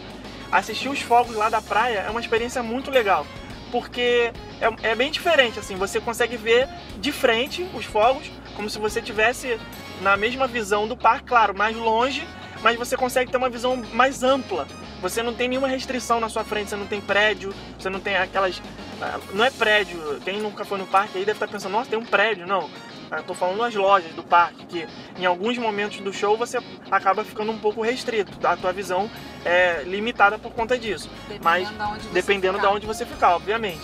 Assistir 0.51 0.89
os 0.89 1.01
fogos 1.01 1.35
lá 1.35 1.49
da 1.49 1.61
praia 1.61 1.99
é 1.99 2.09
uma 2.09 2.19
experiência 2.19 2.61
muito 2.61 2.91
legal, 2.91 3.25
porque 3.71 4.31
é, 4.59 4.89
é 4.91 4.95
bem 4.95 5.11
diferente, 5.11 5.59
assim, 5.59 5.75
você 5.75 5.99
consegue 5.99 6.37
ver 6.37 6.67
de 6.97 7.11
frente 7.11 7.65
os 7.73 7.85
fogos, 7.85 8.29
como 8.55 8.69
se 8.69 8.77
você 8.77 9.01
tivesse 9.01 9.57
na 10.01 10.17
mesma 10.17 10.47
visão 10.47 10.87
do 10.87 10.97
parque, 10.97 11.25
claro, 11.27 11.55
mais 11.55 11.75
longe, 11.75 12.27
mas 12.61 12.77
você 12.77 12.95
consegue 12.97 13.31
ter 13.31 13.37
uma 13.37 13.49
visão 13.49 13.75
mais 13.93 14.23
ampla. 14.23 14.67
Você 15.01 15.23
não 15.23 15.33
tem 15.33 15.47
nenhuma 15.47 15.67
restrição 15.67 16.19
na 16.19 16.29
sua 16.29 16.43
frente, 16.43 16.69
você 16.69 16.75
não 16.75 16.85
tem 16.85 17.01
prédio, 17.01 17.53
você 17.77 17.89
não 17.89 17.99
tem 17.99 18.15
aquelas. 18.17 18.61
ah, 19.01 19.19
Não 19.33 19.43
é 19.43 19.49
prédio, 19.49 20.19
quem 20.23 20.39
nunca 20.39 20.63
foi 20.63 20.77
no 20.77 20.85
parque 20.85 21.17
aí 21.17 21.25
deve 21.25 21.37
estar 21.37 21.47
pensando, 21.47 21.71
nossa, 21.71 21.89
tem 21.89 21.97
um 21.97 22.05
prédio. 22.05 22.45
Não. 22.45 22.69
Eu 23.17 23.23
tô 23.23 23.33
falando 23.33 23.57
das 23.59 23.75
lojas 23.75 24.13
do 24.13 24.23
parque, 24.23 24.65
que 24.65 24.87
em 25.19 25.25
alguns 25.25 25.57
momentos 25.57 25.99
do 25.99 26.13
show 26.13 26.37
você 26.37 26.59
acaba 26.89 27.25
ficando 27.25 27.51
um 27.51 27.57
pouco 27.57 27.81
restrito, 27.81 28.31
a 28.45 28.55
tua 28.55 28.71
visão 28.71 29.09
é 29.43 29.83
limitada 29.83 30.39
por 30.39 30.51
conta 30.53 30.77
disso. 30.77 31.09
Dependendo 31.27 31.43
Mas 31.43 32.01
de 32.01 32.07
dependendo 32.09 32.57
ficar. 32.57 32.69
de 32.69 32.75
onde 32.75 32.85
você 32.85 33.05
ficar, 33.05 33.35
obviamente. 33.35 33.81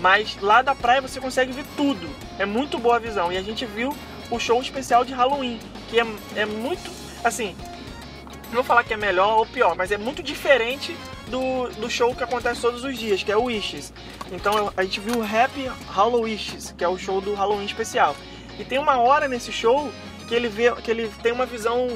Mas 0.00 0.38
lá 0.40 0.62
da 0.62 0.74
praia 0.74 1.02
você 1.02 1.20
consegue 1.20 1.52
ver 1.52 1.64
tudo. 1.76 2.08
É 2.38 2.46
muito 2.46 2.78
boa 2.78 2.96
a 2.96 2.98
visão. 2.98 3.30
E 3.30 3.36
a 3.36 3.42
gente 3.42 3.66
viu 3.66 3.94
o 4.30 4.38
show 4.38 4.60
especial 4.62 5.04
de 5.04 5.12
Halloween, 5.12 5.60
que 5.88 6.00
é, 6.00 6.06
é 6.36 6.46
muito, 6.46 6.90
assim, 7.22 7.54
não 8.46 8.54
vou 8.54 8.64
falar 8.64 8.82
que 8.82 8.94
é 8.94 8.96
melhor 8.96 9.38
ou 9.38 9.46
pior, 9.46 9.76
mas 9.76 9.92
é 9.92 9.98
muito 9.98 10.22
diferente 10.22 10.96
do, 11.28 11.68
do 11.80 11.90
show 11.90 12.14
que 12.14 12.24
acontece 12.24 12.60
todos 12.60 12.82
os 12.82 12.96
dias, 12.96 13.22
que 13.22 13.30
é 13.30 13.36
o 13.36 13.44
Wishes. 13.44 13.92
Então 14.32 14.72
a 14.76 14.82
gente 14.82 15.00
viu 15.00 15.18
o 15.18 15.22
Happy 15.22 15.70
Halloween 15.88 16.32
Wishes, 16.32 16.74
que 16.76 16.82
é 16.82 16.88
o 16.88 16.98
show 16.98 17.20
do 17.20 17.34
Halloween 17.34 17.66
especial. 17.66 18.16
E 18.60 18.64
tem 18.64 18.78
uma 18.78 18.98
hora 18.98 19.26
nesse 19.26 19.50
show 19.50 19.90
que 20.28 20.34
ele 20.34 20.48
vê 20.48 20.70
que 20.82 20.90
ele 20.90 21.10
tem 21.22 21.32
uma 21.32 21.46
visão 21.46 21.88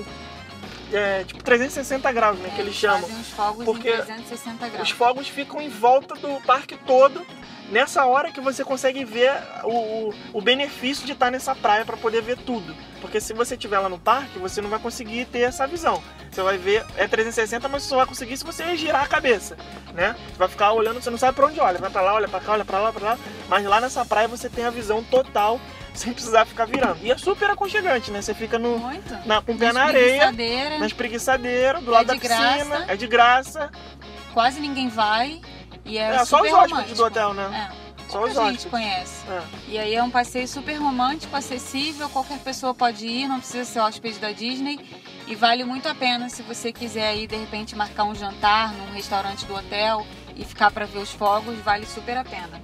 é, 0.93 1.25
tipo 1.25 1.43
360 1.43 2.11
graus, 2.13 2.39
né, 2.39 2.51
que 2.55 2.61
eles 2.61 2.75
chamam. 2.75 3.05
Os 3.05 3.31
fogos 3.31 3.65
Porque 3.65 3.91
em 3.91 3.97
360 3.97 4.69
graus. 4.69 4.89
Os 4.89 4.91
fogos 4.91 5.29
ficam 5.29 5.61
em 5.61 5.69
volta 5.69 6.15
do 6.15 6.41
parque 6.47 6.77
todo. 6.87 7.25
Nessa 7.71 8.05
hora 8.05 8.31
que 8.31 8.41
você 8.41 8.63
consegue 8.63 9.05
ver 9.05 9.33
o, 9.65 10.09
o, 10.09 10.15
o 10.35 10.41
benefício 10.41 11.07
de 11.07 11.13
estar 11.13 11.31
nessa 11.31 11.55
praia 11.55 11.85
para 11.85 11.97
poder 11.97 12.23
ver 12.23 12.37
tudo. 12.37 12.75
Porque 13.01 13.21
se 13.21 13.33
você 13.33 13.55
estiver 13.55 13.79
lá 13.79 13.89
no 13.89 13.99
parque, 13.99 14.39
você 14.39 14.61
não 14.61 14.69
vai 14.69 14.79
conseguir 14.79 15.25
ter 15.27 15.41
essa 15.41 15.67
visão. 15.67 16.03
Você 16.31 16.43
vai 16.43 16.59
ver, 16.59 16.85
é 16.97 17.07
360, 17.07 17.67
mas 17.69 17.83
você 17.83 17.89
só 17.89 17.97
vai 17.97 18.07
conseguir 18.07 18.37
se 18.37 18.45
você 18.45 18.77
girar 18.77 19.05
a 19.05 19.07
cabeça, 19.07 19.57
né? 19.95 20.15
Você 20.29 20.39
vai 20.39 20.49
ficar 20.49 20.73
olhando, 20.73 21.01
você 21.01 21.11
não 21.11 21.19
sabe 21.19 21.37
para 21.37 21.47
onde 21.47 21.59
olha. 21.59 21.79
Vai 21.79 21.91
para 21.91 22.03
lá, 22.03 22.15
olha 22.15 22.29
para 22.29 22.41
cá, 22.41 22.53
olha 22.53 22.65
para 22.65 22.79
lá, 22.79 22.93
para 22.93 23.05
lá. 23.05 23.19
Mas 23.49 23.65
lá 23.65 23.81
nessa 23.81 24.05
praia 24.05 24.29
você 24.29 24.49
tem 24.49 24.65
a 24.65 24.71
visão 24.71 25.03
total, 25.03 25.59
sem 25.95 26.13
precisar 26.13 26.45
ficar 26.45 26.65
virando. 26.67 26.99
E 27.03 27.11
é 27.11 27.17
super 27.17 27.49
aconchegante, 27.51 28.11
né? 28.11 28.21
Você 28.21 28.35
fica 28.35 28.59
no, 28.59 28.79
Muito. 28.79 29.15
na, 29.27 29.41
com 29.41 29.53
o 29.53 29.59
pé 29.59 29.73
na 29.73 29.85
areia, 29.85 30.33
na 30.79 30.87
espreguiçadeira, 30.87 31.81
do 31.81 31.91
É 31.91 31.95
lado 31.95 32.07
da 32.07 32.15
de 32.15 32.21
piscina. 32.21 32.65
graça. 32.65 32.85
É 32.89 32.97
de 32.97 33.07
graça. 33.07 33.71
Quase 34.33 34.61
ninguém 34.61 34.89
vai. 34.89 35.41
E 35.85 35.97
é, 35.99 36.17
É, 36.17 36.25
só 36.25 36.43
os 36.43 36.53
hóspedes 36.53 36.97
do 36.97 37.05
hotel, 37.05 37.33
né? 37.35 37.71
É. 37.81 37.85
Só 38.11 38.23
os 38.23 38.29
gente 38.31 38.39
hóspedes. 38.39 38.65
conhece. 38.67 39.25
É. 39.31 39.43
E 39.69 39.79
aí 39.79 39.95
é 39.95 40.03
um 40.03 40.11
passeio 40.11 40.47
super 40.47 40.75
romântico, 40.77 41.35
acessível, 41.35 42.09
qualquer 42.11 42.39
pessoa 42.39 42.75
pode 42.75 43.07
ir, 43.07 43.27
não 43.29 43.39
precisa 43.39 43.65
ser 43.65 43.81
hóspede 43.81 44.19
da 44.19 44.31
Disney. 44.33 44.79
E 45.27 45.35
vale 45.35 45.65
muito 45.65 45.89
a 45.89 45.95
pena 45.95 46.29
se 46.29 46.43
você 46.43 46.71
quiser 46.73 47.09
aí, 47.09 47.27
de 47.27 47.35
repente, 47.37 47.75
marcar 47.75 48.05
um 48.05 48.15
jantar 48.15 48.73
num 48.75 48.93
restaurante 48.93 49.47
do 49.47 49.55
hotel 49.55 50.07
e 50.37 50.45
ficar 50.45 50.71
para 50.71 50.85
ver 50.85 50.99
os 50.99 51.11
fogos, 51.13 51.57
vale 51.61 51.87
super 51.87 52.17
a 52.19 52.25
pena. 52.25 52.61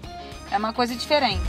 É 0.51 0.59
uma 0.59 0.73
coisa 0.73 0.95
diferente. 0.95 1.41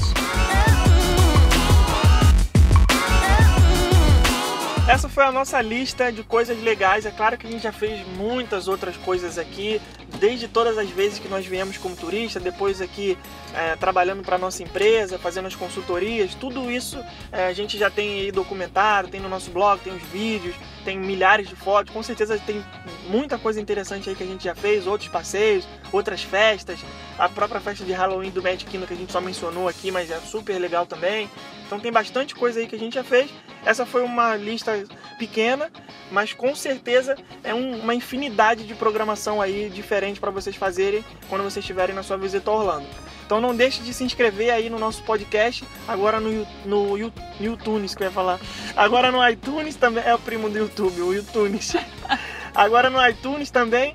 Essa 4.91 5.07
foi 5.07 5.23
a 5.23 5.31
nossa 5.31 5.61
lista 5.61 6.11
de 6.11 6.21
coisas 6.21 6.61
legais. 6.61 7.05
É 7.05 7.11
claro 7.11 7.37
que 7.37 7.47
a 7.47 7.49
gente 7.49 7.63
já 7.63 7.71
fez 7.71 8.05
muitas 8.05 8.67
outras 8.67 8.97
coisas 8.97 9.37
aqui, 9.37 9.81
desde 10.19 10.49
todas 10.49 10.77
as 10.77 10.89
vezes 10.89 11.17
que 11.17 11.29
nós 11.29 11.45
viemos 11.45 11.77
como 11.77 11.95
turista, 11.95 12.41
depois 12.41 12.81
aqui 12.81 13.17
é, 13.55 13.77
trabalhando 13.77 14.21
para 14.21 14.37
nossa 14.37 14.61
empresa, 14.61 15.17
fazendo 15.17 15.45
as 15.45 15.55
consultorias, 15.55 16.35
tudo 16.35 16.69
isso 16.69 17.01
é, 17.31 17.45
a 17.45 17.53
gente 17.53 17.77
já 17.77 17.89
tem 17.89 18.19
aí 18.19 18.33
documentado, 18.33 19.07
tem 19.07 19.21
no 19.21 19.29
nosso 19.29 19.49
blog, 19.49 19.79
tem 19.79 19.95
os 19.95 20.03
vídeos, 20.03 20.55
tem 20.81 20.99
milhares 20.99 21.47
de 21.47 21.55
fotos. 21.55 21.93
Com 21.93 22.03
certeza 22.03 22.37
tem 22.39 22.63
muita 23.07 23.37
coisa 23.37 23.61
interessante 23.61 24.09
aí 24.09 24.15
que 24.15 24.23
a 24.23 24.27
gente 24.27 24.43
já 24.43 24.55
fez, 24.55 24.87
outros 24.87 25.09
passeios, 25.09 25.67
outras 25.91 26.23
festas, 26.23 26.79
a 27.17 27.29
própria 27.29 27.61
festa 27.61 27.85
de 27.85 27.91
Halloween 27.93 28.29
do 28.29 28.41
Magic 28.41 28.65
Kingdom 28.65 28.85
que 28.87 28.93
a 28.93 28.97
gente 28.97 29.11
só 29.11 29.21
mencionou 29.21 29.67
aqui, 29.67 29.91
mas 29.91 30.09
é 30.11 30.19
super 30.19 30.57
legal 30.59 30.85
também. 30.85 31.29
Então 31.65 31.79
tem 31.79 31.91
bastante 31.91 32.35
coisa 32.35 32.59
aí 32.59 32.67
que 32.67 32.75
a 32.75 32.79
gente 32.79 32.95
já 32.95 33.03
fez. 33.03 33.31
Essa 33.65 33.85
foi 33.85 34.03
uma 34.03 34.35
lista 34.35 34.83
pequena, 35.17 35.71
mas 36.11 36.33
com 36.33 36.53
certeza 36.55 37.15
é 37.43 37.53
um- 37.53 37.79
uma 37.79 37.93
infinidade 37.95 38.65
de 38.65 38.73
programação 38.73 39.41
aí 39.41 39.69
diferente 39.69 40.19
para 40.19 40.31
vocês 40.31 40.55
fazerem 40.55 41.05
quando 41.29 41.43
vocês 41.43 41.63
estiverem 41.63 41.95
na 41.95 42.03
sua 42.03 42.17
visita 42.17 42.49
a 42.49 42.53
Orlando. 42.53 42.87
Então 43.31 43.39
não 43.39 43.55
deixe 43.55 43.81
de 43.81 43.93
se 43.93 44.03
inscrever 44.03 44.49
aí 44.51 44.69
no 44.69 44.77
nosso 44.77 45.03
podcast, 45.03 45.63
agora 45.87 46.19
no, 46.19 46.45
no, 46.65 46.97
Yu- 46.97 47.13
YouTunes, 47.39 47.95
que 47.95 48.03
eu 48.03 48.07
ia 48.07 48.11
falar. 48.11 48.37
Agora 48.75 49.09
no 49.09 49.25
iTunes 49.25 49.77
também, 49.77 50.03
é 50.05 50.13
o 50.13 50.19
primo 50.19 50.49
do 50.49 50.57
YouTube, 50.57 50.99
o 51.01 51.13
YouTunes. 51.13 51.77
Agora 52.53 52.89
no 52.89 53.01
iTunes 53.07 53.49
também, 53.49 53.93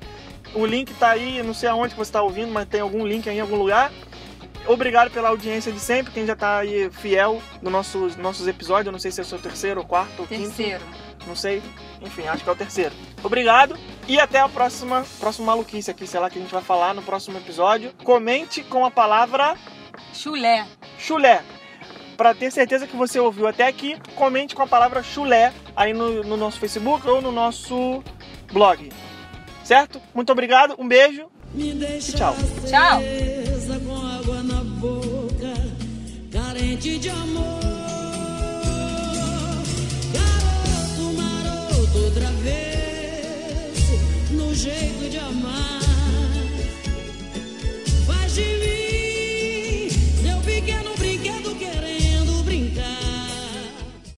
o 0.55 0.65
link 0.65 0.91
tá 0.95 1.09
aí, 1.11 1.43
não 1.43 1.53
sei 1.53 1.69
aonde 1.69 1.89
que 1.93 1.99
você 1.99 2.09
está 2.09 2.23
ouvindo, 2.23 2.51
mas 2.51 2.67
tem 2.67 2.81
algum 2.81 3.05
link 3.05 3.29
aí 3.29 3.37
em 3.37 3.39
algum 3.39 3.57
lugar. 3.57 3.91
Obrigado 4.65 5.11
pela 5.11 5.29
audiência 5.29 5.71
de 5.71 5.79
sempre, 5.79 6.11
quem 6.11 6.25
já 6.25 6.35
tá 6.35 6.57
aí 6.57 6.89
fiel 6.89 7.39
nos 7.61 7.71
nossos, 7.71 8.15
nossos 8.15 8.47
episódios, 8.47 8.87
eu 8.87 8.91
não 8.91 8.97
sei 8.97 9.11
se 9.11 9.19
é 9.19 9.23
o 9.23 9.27
seu 9.27 9.37
terceiro, 9.37 9.81
ou 9.81 9.85
quarto, 9.85 10.21
ou 10.21 10.25
quinto, 10.27 10.45
Terceiro. 10.47 10.81
Não 11.27 11.35
sei, 11.35 11.61
enfim, 12.01 12.27
acho 12.27 12.43
que 12.43 12.49
é 12.49 12.53
o 12.53 12.55
terceiro. 12.55 12.95
Obrigado 13.23 13.77
e 14.07 14.19
até 14.19 14.39
a 14.39 14.49
próxima, 14.49 15.05
próxima 15.19 15.47
maluquice 15.47 15.91
aqui, 15.91 16.07
sei 16.07 16.19
lá, 16.19 16.29
que 16.29 16.39
a 16.39 16.41
gente 16.41 16.53
vai 16.53 16.63
falar 16.63 16.93
no 16.93 17.01
próximo 17.01 17.37
episódio. 17.37 17.93
Comente 18.03 18.63
com 18.63 18.85
a 18.85 18.91
palavra 18.91 19.55
Chulé. 20.13 20.65
chulé. 20.97 21.43
Para 22.15 22.33
ter 22.33 22.51
certeza 22.51 22.87
que 22.87 22.95
você 22.95 23.19
ouviu 23.19 23.47
até 23.47 23.67
aqui, 23.67 23.95
comente 24.15 24.55
com 24.55 24.63
a 24.63 24.67
palavra 24.67 25.03
chulé 25.03 25.53
aí 25.75 25.93
no, 25.93 26.23
no 26.23 26.35
nosso 26.35 26.59
Facebook 26.59 27.07
ou 27.07 27.21
no 27.21 27.31
nosso 27.31 28.03
blog. 28.51 28.91
Certo? 29.63 30.01
Muito 30.15 30.31
obrigado, 30.31 30.75
um 30.79 30.87
beijo 30.87 31.29
Me 31.53 31.71
e 31.71 31.99
tchau. 31.99 32.35
Tchau. 32.67 33.01
travesso 42.19 43.99
no 44.31 44.53
jeito 44.53 45.09
de 45.09 45.17
amar. 45.17 45.81
Faz 48.05 48.35
de 48.35 48.41
mim. 48.41 48.76